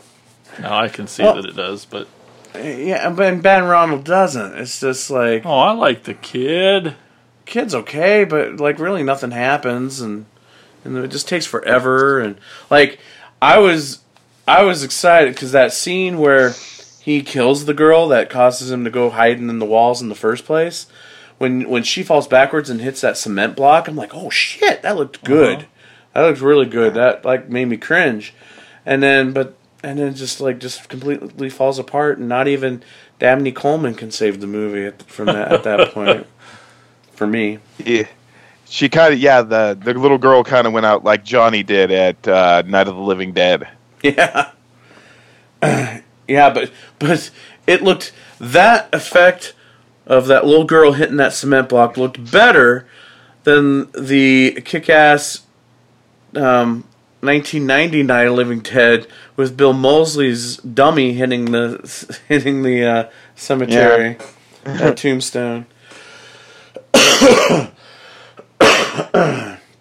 [0.59, 2.09] Now I can see Well- that it does, but
[2.63, 4.57] yeah, but Bad Ronald doesn't.
[4.59, 6.95] It's just like oh, I like the kid.
[7.45, 10.27] kid's okay, but like really nothing happens, and
[10.85, 12.21] and it just takes forever.
[12.21, 12.37] And
[12.71, 12.99] like
[13.43, 14.01] I was,
[14.47, 16.55] I was excited because that scene where
[17.03, 20.15] he kills the girl that causes him to go hiding in the walls in the
[20.15, 20.87] first place.
[21.39, 24.97] When when she falls backwards and hits that cement block, I'm like, oh shit, that
[24.97, 25.59] looked good.
[25.59, 25.67] Uh-huh.
[26.15, 26.95] That looked really good.
[26.95, 28.35] That like made me cringe.
[28.87, 29.56] And then but
[29.87, 32.83] and then just like just completely falls apart, and not even
[33.21, 36.27] Dabney Coleman can save the movie at, from that at that point.
[37.13, 37.61] For me.
[37.79, 38.09] Yeah.
[38.67, 41.93] She kind of yeah the the little girl kind of went out like Johnny did
[41.93, 43.69] at uh, Night of the Living Dead.
[44.03, 44.51] Yeah.
[45.63, 47.31] yeah, but but
[47.67, 49.55] it looked that effect
[50.05, 52.87] of that little girl hitting that cement block looked better
[53.45, 55.47] than the kick-ass
[56.35, 56.85] um,
[57.27, 63.11] 1990 Night of the Living Dead with Bill Moseley's dummy hitting the hitting the uh,
[63.35, 64.17] cemetery
[64.65, 65.67] at Tombstone.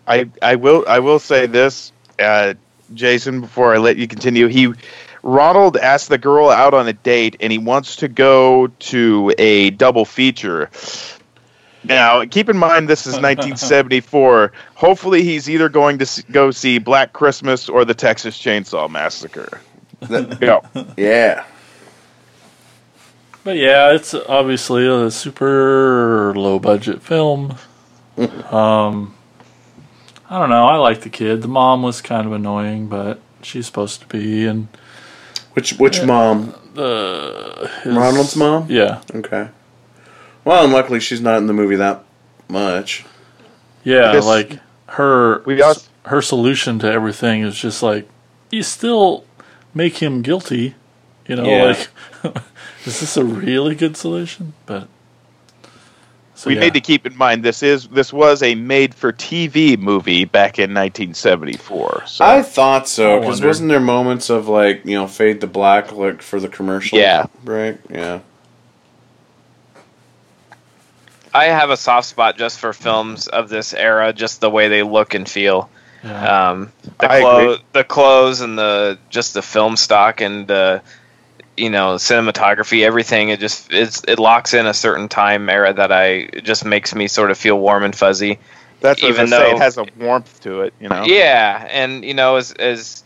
[0.08, 2.56] I I will I will say this, uh,
[2.94, 4.48] Jason, before I let you continue.
[4.48, 4.74] He
[5.24, 9.72] Ronald asked the girl out on a date, and he wants to go to a
[9.72, 10.70] double feature.
[11.88, 14.52] Now, keep in mind this is 1974.
[14.76, 19.62] Hopefully, he's either going to s- go see Black Christmas or the Texas Chainsaw Massacre.
[20.10, 20.60] yeah.
[20.98, 21.46] Yeah.
[23.44, 27.56] But yeah, it's obviously a super low budget film.
[28.18, 29.14] um,
[30.28, 30.66] I don't know.
[30.66, 31.44] I like the kid.
[31.44, 34.48] The mom was kind of annoying, but she's supposed to be.
[34.48, 34.68] And
[35.54, 36.56] Which which mom?
[36.74, 38.66] the his- Ronald's mom?
[38.70, 39.50] Yeah, Okay.
[40.46, 42.04] Well, and luckily she's not in the movie that
[42.48, 43.04] much.
[43.84, 44.14] yeah.
[44.14, 48.08] This- like her We also- her solution to everything is just like
[48.52, 49.26] you still
[49.74, 50.76] make him guilty.
[51.28, 51.64] You know, Yeah.
[52.24, 52.36] like
[52.86, 54.54] is this a really good solution?
[54.68, 54.88] But
[56.36, 56.62] so, we yeah.
[56.62, 62.04] need to keep in mind this is this was a made-for-TV movie back in 1974.
[62.06, 63.48] So I thought so I because wonder.
[63.48, 67.00] wasn't there moments of like you know fade to black like for the commercial?
[67.00, 67.26] Yeah.
[67.44, 67.80] Right.
[67.90, 68.20] Yeah.
[71.36, 74.84] I have a soft spot just for films of this era, just the way they
[74.84, 75.70] look and feel.
[76.04, 76.50] Yeah.
[76.52, 80.82] Um, the clo- the clothes and the just the film stock and the
[81.58, 83.30] you know cinematography, everything.
[83.30, 86.94] It just it's it locks in a certain time era that I it just makes
[86.94, 88.38] me sort of feel warm and fuzzy.
[88.82, 89.38] that's what even I say.
[89.52, 91.04] though- It has a warmth to it, you know.
[91.06, 93.04] Yeah, and you know, as as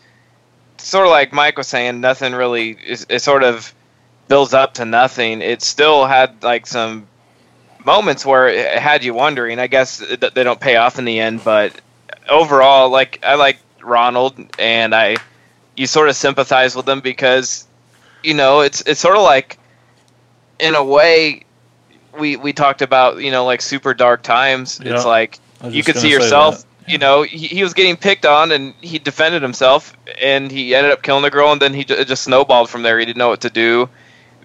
[0.77, 3.73] sort of like Mike was saying, nothing really is it sort of
[4.27, 5.41] builds up to nothing.
[5.41, 7.07] It still had like some
[7.85, 9.59] moments where it had you wondering.
[9.59, 11.73] I guess they don't pay off in the end, but
[12.29, 15.17] overall, like I like Ronald, and I
[15.75, 17.65] you sort of sympathize with him because
[18.23, 19.57] you know it's it's sort of like
[20.59, 21.43] in a way
[22.17, 24.79] we we talked about you know like super dark times.
[24.83, 24.95] Yeah.
[24.95, 25.39] It's like
[25.69, 26.65] you could see yourself.
[26.87, 30.91] You know, he, he was getting picked on, and he defended himself, and he ended
[30.91, 32.97] up killing the girl, and then he j- just snowballed from there.
[32.97, 33.87] He didn't know what to do.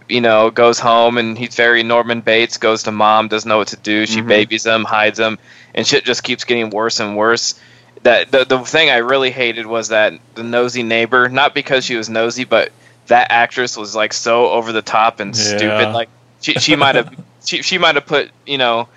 [0.08, 2.58] You know, goes home, and he's very Norman Bates.
[2.58, 4.04] Goes to mom, doesn't know what to do.
[4.06, 4.28] She Mhm.
[4.28, 5.38] babies him, hides him,
[5.74, 7.54] and shit just keeps getting worse and worse.
[8.02, 11.28] That the the thing I really hated was that the nosy neighbor.
[11.30, 12.70] Not because she was nosy, but
[13.06, 15.42] that actress was like so over the top and Yeah.
[15.56, 15.88] stupid.
[15.94, 16.08] Like
[16.42, 17.08] she she might have
[17.44, 18.88] she she might have put you know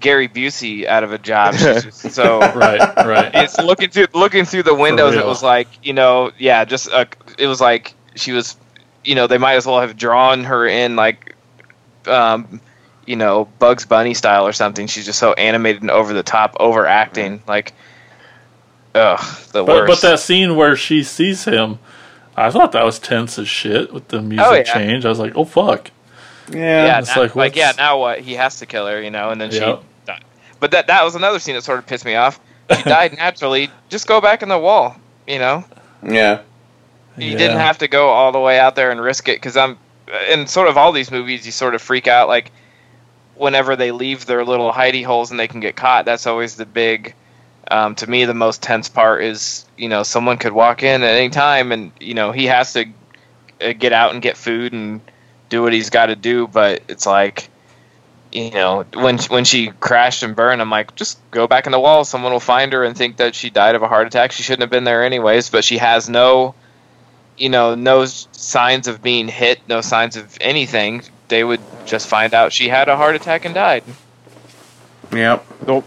[0.00, 1.54] Gary Busey out of a job.
[1.56, 3.30] She's just so right, right.
[3.34, 5.14] it's looking through looking through the windows.
[5.16, 7.04] It was like you know, yeah, just uh,
[7.38, 8.56] it was like she was,
[9.06, 11.34] you know, they might as well have drawn her in like,
[12.06, 12.60] um,
[13.06, 14.86] you know, Bugs Bunny style or something.
[14.86, 17.42] She's just so animated and over the top, overacting.
[17.46, 17.72] Like,
[18.94, 19.20] ugh,
[19.52, 20.02] the But worst.
[20.02, 21.78] but that scene where she sees him,
[22.36, 24.62] I thought that was tense as shit with the music Oh, yeah.
[24.62, 25.04] change.
[25.04, 25.90] I was like, oh fuck.
[26.50, 26.86] Yeah.
[26.86, 28.20] yeah, it's now- like, like, yeah, now what?
[28.20, 29.80] He has to kill her, you know, and then Yep.
[29.80, 29.86] she.
[30.06, 30.24] Died.
[30.60, 32.38] But that that was another scene that sort of pissed me off.
[32.74, 33.70] She died naturally.
[33.88, 34.96] Just go back in the wall,
[35.26, 35.64] you know.
[36.02, 36.40] Yeah.
[37.18, 37.38] You Yeah.
[37.38, 39.78] didn't have to go all the way out there and risk it because I'm
[40.30, 41.46] in sort of all these movies.
[41.46, 42.52] You sort of freak out like
[43.34, 46.04] whenever they leave their little hidey holes and they can get caught.
[46.04, 47.14] That's always the big
[47.70, 51.16] Um, to me, the most tense part is you know someone could walk in at
[51.16, 52.86] any time, and you know he has to
[53.60, 55.00] uh, get out and get food and
[55.48, 56.46] do what he's got to do.
[56.46, 57.48] But it's like,
[58.32, 61.80] you know, when when she crashed and burned, I'm like, just go back in the
[61.80, 62.04] wall.
[62.04, 64.32] Someone will find her and think that she died of a heart attack.
[64.32, 65.50] She shouldn't have been there anyways.
[65.50, 66.54] But she has no,
[67.36, 71.02] you know, no signs of being hit, no signs of anything.
[71.28, 73.84] They would just find out she had a heart attack and died.
[75.12, 75.44] Yep.
[75.66, 75.80] No,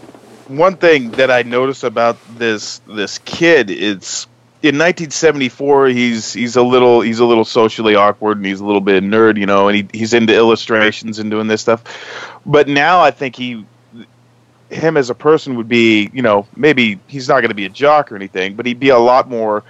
[0.48, 4.26] one thing that I noticed about this this kid is
[4.62, 8.80] in 1974 he's he's a little he's a little socially awkward and he's a little
[8.80, 11.82] bit nerd, you know, and he, he's into illustrations and doing this stuff.
[12.44, 13.64] But now I think he
[14.70, 17.70] him as a person would be, you know, maybe he's not going to be a
[17.70, 19.64] jock or anything, but he'd be a lot more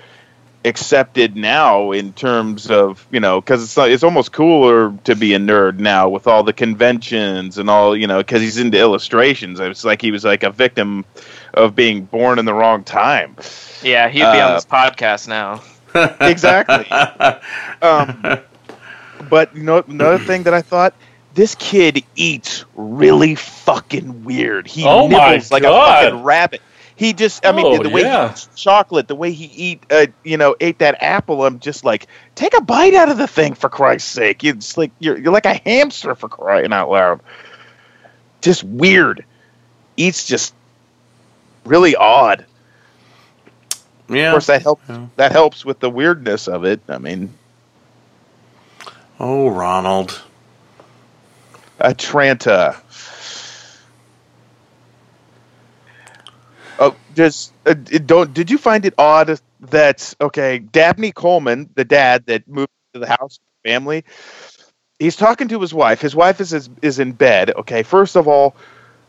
[0.64, 5.32] accepted now in terms of you know because it's not, it's almost cooler to be
[5.34, 9.58] a nerd now with all the conventions and all you know because he's into illustrations.
[9.60, 11.04] It's like he was like a victim
[11.54, 13.36] of being born in the wrong time.
[13.82, 15.62] Yeah, he'd be on Uh, this podcast now.
[16.20, 16.88] exactly.
[17.82, 18.40] Um,
[19.28, 20.94] but you know another thing that i thought
[21.34, 24.66] this kid eats really fucking weird.
[24.66, 26.04] He Oh my nibbles like God.
[26.04, 26.60] a fucking rabbit
[27.00, 28.26] he just i mean Oh, the way yeah.
[28.28, 31.82] he eats chocolate the way he eat uh, you know ate that apple i'm just
[31.82, 35.32] like take a bite out of the thing for christ's sake it's like you're, you're
[35.32, 37.20] like a hamster for crying out loud
[38.42, 39.24] just weird
[39.96, 40.54] eats just
[41.64, 42.44] really odd
[44.10, 44.26] Yeah.
[44.28, 45.06] of course that helps Yeah.
[45.16, 47.32] that helps with the weirdness of it i mean
[49.22, 50.18] Oh, Ronald.
[51.78, 52.76] Atlanta.
[57.14, 58.32] Just uh, don't.
[58.34, 63.08] Did you find it odd that okay, Dabney Coleman, the dad that moved to the
[63.08, 64.04] house family,
[64.98, 66.00] he's talking to his wife.
[66.00, 67.50] His wife is is, is in bed.
[67.50, 68.56] Okay, first of all,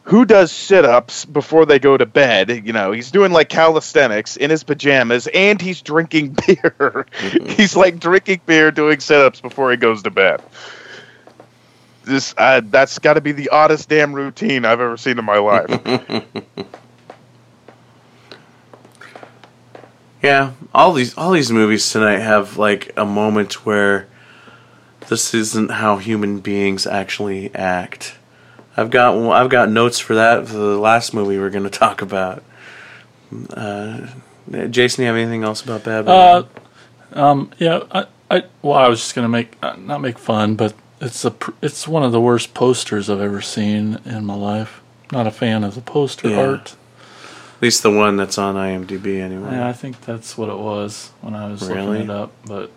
[0.04, 2.50] who does sit ups before they go to bed?
[2.66, 7.06] You know, he's doing like calisthenics in his pajamas, and he's drinking beer.
[7.48, 10.42] he's like drinking beer, doing sit ups before he goes to bed
[12.04, 15.38] this uh, that's got to be the oddest damn routine I've ever seen in my
[15.38, 15.70] life.
[20.22, 24.08] Yeah, all these all these movies tonight have like a moment where
[25.10, 28.16] this isn't how human beings actually act.
[28.78, 32.02] I've got I've got notes for that for the last movie we're going to talk
[32.02, 32.44] about.
[33.52, 34.08] Uh,
[34.70, 36.44] Jason, you have anything else about Bad Uh,
[37.14, 40.74] um, yeah, I, I, well, I was just gonna make uh, not make fun, but
[41.00, 44.82] it's a pr- it's one of the worst posters I've ever seen in my life.
[45.12, 46.42] Not a fan of the poster Yeah.
[46.42, 46.76] art.
[47.62, 49.52] At least the one that's on IMDb anyway.
[49.52, 52.00] Yeah, I think that's what it was when I was Really?
[52.00, 52.32] looking it up.
[52.48, 52.72] But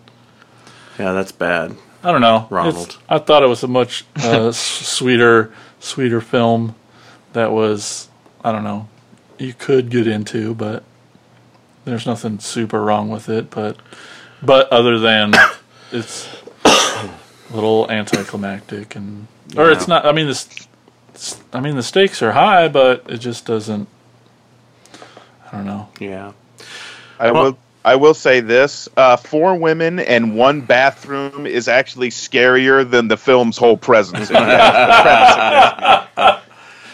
[0.99, 1.75] Yeah, that's bad.
[2.03, 2.47] I don't know.
[2.51, 2.75] Ronald.
[2.89, 5.51] It's- I thought it was a much uh, sweeter,
[5.81, 6.75] sweeter film.
[7.33, 8.09] That was
[8.45, 8.87] I don't know.
[9.39, 10.85] You could get into, but
[11.87, 13.51] there's nothing super wrong with it.
[13.51, 13.79] But
[14.43, 15.33] but other than
[15.93, 16.29] it's
[16.67, 17.09] a
[17.55, 20.05] little anticlimactic and or it's not.
[20.05, 20.47] I mean this.
[21.55, 23.89] I mean the stakes are high, but it just doesn't.
[25.55, 25.89] I don't know.
[26.01, 26.33] Yeah.
[27.19, 27.59] I Well- will.
[27.87, 33.19] I will say this: uh, four women and one bathroom is actually scarier than the
[33.19, 34.29] film's whole presence.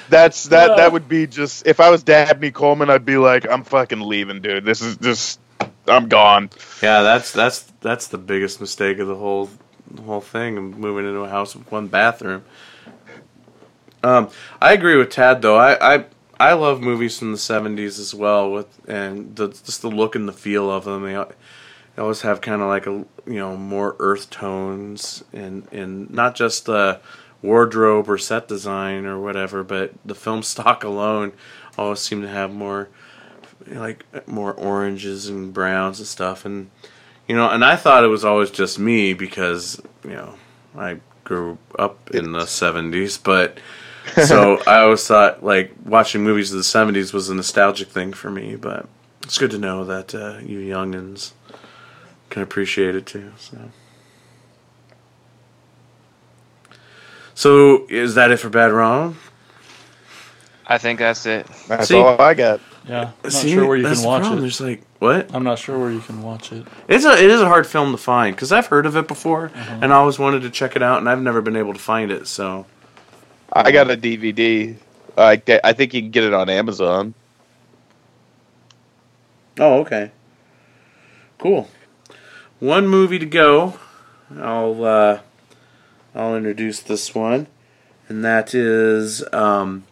[0.08, 0.76] That's that.
[0.76, 4.40] That would be just if I was Dabney Coleman, I'd be like, I'm fucking leaving,
[4.40, 4.64] dude.
[4.64, 5.38] This is just,
[5.86, 6.50] I'm gone.
[6.82, 9.48] Yeah, that's that's that's the biggest mistake of the whole
[9.88, 12.42] the whole thing moving into a house with one bathroom.
[14.02, 14.30] Um,
[14.60, 15.56] I agree with Tad though.
[15.56, 16.04] I, I
[16.40, 20.26] I love movies from the '70s as well, with and the, just the look and
[20.26, 21.02] the feel of them.
[21.02, 26.10] They, they always have kind of like a you know more earth tones and and
[26.10, 27.00] not just the
[27.42, 31.32] wardrobe or set design or whatever, but the film stock alone
[31.76, 32.88] always seem to have more
[33.66, 36.70] like more oranges and browns and stuff and
[37.28, 40.34] you know and i thought it was always just me because you know
[40.76, 43.58] i grew up in the 70s but
[44.24, 48.30] so i always thought like watching movies of the 70s was a nostalgic thing for
[48.30, 48.86] me but
[49.22, 51.32] it's good to know that uh, you youngins
[52.30, 53.58] can appreciate it too so
[57.34, 59.16] so is that it for bad ronald
[60.66, 61.48] I think that's it.
[61.66, 62.60] That's See- all I got.
[62.88, 64.38] Yeah, I'm not See, sure where you can watch problem.
[64.38, 64.42] it.
[64.42, 65.34] There's like what?
[65.34, 66.64] I'm not sure where you can watch it.
[66.86, 69.46] It's a it is a hard film to find because I've heard of it before
[69.52, 69.78] Uh-huh.
[69.82, 72.12] and I always wanted to check it out and I've never been able to find
[72.12, 72.28] it.
[72.28, 72.66] So
[73.52, 74.76] I got a DVD.
[75.16, 77.14] I I think you can get it on Amazon.
[79.58, 80.12] oh okay,
[81.38, 81.68] cool.
[82.58, 83.78] One movie to go.
[84.38, 85.20] I'll uh,
[86.14, 87.46] I'll introduce this one,
[88.08, 89.84] and that is um,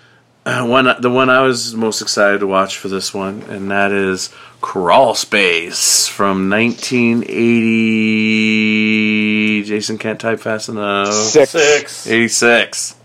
[0.44, 4.30] one the one I was most excited to watch for this one, and that is
[4.60, 9.27] Crawl Space from 1980.
[9.64, 11.12] Jason can't type fast enough.
[11.12, 11.50] Six.
[11.50, 12.06] Six.
[12.06, 12.96] 86.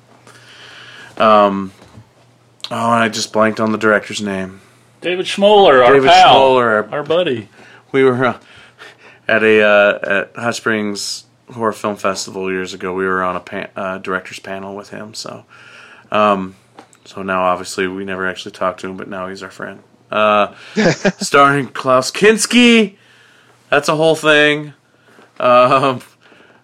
[1.18, 1.72] Um,
[2.72, 4.62] oh, and I just blanked on the director's name.
[5.02, 7.50] David Schmoeller, our David pal, Schmoeller, our- our buddy.
[7.92, 8.40] We were uh,
[9.28, 12.94] at a uh, at Hot Springs Horror Film Festival years ago.
[12.94, 15.14] We were on a pan- uh, director's panel with him.
[15.14, 15.46] So,
[16.12, 16.56] um,
[17.06, 19.84] so now obviously we never actually talked to him, but now he's our friend.
[20.10, 20.56] Uh,
[21.20, 22.96] starring Klaus Kinski.
[23.70, 24.74] That's a whole thing.
[25.40, 26.02] Um,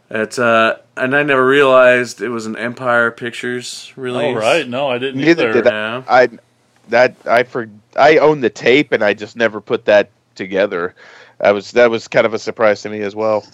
[0.10, 4.36] it's uh, and I never realized it was an Empire Pictures release.
[4.36, 5.62] Oh right, no, I didn't Neither either.
[5.62, 6.04] did Yeah.
[6.08, 6.30] I
[6.90, 10.96] that I for I own the tape and I just never put that together.
[11.40, 13.46] That was that was kind of a surprise to me as well.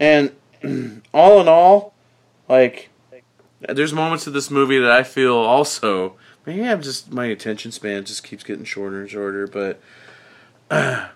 [0.00, 0.32] And
[1.14, 1.94] all in all,
[2.48, 2.90] like,
[3.60, 8.04] there's moments of this movie that I feel also maybe I'm just my attention span
[8.04, 9.46] just keeps getting shorter and shorter.
[9.46, 9.80] But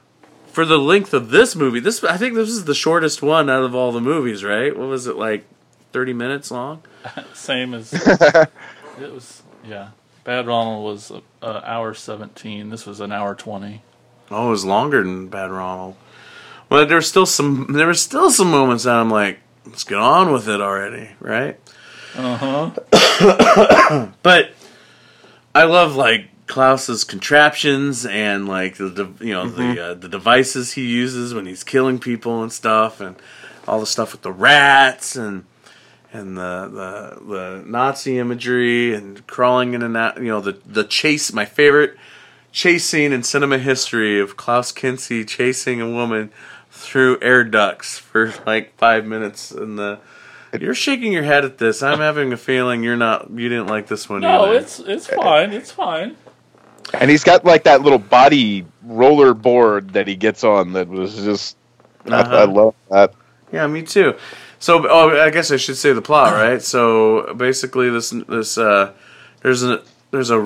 [0.53, 3.63] for the length of this movie, this I think this is the shortest one out
[3.63, 4.45] of all the movies.
[4.45, 4.77] Right?
[4.77, 5.45] What was it like?
[5.93, 6.83] Thirty minutes long.
[7.35, 8.51] Same as it
[8.99, 9.43] was.
[9.65, 9.91] Yeah,
[10.25, 12.71] Bad Ronald was an hour seventeen.
[12.71, 13.83] This was an hour twenty.
[14.31, 15.97] Oh, it was longer than Bad Ronald.
[16.69, 17.67] But there was still some.
[17.73, 21.59] There were still some moments that I'm like, let's get on with it already, right?
[22.15, 24.13] Uh huh.
[24.23, 24.53] But
[25.55, 30.73] I love like Klaus's contraptions and like the, the you know the uh, the devices
[30.73, 33.15] he uses when he's killing people and stuff, and
[33.69, 35.45] all the stuff with the rats and
[36.13, 36.69] and the
[37.21, 40.17] the, the Nazi imagery and crawling in and out.
[40.19, 41.33] You know the the chase.
[41.33, 41.97] My favorite
[42.53, 46.33] chase scene in cinema history of Klaus Kinski chasing a woman
[46.73, 50.01] through air ducts for like five minutes and the.
[50.61, 51.81] You're shaking your head at this.
[51.81, 53.31] I'm having a feeling you're not.
[53.31, 54.59] You didn't like this one No, either.
[54.59, 55.53] it's it's fine.
[55.53, 56.17] It's fine.
[56.95, 61.15] And he's got like that little body roller board that he gets on that was
[61.17, 61.57] just
[62.11, 62.47] I, I Uh-huh.
[62.47, 63.15] love that.
[63.53, 64.15] Yeah, me too.
[64.59, 66.61] So, oh, I guess I should say the plot, right?
[66.63, 68.93] So, basically, this this uh,
[69.43, 69.81] there's an
[70.11, 70.39] there's a,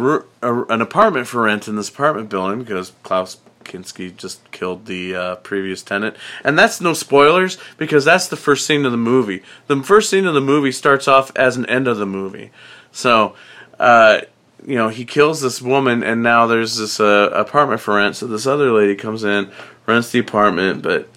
[0.42, 5.14] a an apartment for rent in this apartment building because Klaus Kinski just killed the
[5.16, 9.42] uh, previous tenant, and that's no spoilers because that's the first scene of the movie.
[9.66, 12.50] The first scene of the movie starts off as an end of the movie.
[12.92, 13.34] So,
[13.80, 14.20] uh,
[14.66, 18.16] you know, he kills this woman, and now there's this uh, apartment for rent.
[18.16, 19.50] So this other lady comes in,
[19.86, 21.08] rents the apartment, but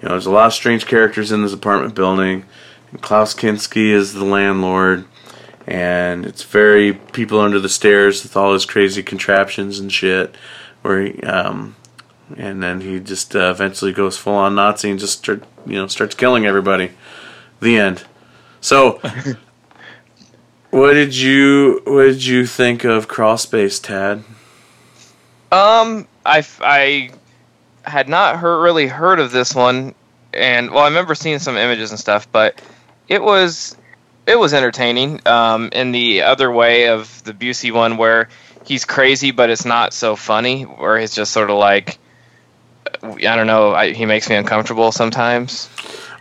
[0.00, 2.44] you know, there's a lot of strange characters in this apartment building.
[2.90, 5.04] And Klaus Kinski is the landlord,
[5.66, 10.34] and it's very people under the stairs with all his crazy contraptions and shit.
[10.82, 11.76] Where he, um,
[12.36, 15.86] and then he just uh, eventually goes full on Nazi and just start, you know,
[15.86, 16.92] starts killing everybody.
[17.60, 18.04] The end.
[18.60, 19.00] So,
[20.70, 24.24] what did you what did you think of Crawl Space, Tad?
[25.50, 27.10] Um, I, I
[27.84, 29.94] had not heard, really heard of this one,
[30.34, 32.60] and well, I remember seeing some images and stuff, but
[33.08, 33.76] it was
[34.26, 35.26] it was entertaining.
[35.26, 38.28] Um, in the other way of the Busey one, where
[38.64, 41.98] he's crazy, but it's not so funny, where he's just sort of like.
[43.02, 43.72] I don't know.
[43.74, 45.68] I, he makes me uncomfortable sometimes.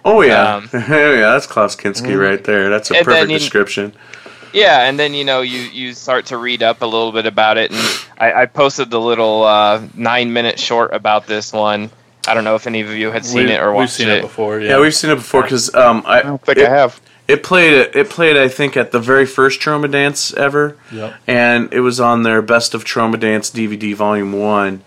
[0.06, 2.70] Oh yeah, Um, yeah, that's Klaus Kinski right there.
[2.70, 3.94] That's a perfect you- description.
[4.58, 7.58] Yeah, and then you know you you start to read up a little bit about
[7.58, 11.90] it, and I, I posted the little uh, nine minute short about this one.
[12.28, 14.10] I don't know if any of you had seen We- it or we've watched seen
[14.10, 14.60] it, before.
[14.60, 17.00] Yeah, Yeah, we've seen it before because um, I, I don't think it, I have.
[17.28, 17.74] It played.
[17.96, 18.36] It played.
[18.38, 21.14] I think at the very first Trauma Dance ever, Yep.
[21.28, 24.82] and it was on their Best of Trauma Dance DVD Volume One,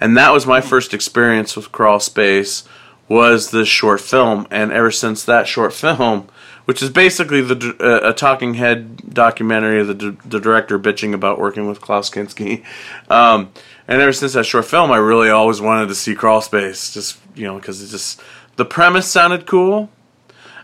[0.00, 2.64] and that was my first experience with Crawl Space.
[3.06, 6.28] Was this short film, and ever since that short film,
[6.64, 11.14] which is basically the uh, a talking head documentary of the, d- the director bitching
[11.14, 12.64] about working with Klaus Kinski,
[13.10, 13.52] um,
[13.86, 17.18] and ever since that short film, I really always wanted to see Crawl Space, just
[17.34, 18.20] you know, because it just
[18.56, 19.90] the premise sounded cool,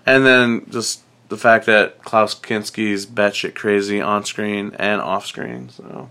[0.06, 5.68] and then just the fact that Klaus Kinski's batshit crazy on screen and off screen.
[5.68, 6.10] So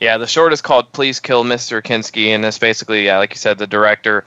[0.00, 1.82] Yeah, the short is called "Please Kill Mr.
[1.82, 4.24] Kinski," and it's basically, yeah, like you said, the director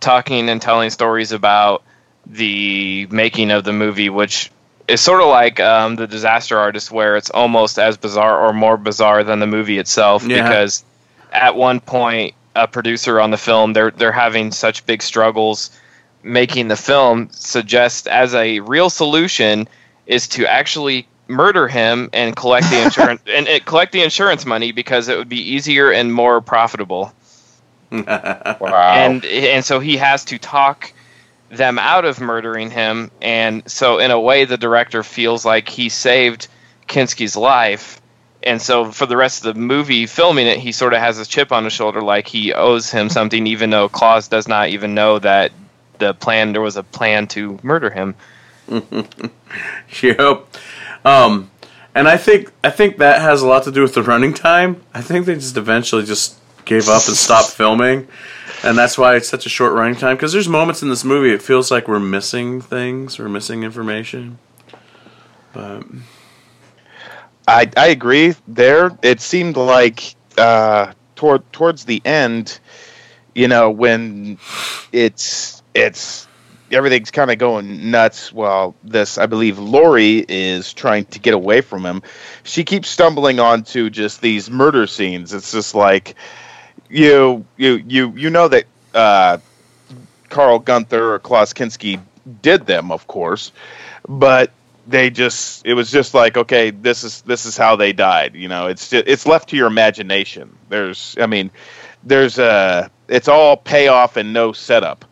[0.00, 1.82] talking and telling stories about
[2.28, 4.50] the making of the movie, which
[4.86, 8.76] is sort of like um, the Disaster Artist, where it's almost as bizarre or more
[8.76, 10.42] bizarre than the movie itself, Yeah.
[10.42, 10.84] because
[11.32, 15.70] at one point, a producer on the film, they're they're having such big struggles
[16.22, 17.28] making the film.
[17.30, 19.68] Suggests as a real solution
[20.06, 24.72] is to actually murder him and collect the insurance and, and collect the insurance money
[24.72, 27.12] because it would be easier and more profitable.
[27.90, 28.92] Wow.
[28.94, 30.92] And and so he has to talk
[31.50, 35.88] them out of murdering him and so in a way the director feels like he
[35.88, 36.48] saved
[36.86, 38.00] Kinski's life
[38.42, 41.28] and so for the rest of the movie filming it, he sort of has this
[41.28, 44.94] chip on his shoulder, like he owes him something, even though Klaus does not even
[44.94, 45.50] know that
[45.98, 48.14] the plan there was a plan to murder him.
[50.02, 50.46] Yep.
[51.04, 51.50] Um,
[51.94, 54.82] and I think I think that has a lot to do with the running time.
[54.92, 58.06] I think they just eventually just gave up and stopped filming,
[58.62, 60.16] and that's why it's such a short running time.
[60.16, 64.38] Because there's moments in this movie it feels like we're missing things, we're missing information.
[65.52, 65.84] But
[67.46, 68.34] I I agree.
[68.46, 72.60] There, it seemed like uh, toward towards the end,
[73.34, 74.38] you know, when
[74.92, 76.26] it's it's
[76.70, 78.32] everything's kind of going nuts.
[78.32, 82.02] Well, this I believe Lori is trying to get away from him.
[82.44, 85.32] She keeps stumbling onto just these murder scenes.
[85.32, 86.14] It's just like
[86.88, 89.38] you you you you know that uh,
[90.28, 92.00] Carl Gunther or Klaus Kinski
[92.42, 93.52] did them, of course,
[94.08, 94.52] but
[94.86, 98.48] they just it was just like okay this is this is how they died you
[98.48, 98.68] know?
[98.68, 100.56] It's just, it's left to your imagination.
[100.68, 101.50] There's i mean
[102.02, 105.04] there's a it's all payoff and no setup.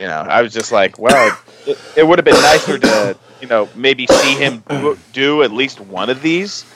[0.00, 3.46] You know i was just like well it, it would have been nicer to you
[3.46, 6.66] know maybe see him do, do at least one of these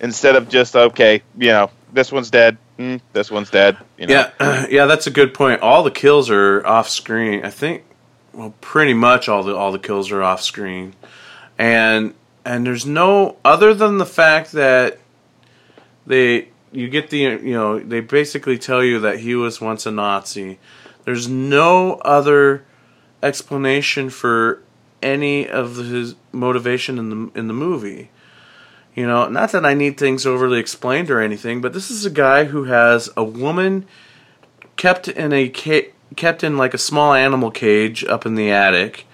[0.00, 4.14] instead of just okay you know this one's dead mm, this one's dead you know
[4.14, 5.62] yeah, yeah, that's a good point.
[5.62, 7.44] All the kills are off screen.
[7.44, 7.84] I think,
[8.32, 10.94] well, pretty much all the all the kills are off screen,
[11.58, 14.98] and and there's no other than the fact that
[16.06, 19.90] they you get the you know they basically tell you that he was once a
[19.90, 20.58] Nazi.
[21.04, 22.64] There's no other
[23.22, 24.62] explanation for
[25.02, 28.10] any of his motivation in the in the movie.
[28.96, 32.10] You know, not that I need things overly explained or anything, but this is a
[32.10, 33.84] guy who has a woman
[34.76, 39.06] kept in a ca- kept in like a small animal cage up in the attic.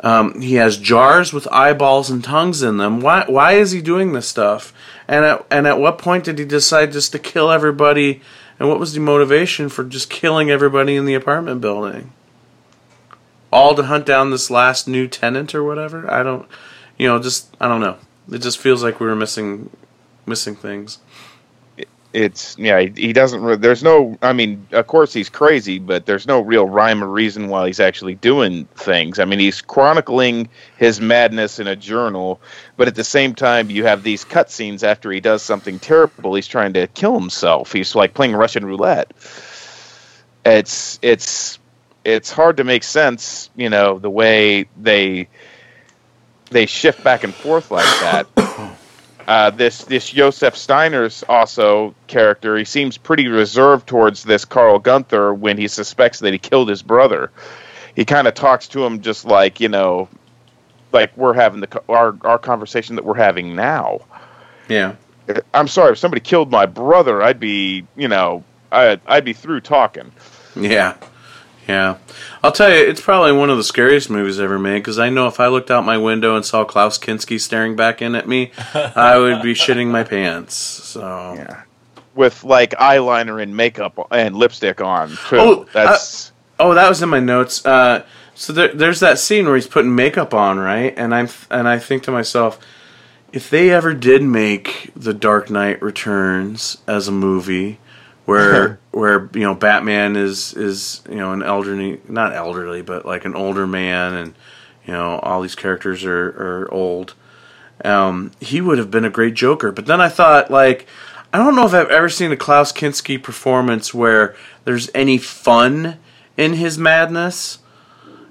[0.00, 3.00] Um, he has jars with eyeballs and tongues in them.
[3.00, 4.74] Why why is he doing this stuff?
[5.06, 8.20] And at and at what point did he decide just to kill everybody?
[8.58, 12.12] And what was the motivation for just killing everybody in the apartment building?
[13.52, 16.10] All to hunt down this last new tenant or whatever.
[16.12, 16.48] I don't,
[16.98, 17.96] you know, just I don't know.
[18.32, 19.70] It just feels like we were missing
[20.26, 20.98] missing things.
[22.12, 26.26] it's yeah he, doesn't re- there's no i mean of course he's crazy but there's
[26.26, 29.18] no real rhyme or reason why he's actually doing things.
[29.20, 32.40] I mean he's chronicling his madness in a journal
[32.76, 36.34] but at the same time you have these cutscenes after he does something terrible.
[36.34, 37.72] He's trying to kill himself.
[37.72, 39.12] He's like playing russian roulette.
[40.44, 41.58] It's it's
[42.04, 45.28] it's hard to make sense you know the way they
[46.54, 48.26] they shift back and forth like that
[49.26, 52.56] uh, this this Josef Steiner's also character.
[52.56, 56.82] He seems pretty reserved towards this Carl Gunther when he suspects that he killed his
[56.82, 57.30] brother.
[57.96, 60.08] He kind of talks to him just like you know,
[60.92, 64.00] like we're having the our our conversation that we're having now.
[64.68, 64.94] Yeah.
[65.52, 69.62] I'm sorry if somebody killed my brother, I'd be you know I'd I'd be through
[69.62, 70.12] talking.
[70.54, 70.96] Yeah.
[71.68, 71.98] Yeah.
[72.42, 75.26] I'll tell you, it's probably one of the scariest movies ever made because I know
[75.26, 78.52] if I looked out my window and saw Klaus Kinski staring back in at me,
[78.74, 80.54] I would be shitting my pants.
[80.54, 81.34] So.
[81.36, 81.62] Yeah,
[82.14, 85.38] with like eyeliner and makeup and lipstick on too.
[85.38, 87.64] Oh, That's Oh, that was in my notes.
[87.66, 88.04] Uh,
[88.34, 90.94] so there, there's that scene where he's putting makeup on, right?
[90.96, 92.58] And I'm and I think to myself,
[93.32, 97.78] if they ever did make The Dark Knight Returns as a movie,
[98.24, 103.24] where where you know Batman is is you know an elderly, not elderly, but like
[103.24, 104.34] an older man, and
[104.86, 107.14] you know all these characters are are old.
[107.84, 109.72] Um, he would have been a great Joker.
[109.72, 110.86] But then I thought, like,
[111.32, 115.98] I don't know if I've ever seen a Klaus Kinski performance where there's any fun
[116.36, 117.58] in his madness.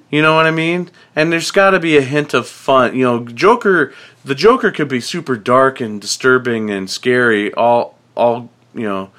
[0.10, 0.92] You know what I mean?
[1.16, 2.96] And there's got to be a hint of fun.
[2.96, 7.54] You know, Joker, the Joker could be super dark and disturbing and scary.
[7.54, 9.10] All, all, you know,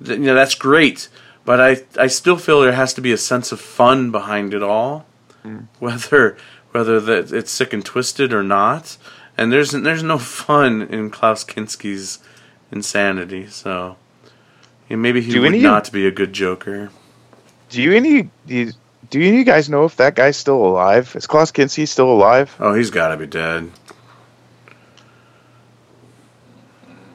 [0.00, 1.08] you know that's great.
[1.44, 4.64] But I, I still feel there has to be a sense of fun behind it
[4.64, 5.06] all,
[5.44, 5.68] mm.
[5.78, 6.36] whether,
[6.72, 8.98] whether that it's sick and twisted or not.
[9.38, 12.18] And there's, there's no fun in Klaus Kinski's
[12.72, 13.46] insanity.
[13.46, 13.96] So,
[14.88, 16.90] yeah, maybe he Do would any- not be a good Joker.
[17.68, 18.72] Do you any do you,
[19.10, 21.14] do you guys know if that guy's still alive?
[21.14, 22.54] Is Klaus Kinski still alive?
[22.58, 23.70] Oh, he's got to be dead.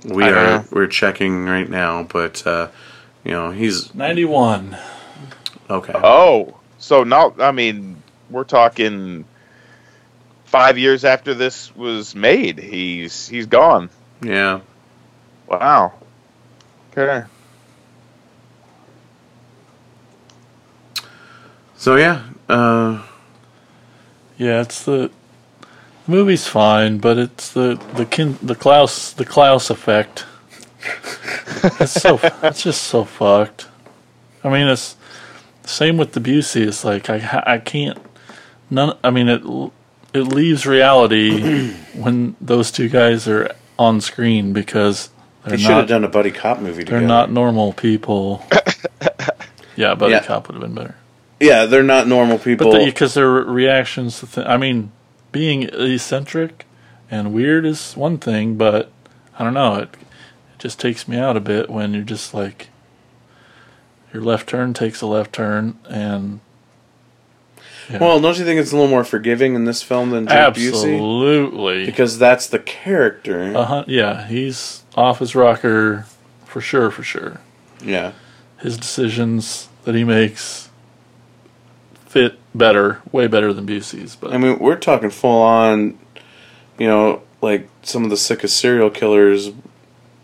[0.05, 0.65] We I are know.
[0.71, 2.69] we're checking right now, but uh,
[3.23, 4.75] you know he's 91.
[5.69, 5.93] okay.
[5.95, 9.25] Oh, so now I mean we're talking
[10.45, 12.57] five years after this was made.
[12.59, 13.89] He's he's gone.
[14.23, 14.61] Yeah,
[15.47, 15.93] Wow.
[16.91, 17.25] Okay.
[21.75, 23.01] so yeah, uh,
[24.37, 25.11] Yeah, it's the The
[26.07, 30.25] movie's fine, but it's the the kin, the Klaus the Klaus effect.
[31.79, 33.67] it's so it's just so fucked.
[34.43, 34.95] I mean, it's
[35.63, 36.65] same with the Busey.
[36.67, 37.97] It's like I I can't
[38.69, 38.97] none.
[39.03, 39.41] I mean, it
[40.13, 45.09] it leaves reality when those two guys are on screen because
[45.43, 47.07] They they're should have done a buddy cop movie they're together.
[47.07, 48.45] not normal people.
[49.75, 50.23] yeah, Buddy Yeah.
[50.23, 50.95] Cop would have been better.
[51.39, 52.71] Yeah, they're not normal people.
[52.71, 54.91] But because their reactions to th- I mean,
[55.31, 56.65] being eccentric
[57.09, 58.91] and weird is one thing, but
[59.37, 59.75] I don't know.
[59.75, 62.69] It, it just takes me out a bit when you're just like,
[64.13, 66.41] your left turn takes a left turn, and
[67.89, 67.99] yeah.
[67.99, 70.31] well, don't you think it's a little more forgiving in this film than Busey?
[70.31, 71.85] absolutely.
[71.85, 73.55] Because that's the character.
[73.55, 76.05] uh-huh, yeah, he's off his rocker
[76.45, 77.39] for sure, for sure.
[77.83, 78.13] yeah.
[78.59, 80.69] His decisions that he makes
[82.05, 84.15] fit better, way better than Busey's.
[84.15, 85.97] But I mean, we're talking full on,
[86.77, 89.51] you know, like some of the sickest serial killers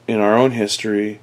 [0.08, 1.20] in our own history.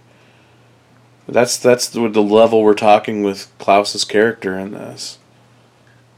[1.26, 5.18] That's that's the, the level we're talking with Klaus's character in this.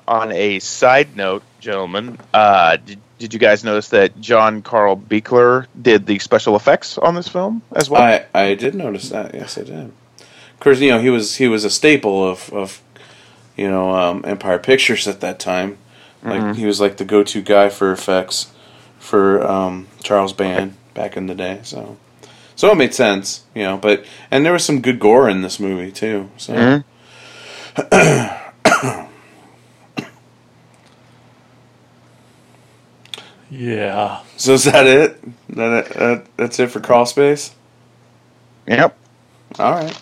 [0.09, 5.67] On a side note, gentlemen, uh, did, did you guys notice that John Carl Buechler
[5.81, 8.03] did the special effects on this film as well?
[8.03, 9.35] I I did notice that.
[9.35, 9.93] Yes, I did.
[10.19, 12.83] Of course, you know he was he was a staple of of
[13.57, 15.79] you know um, Empire Pictures at that time.
[16.23, 18.53] Like he was like the go to guy for effects
[18.99, 21.61] for um, Charles Band back in the day.
[21.63, 21.99] So
[22.57, 23.77] so it made sense, you know.
[23.77, 26.31] But and there was some good gore in this movie too.
[26.37, 26.55] So.
[26.55, 26.85] Mhm.
[33.51, 35.23] yeah, So is that it?
[35.51, 37.55] That, that that's it for crawl space.
[38.67, 38.97] yep.
[39.59, 39.95] All right,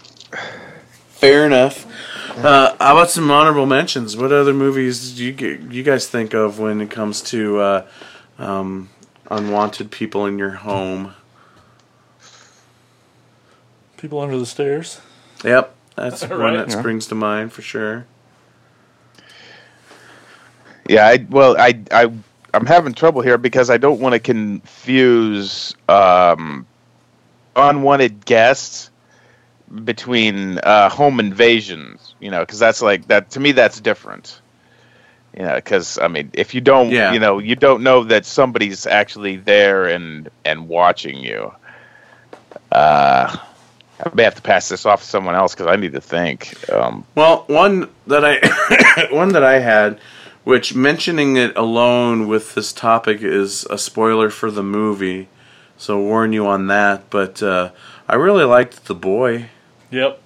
[1.10, 1.86] fair enough.
[2.36, 4.16] Uh, how about some honorable mentions?
[4.16, 7.86] What other movies do you you guys think of when it comes to uh,
[8.38, 8.90] um,
[9.30, 11.14] unwanted people in your home?
[13.96, 15.00] people under the stairs.
[15.44, 16.56] Yep, that's one Right.
[16.56, 18.04] that springs to mind for sure.
[20.86, 22.12] Yeah, I, well, I, I,
[22.52, 26.66] I'm having trouble here because I don't want to confuse um,
[27.56, 28.90] unwanted guests
[29.84, 32.14] between uh, home invasions.
[32.20, 33.52] You know, because that's like that to me.
[33.52, 34.40] That's different.
[35.36, 37.12] You know, because I mean, if you don't, Yeah.
[37.12, 41.52] you know, you don't know that somebody's actually there and and watching you.
[42.70, 43.36] Uh,
[44.04, 46.54] I may have to pass this off to someone else because I need to think.
[46.70, 49.98] Um, Well, one that I one that I had,
[50.44, 55.28] which mentioning it alone with this topic is a spoiler for the movie,
[55.76, 57.10] so warn you on that.
[57.10, 57.70] But uh,
[58.08, 59.50] I really liked the boy.
[59.94, 60.20] Yep,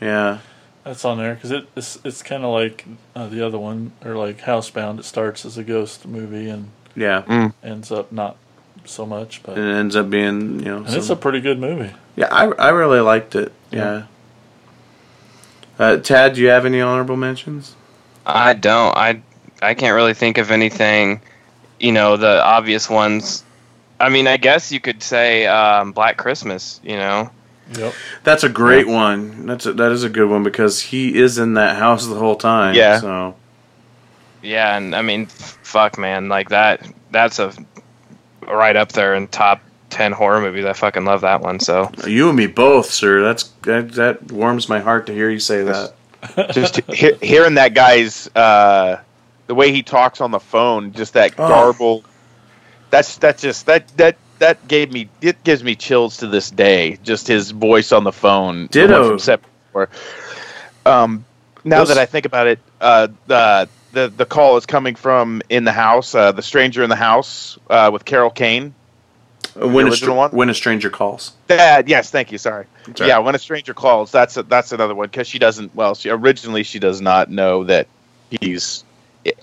[0.00, 0.38] Yeah,
[0.84, 2.84] that's on there because it, it's it's kind of like
[3.16, 4.98] uh, the other one or like Housebound.
[4.98, 8.36] It starts as a ghost movie and yeah, ends up not
[8.84, 10.76] so much, but and it ends up being you know.
[10.78, 11.92] and it's a pretty good movie.
[12.16, 13.52] yeah, I I really liked it.
[13.70, 14.04] Yeah.
[15.78, 17.76] Uh, Tad, do you have any honorable mentions?
[18.26, 18.96] I don't.
[18.96, 19.22] I
[19.62, 21.20] I can't really think of anything.
[21.80, 23.44] You know, the obvious ones.
[24.00, 26.80] I mean, I guess you could say um, Black Christmas.
[26.82, 27.30] You know,
[27.72, 27.94] Yep.
[28.24, 29.46] That's a great one.
[29.46, 32.36] That's a, that is a good one because he is in that house the whole
[32.36, 32.74] time.
[32.74, 33.00] Yeah.
[33.00, 33.36] So
[34.42, 36.86] yeah, and I mean, fuck, man, like that.
[37.10, 37.52] That's a
[38.46, 40.64] right up there in top ten horror movies.
[40.64, 41.60] I fucking love that one.
[41.60, 43.22] So you and me both, sir.
[43.22, 45.94] That's that, that warms my heart to hear you say that.
[46.52, 49.00] just he- hearing that guy's uh,
[49.46, 51.48] the way he talks on the phone, just that Oh.
[51.48, 52.04] garble.
[52.90, 56.98] That's that's just that that that gave me it gives me chills to this day.
[57.02, 58.66] Just his voice on the phone.
[58.68, 59.08] Ditto.
[59.10, 59.44] from Sep-
[59.74, 59.88] or-
[60.86, 61.24] Um,
[61.64, 65.42] now Those- that I think about it, uh, the the the call is coming from
[65.48, 66.14] in the house.
[66.14, 68.74] Uh, the stranger in the house uh, with Carol Kane.
[69.54, 70.30] When a, str- one?
[70.30, 71.32] when a stranger calls.
[71.48, 72.38] That yes, thank you.
[72.38, 72.66] Sorry.
[73.00, 75.74] All Yeah, when a stranger calls, that's a, that's another one because she doesn't.
[75.74, 77.88] Well, she originally she does not know that
[78.30, 78.84] he's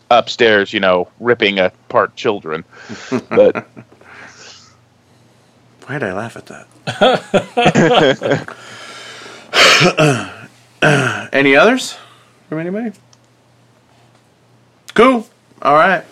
[0.09, 2.63] upstairs, you know, ripping apart children.
[3.30, 3.67] But
[5.86, 6.68] Why did I laugh at that?
[11.32, 11.98] Any others
[12.49, 12.91] from anybody?
[14.95, 15.28] Cool.
[15.62, 16.03] All right.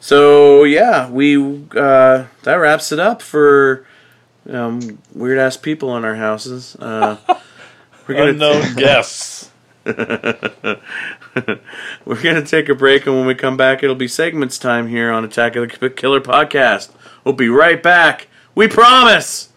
[0.00, 1.36] So yeah, we
[1.76, 3.86] uh, that wraps it up for
[4.50, 6.74] um, weird ass people in our houses.
[6.76, 7.18] Uh,
[8.08, 9.50] we're gonna Unknown guests.
[9.84, 10.80] We're
[12.04, 15.24] gonna take a break, and when we come back, it'll be segments time here on
[15.24, 16.90] Attack of the Killer podcast.
[17.22, 18.26] We'll be right back.
[18.56, 19.50] We promise.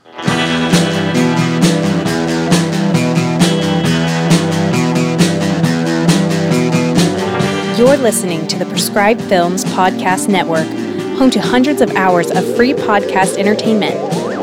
[7.77, 10.67] You're listening to the Prescribed Films Podcast Network,
[11.17, 13.95] home to hundreds of hours of free podcast entertainment.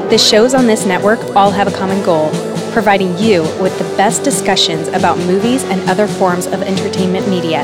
[0.08, 2.30] The shows on this network all have a common goal
[2.72, 7.62] providing you with the best discussions about movies and other forms of entertainment media.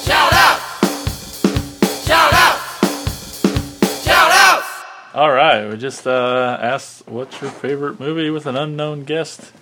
[0.04, 2.06] Shout outs!
[2.06, 4.04] Shout outs!
[4.04, 4.84] Shout outs!
[5.14, 9.52] All right, we just uh, asked what's your favorite movie with an unknown guest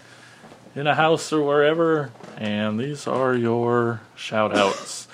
[0.74, 5.06] in a house or wherever, and these are your shout outs.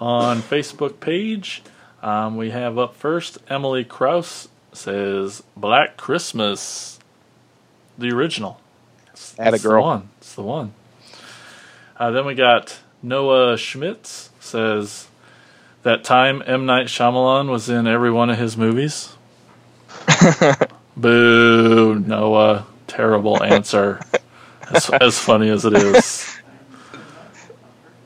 [0.00, 1.62] On Facebook page,
[2.02, 4.48] um, we have up first Emily Kraus
[4.78, 6.98] says Black Christmas,
[7.98, 8.60] the original.
[9.12, 10.08] It's, Atta it's the one.
[10.18, 10.72] It's the one.
[11.96, 15.08] Uh, then we got Noah Schmitz says
[15.82, 19.12] that time M Night Shyamalan was in every one of his movies.
[20.96, 22.66] Boo, Noah.
[22.86, 24.00] Terrible answer.
[24.70, 26.36] as, as funny as it is.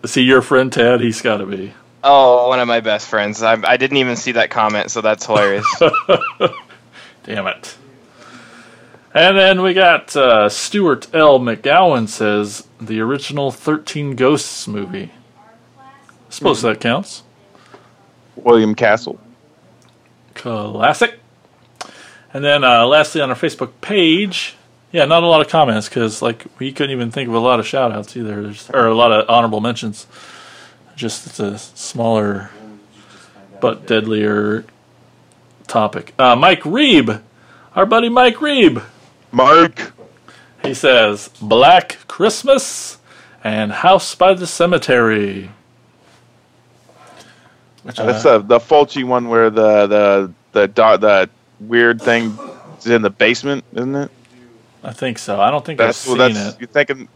[0.03, 1.01] Is he your friend, Ted?
[1.01, 1.73] He's got to be.
[2.05, 3.43] Oh, one of my best friends.
[3.43, 5.67] I, I didn't even see that comment, so that's hilarious.
[7.25, 7.77] Damn it.
[9.15, 11.39] And then we got uh, Stuart L.
[11.39, 15.11] McGowan says the original 13 Ghosts movie.
[16.31, 17.23] Suppose that counts.
[18.37, 19.21] William Castle.
[20.35, 21.19] Classic.
[22.33, 24.57] And then uh, lastly on our Facebook page,
[24.93, 27.61] yeah, not a lot of comments because like we couldn't even think of a lot
[27.61, 30.07] of shout outs either, There's, or a lot of honorable mentions.
[30.97, 32.51] Just it's a smaller
[33.61, 34.65] but deadlier
[35.67, 36.15] topic.
[36.19, 37.21] Uh, Mike Reeb,
[37.75, 38.83] our buddy Mike Reeb,
[39.31, 39.93] Mike.
[40.63, 42.99] he says Black Christmas
[43.45, 45.51] and House by the Cemetery.
[47.83, 51.29] Which That's uh, the the Fulci one where the the the do- the
[51.61, 52.39] weird thing
[52.79, 54.11] is in the basement, isn't it?
[54.85, 55.41] I think so.
[55.41, 56.61] I don't think That's I've well, seen that's it.
[56.61, 57.09] you're thinking.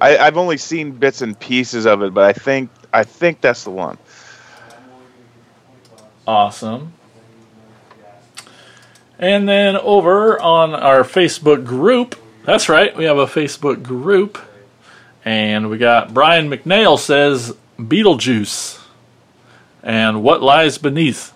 [0.00, 3.64] I, I've only seen bits and pieces of it, but I think I think that's
[3.64, 3.98] the one.
[6.26, 6.92] Awesome.
[9.20, 12.16] And then over on our Facebook group,
[12.46, 14.38] that's right, we have a Facebook group.
[15.26, 18.82] And we got Brian McNeil says Beetlejuice
[19.82, 21.34] and What Lies Beneath.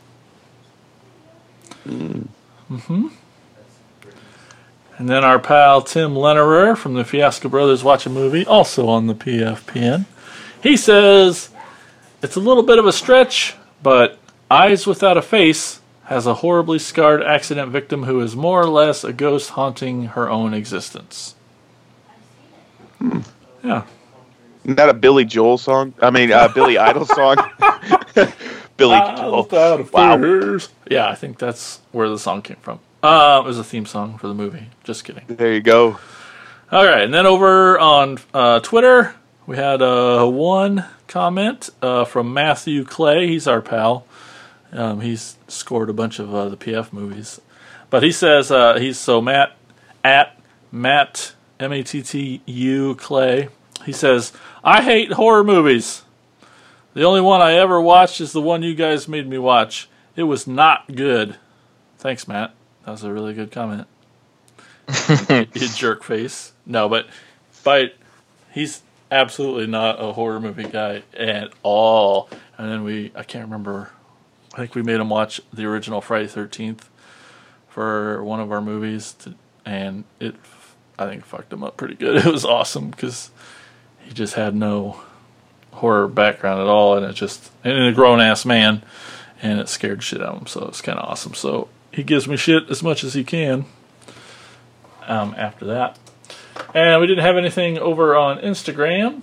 [1.84, 2.22] hmm
[4.96, 9.08] And then our pal Tim Lennerer from the Fiasco Brothers Watch a Movie, also on
[9.08, 10.06] the PFPN.
[10.62, 11.50] He says
[12.22, 14.18] it's a little bit of a stretch, but
[14.50, 19.04] Eyes Without a Face has a horribly scarred accident victim who is more or less
[19.04, 21.34] a ghost haunting her own existence.
[23.62, 23.84] Yeah.
[24.64, 25.94] Isn't that a Billy Joel song?
[26.00, 27.36] I mean, uh, Billy Idol song.
[28.76, 29.48] Billy Joel.
[29.92, 30.58] Wow.
[30.90, 32.80] Yeah, I think that's where the song came from.
[33.02, 34.68] Uh, it was a theme song for the movie.
[34.82, 35.24] Just kidding.
[35.26, 35.98] There you go.
[36.72, 39.14] All right, and then over on uh, Twitter,
[39.46, 43.26] we had uh, one comment uh, from Matthew Clay.
[43.28, 44.06] He's our pal.
[44.74, 47.40] Um, he's scored a bunch of uh, the PF movies,
[47.90, 49.56] but he says uh, he's so Matt
[50.02, 50.38] at
[50.72, 53.48] Matt M A T T U Clay.
[53.86, 54.32] He says
[54.62, 56.02] I hate horror movies.
[56.92, 59.88] The only one I ever watched is the one you guys made me watch.
[60.16, 61.36] It was not good.
[61.98, 62.54] Thanks, Matt.
[62.84, 63.86] That was a really good comment
[65.38, 66.52] you jerk face.
[66.66, 67.06] No, but
[67.62, 67.94] but
[68.52, 72.28] he's absolutely not a horror movie guy at all.
[72.58, 73.90] And then we I can't remember
[74.54, 76.88] I think we made him watch the original Friday thirteenth
[77.68, 80.36] for one of our movies to, and it
[80.96, 82.16] I think fucked him up pretty good.
[82.26, 83.30] It was awesome because
[83.98, 85.00] he just had no
[85.72, 88.82] horror background at all and it just and a grown ass man
[89.42, 91.34] and it scared shit out of him, so it's kinda awesome.
[91.34, 93.64] So he gives me shit as much as he can
[95.02, 95.98] um, after that.
[96.72, 99.22] And we didn't have anything over on Instagram,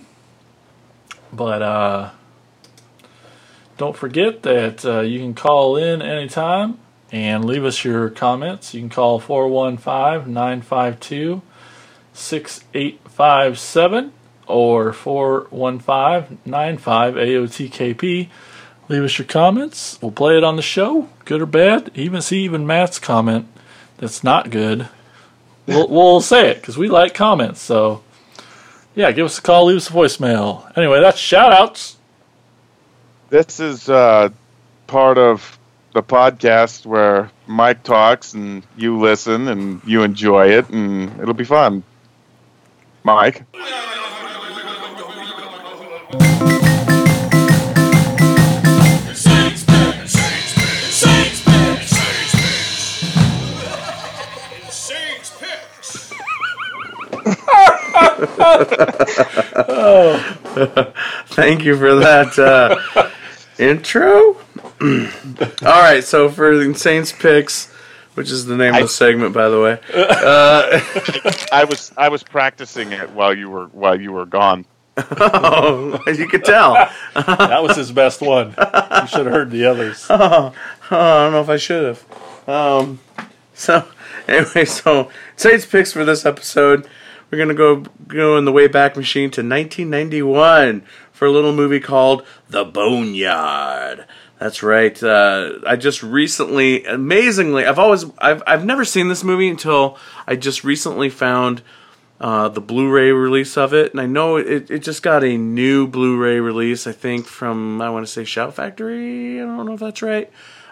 [1.32, 2.10] but uh,
[3.76, 6.78] don't forget that uh, you can call in anytime
[7.10, 8.74] and leave us your comments.
[8.74, 11.42] You can call 415 952
[12.12, 14.12] 6857
[14.46, 18.28] or 415 95 AOTKP.
[18.88, 19.98] Leave us your comments.
[20.02, 21.90] We'll play it on the show, good or bad.
[21.94, 23.48] Even see even Matt's comment
[23.98, 24.88] that's not good,
[25.66, 27.60] we'll, we'll say it because we like comments.
[27.60, 28.02] So,
[28.94, 30.70] yeah, give us a call, leave us a voicemail.
[30.76, 31.96] Anyway, that's shout outs.
[33.32, 34.28] This is uh,
[34.86, 35.58] part of
[35.94, 41.44] the podcast where Mike talks and you listen and you enjoy it, and it'll be
[41.44, 41.82] fun.
[43.02, 43.50] Mike.
[43.50, 43.72] Pit.
[61.28, 63.08] Thank you for that uh,
[63.58, 64.36] intro.
[64.80, 65.06] All
[65.62, 67.70] right, so for the Saints picks,
[68.14, 69.78] which is the name I- of the segment, by the way.
[71.52, 74.64] I was I was practicing it while you were while you were gone.
[75.24, 76.74] Oh, you could tell.
[77.14, 78.48] That was his best one.
[78.58, 80.06] You should have heard the others.
[80.10, 80.52] Oh,
[80.90, 82.48] I don't know if I should have.
[82.48, 83.00] Um,
[83.54, 83.86] so
[84.28, 86.86] anyway, so Saints picks for this episode.
[87.30, 90.84] We're gonna go go in the way back Machine to 1991
[91.22, 94.06] for a little movie called The Boneyard.
[94.40, 95.00] That's right.
[95.00, 99.96] Uh, I just recently, amazingly, I've always, I've, I've never seen this movie until
[100.26, 101.62] I just recently found
[102.20, 105.86] uh, the Blu-ray release of it, and I know it, it just got a new
[105.86, 106.88] Blu-ray release.
[106.88, 109.40] I think from I want to say Shout Factory.
[109.40, 110.28] I don't know if that's right.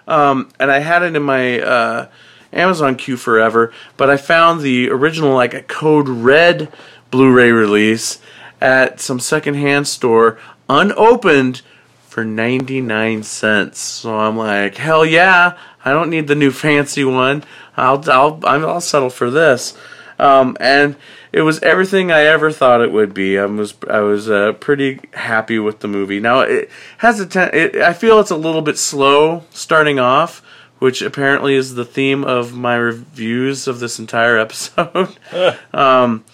[0.08, 2.08] Um, and I had it in my uh,
[2.52, 6.72] Amazon queue forever, but I found the original like a Code Red
[7.12, 8.18] Blu-ray release
[8.60, 10.38] at some secondhand store,
[10.68, 11.62] unopened
[12.02, 13.78] for 99 cents.
[13.78, 15.56] So I'm like, hell yeah!
[15.84, 17.44] I don't need the new fancy one.
[17.76, 19.76] I'll I'll I'll settle for this.
[20.18, 20.96] Um, and
[21.32, 23.38] it was everything I ever thought it would be.
[23.38, 26.20] I was I was uh, pretty happy with the movie.
[26.20, 26.68] Now it
[26.98, 30.42] has a ten- it, I feel it's a little bit slow starting off,
[30.78, 35.16] which apparently is the theme of my reviews of this entire episode.
[35.72, 36.24] um,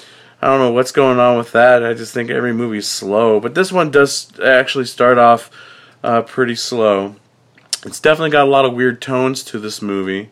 [0.40, 1.84] I don't know what's going on with that.
[1.84, 5.50] I just think every movie's slow, but this one does actually start off
[6.04, 7.16] uh, pretty slow.
[7.84, 10.30] It's definitely got a lot of weird tones to this movie.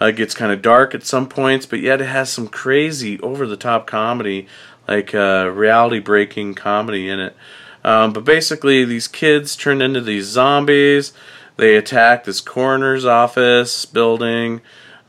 [0.00, 3.18] Uh, it gets kind of dark at some points, but yet it has some crazy,
[3.20, 4.46] over the top comedy,
[4.86, 7.36] like uh, reality breaking comedy in it.
[7.82, 11.12] Um, but basically, these kids turn into these zombies.
[11.56, 14.60] They attack this coroner's office building.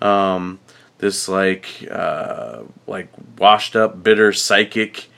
[0.02, 0.60] Um,
[1.00, 5.10] this like uh, like washed up, bitter psychic,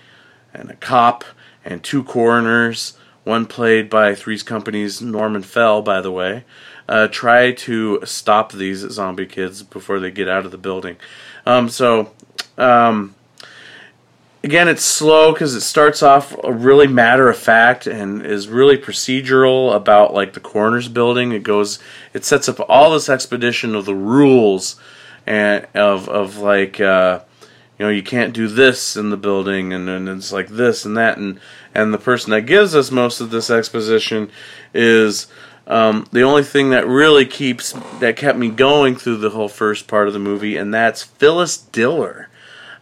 [0.53, 1.23] and a cop,
[1.63, 2.97] and two coroners.
[3.23, 6.45] One played by Three's Company's Norman Fell, by the way
[6.89, 10.97] uh, try to stop these zombie kids before they get out of the building.
[11.45, 12.11] Um, so,
[12.57, 13.13] um,
[14.43, 19.75] again, it's slow because it starts off really matter of fact and is really procedural
[19.75, 21.31] about like the coroner's building.
[21.31, 21.77] It goes,
[22.11, 24.75] it sets up all this expedition of the rules
[25.29, 26.81] and of of like.
[26.81, 27.21] Uh,
[27.77, 30.97] you know, you can't do this in the building, and, and it's like this and
[30.97, 31.39] that, and
[31.73, 34.29] and the person that gives us most of this exposition
[34.73, 35.27] is
[35.65, 39.87] um, the only thing that really keeps that kept me going through the whole first
[39.87, 42.27] part of the movie, and that's Phyllis Diller.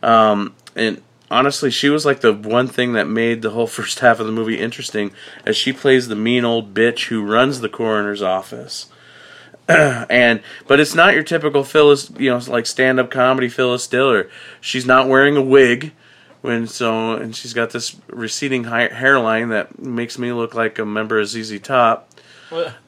[0.01, 4.19] Um, and honestly, she was like the one thing that made the whole first half
[4.19, 5.11] of the movie interesting,
[5.45, 8.87] as she plays the mean old bitch who runs the coroner's office.
[10.09, 14.29] and but it's not your typical Phyllis, you know, like stand-up comedy Phyllis Diller.
[14.61, 15.93] She's not wearing a wig
[16.41, 20.85] when so, and she's got this receding hi- hairline that makes me look like a
[20.85, 22.07] member of ZZ Top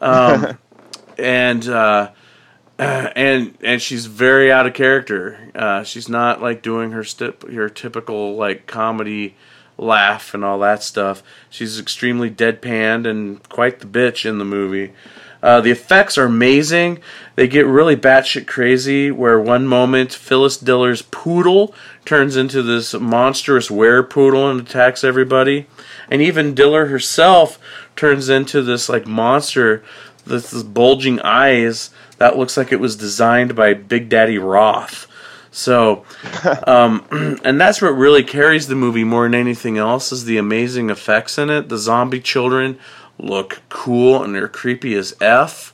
[0.01, 0.57] um,
[1.17, 2.11] and uh,
[2.79, 5.51] and and she's very out of character.
[5.55, 9.35] Uh, she's not like doing her stip, her typical like comedy
[9.77, 11.23] laugh and all that stuff.
[11.49, 14.93] She's extremely deadpanned and quite the bitch in the movie.
[15.41, 16.99] Uh, the effects are amazing.
[17.35, 19.09] They get really batshit crazy.
[19.09, 21.73] Where one moment Phyllis Diller's poodle
[22.05, 25.67] turns into this monstrous were poodle and attacks everybody,
[26.09, 27.57] and even Diller herself
[27.95, 29.83] turns into this like monster
[30.25, 35.07] with this bulging eyes that looks like it was designed by Big Daddy Roth.
[35.51, 36.05] So,
[36.67, 37.05] um,
[37.43, 41.37] and that's what really carries the movie more than anything else is the amazing effects
[41.37, 41.69] in it.
[41.69, 42.77] The zombie children
[43.19, 45.73] look cool and they're creepy as f.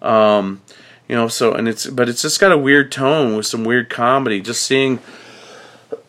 [0.00, 0.62] Um,
[1.08, 3.90] you know, so and it's but it's just got a weird tone with some weird
[3.90, 4.40] comedy.
[4.40, 5.00] Just seeing,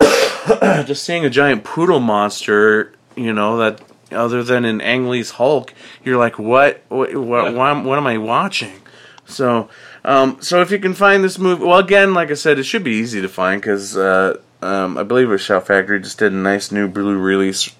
[0.00, 3.82] just seeing a giant poodle monster, you know that
[4.12, 8.06] other than in Ang Lee's Hulk, you're like, what, what, what, what, am- what am
[8.06, 8.80] I watching?
[9.26, 9.68] So,
[10.04, 12.84] um, so if you can find this movie, well, again, like I said, it should
[12.84, 16.32] be easy to find because uh, um, I believe it was Shout Factory just did
[16.32, 17.74] a nice new blue release,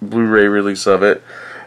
[0.00, 1.22] Blu-ray release of it.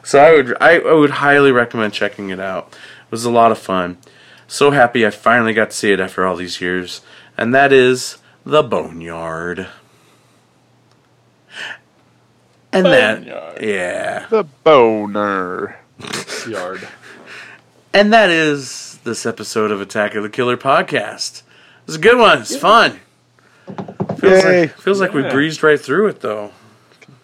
[0.10, 2.70] So I would, I, I would highly recommend checking it out.
[2.74, 4.00] It was a lot of fun.
[4.48, 7.02] So happy I finally got to see it after all these years.
[7.38, 9.68] and that is the Boneyard.
[12.74, 13.26] And Boneyard.
[13.26, 15.78] that, yeah, The boner.
[16.48, 16.88] Yard.
[17.94, 21.44] and that is this episode of Attack of the Killer podcast.
[21.86, 22.42] It's a good one.
[22.42, 23.00] It's fun.
[24.18, 24.62] Feels Yay.
[24.62, 26.52] like feels like we breezed right through it though.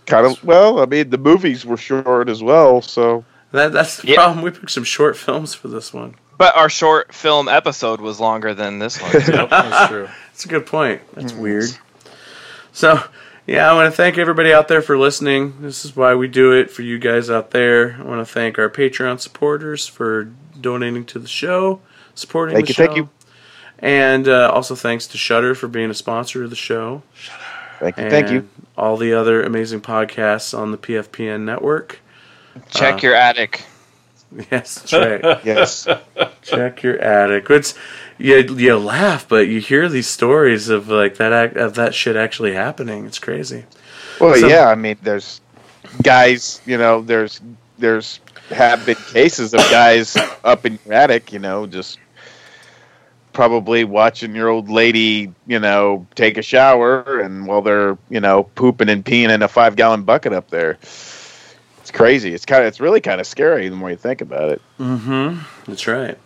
[0.05, 0.43] Kind of.
[0.43, 4.15] Well, I mean, the movies were short as well, so That that's the Yeah.
[4.15, 4.43] problem.
[4.43, 6.15] We picked some short films for this one.
[6.37, 9.11] But our short film episode was longer than this one.
[9.13, 10.09] Yep, that's true.
[10.27, 11.01] That's a good point.
[11.13, 11.69] That's weird.
[12.73, 13.01] So,
[13.47, 15.53] yeah, I want to thank everybody out there for listening.
[15.61, 17.95] This is why we do it for you guys out there.
[17.99, 20.25] I want to thank our Patreon supporters for
[20.59, 21.79] donating to the show,
[22.15, 22.85] supporting Thank the you, show.
[22.85, 23.09] thank you.
[23.79, 27.03] And uh, also thanks to Shudder for being a sponsor of the show.
[27.79, 28.47] Thank you, And thank you.
[28.77, 31.99] All the other amazing podcasts on the PFPN network.
[32.69, 33.63] Check Uh, your attic.
[34.51, 35.39] Yes, that's right.
[35.45, 35.87] Yes.
[36.41, 37.49] Check your attic.
[37.49, 37.73] It's
[38.17, 42.17] you, you laugh, but you hear these stories of like that act, of that shit
[42.17, 43.05] actually happening.
[43.05, 43.63] It's crazy.
[44.19, 44.67] Well, So- yeah.
[44.67, 45.39] I mean, there's
[46.03, 46.59] guys.
[46.65, 47.39] You know, there's
[47.77, 48.19] there's
[48.49, 51.31] have been cases of guys up in your attic.
[51.31, 51.99] You know, just
[53.35, 55.31] probably watching your old lady.
[55.45, 59.47] You know, take a shower, and while they're you know pooping and peeing in a
[59.47, 60.79] five gallon bucket up there.
[60.81, 62.33] It's crazy.
[62.33, 62.67] It's kind of.
[62.69, 64.61] It's really kind of scary the more you think about it.
[64.79, 65.37] Mm-hmm.
[65.67, 66.17] That's right.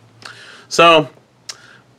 [0.70, 1.10] So,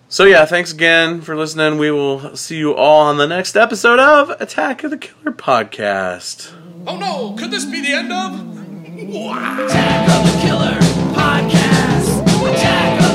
[0.09, 0.45] so yeah.
[0.45, 1.77] Thanks again for listening.
[1.77, 6.51] We will see you all on the next episode of Attack of the Killer podcast.
[6.87, 8.51] Oh no, could this be the end of?
[9.01, 10.79] Attack of the Killer
[11.13, 12.21] Podcast.
[12.53, 13.10] Attack of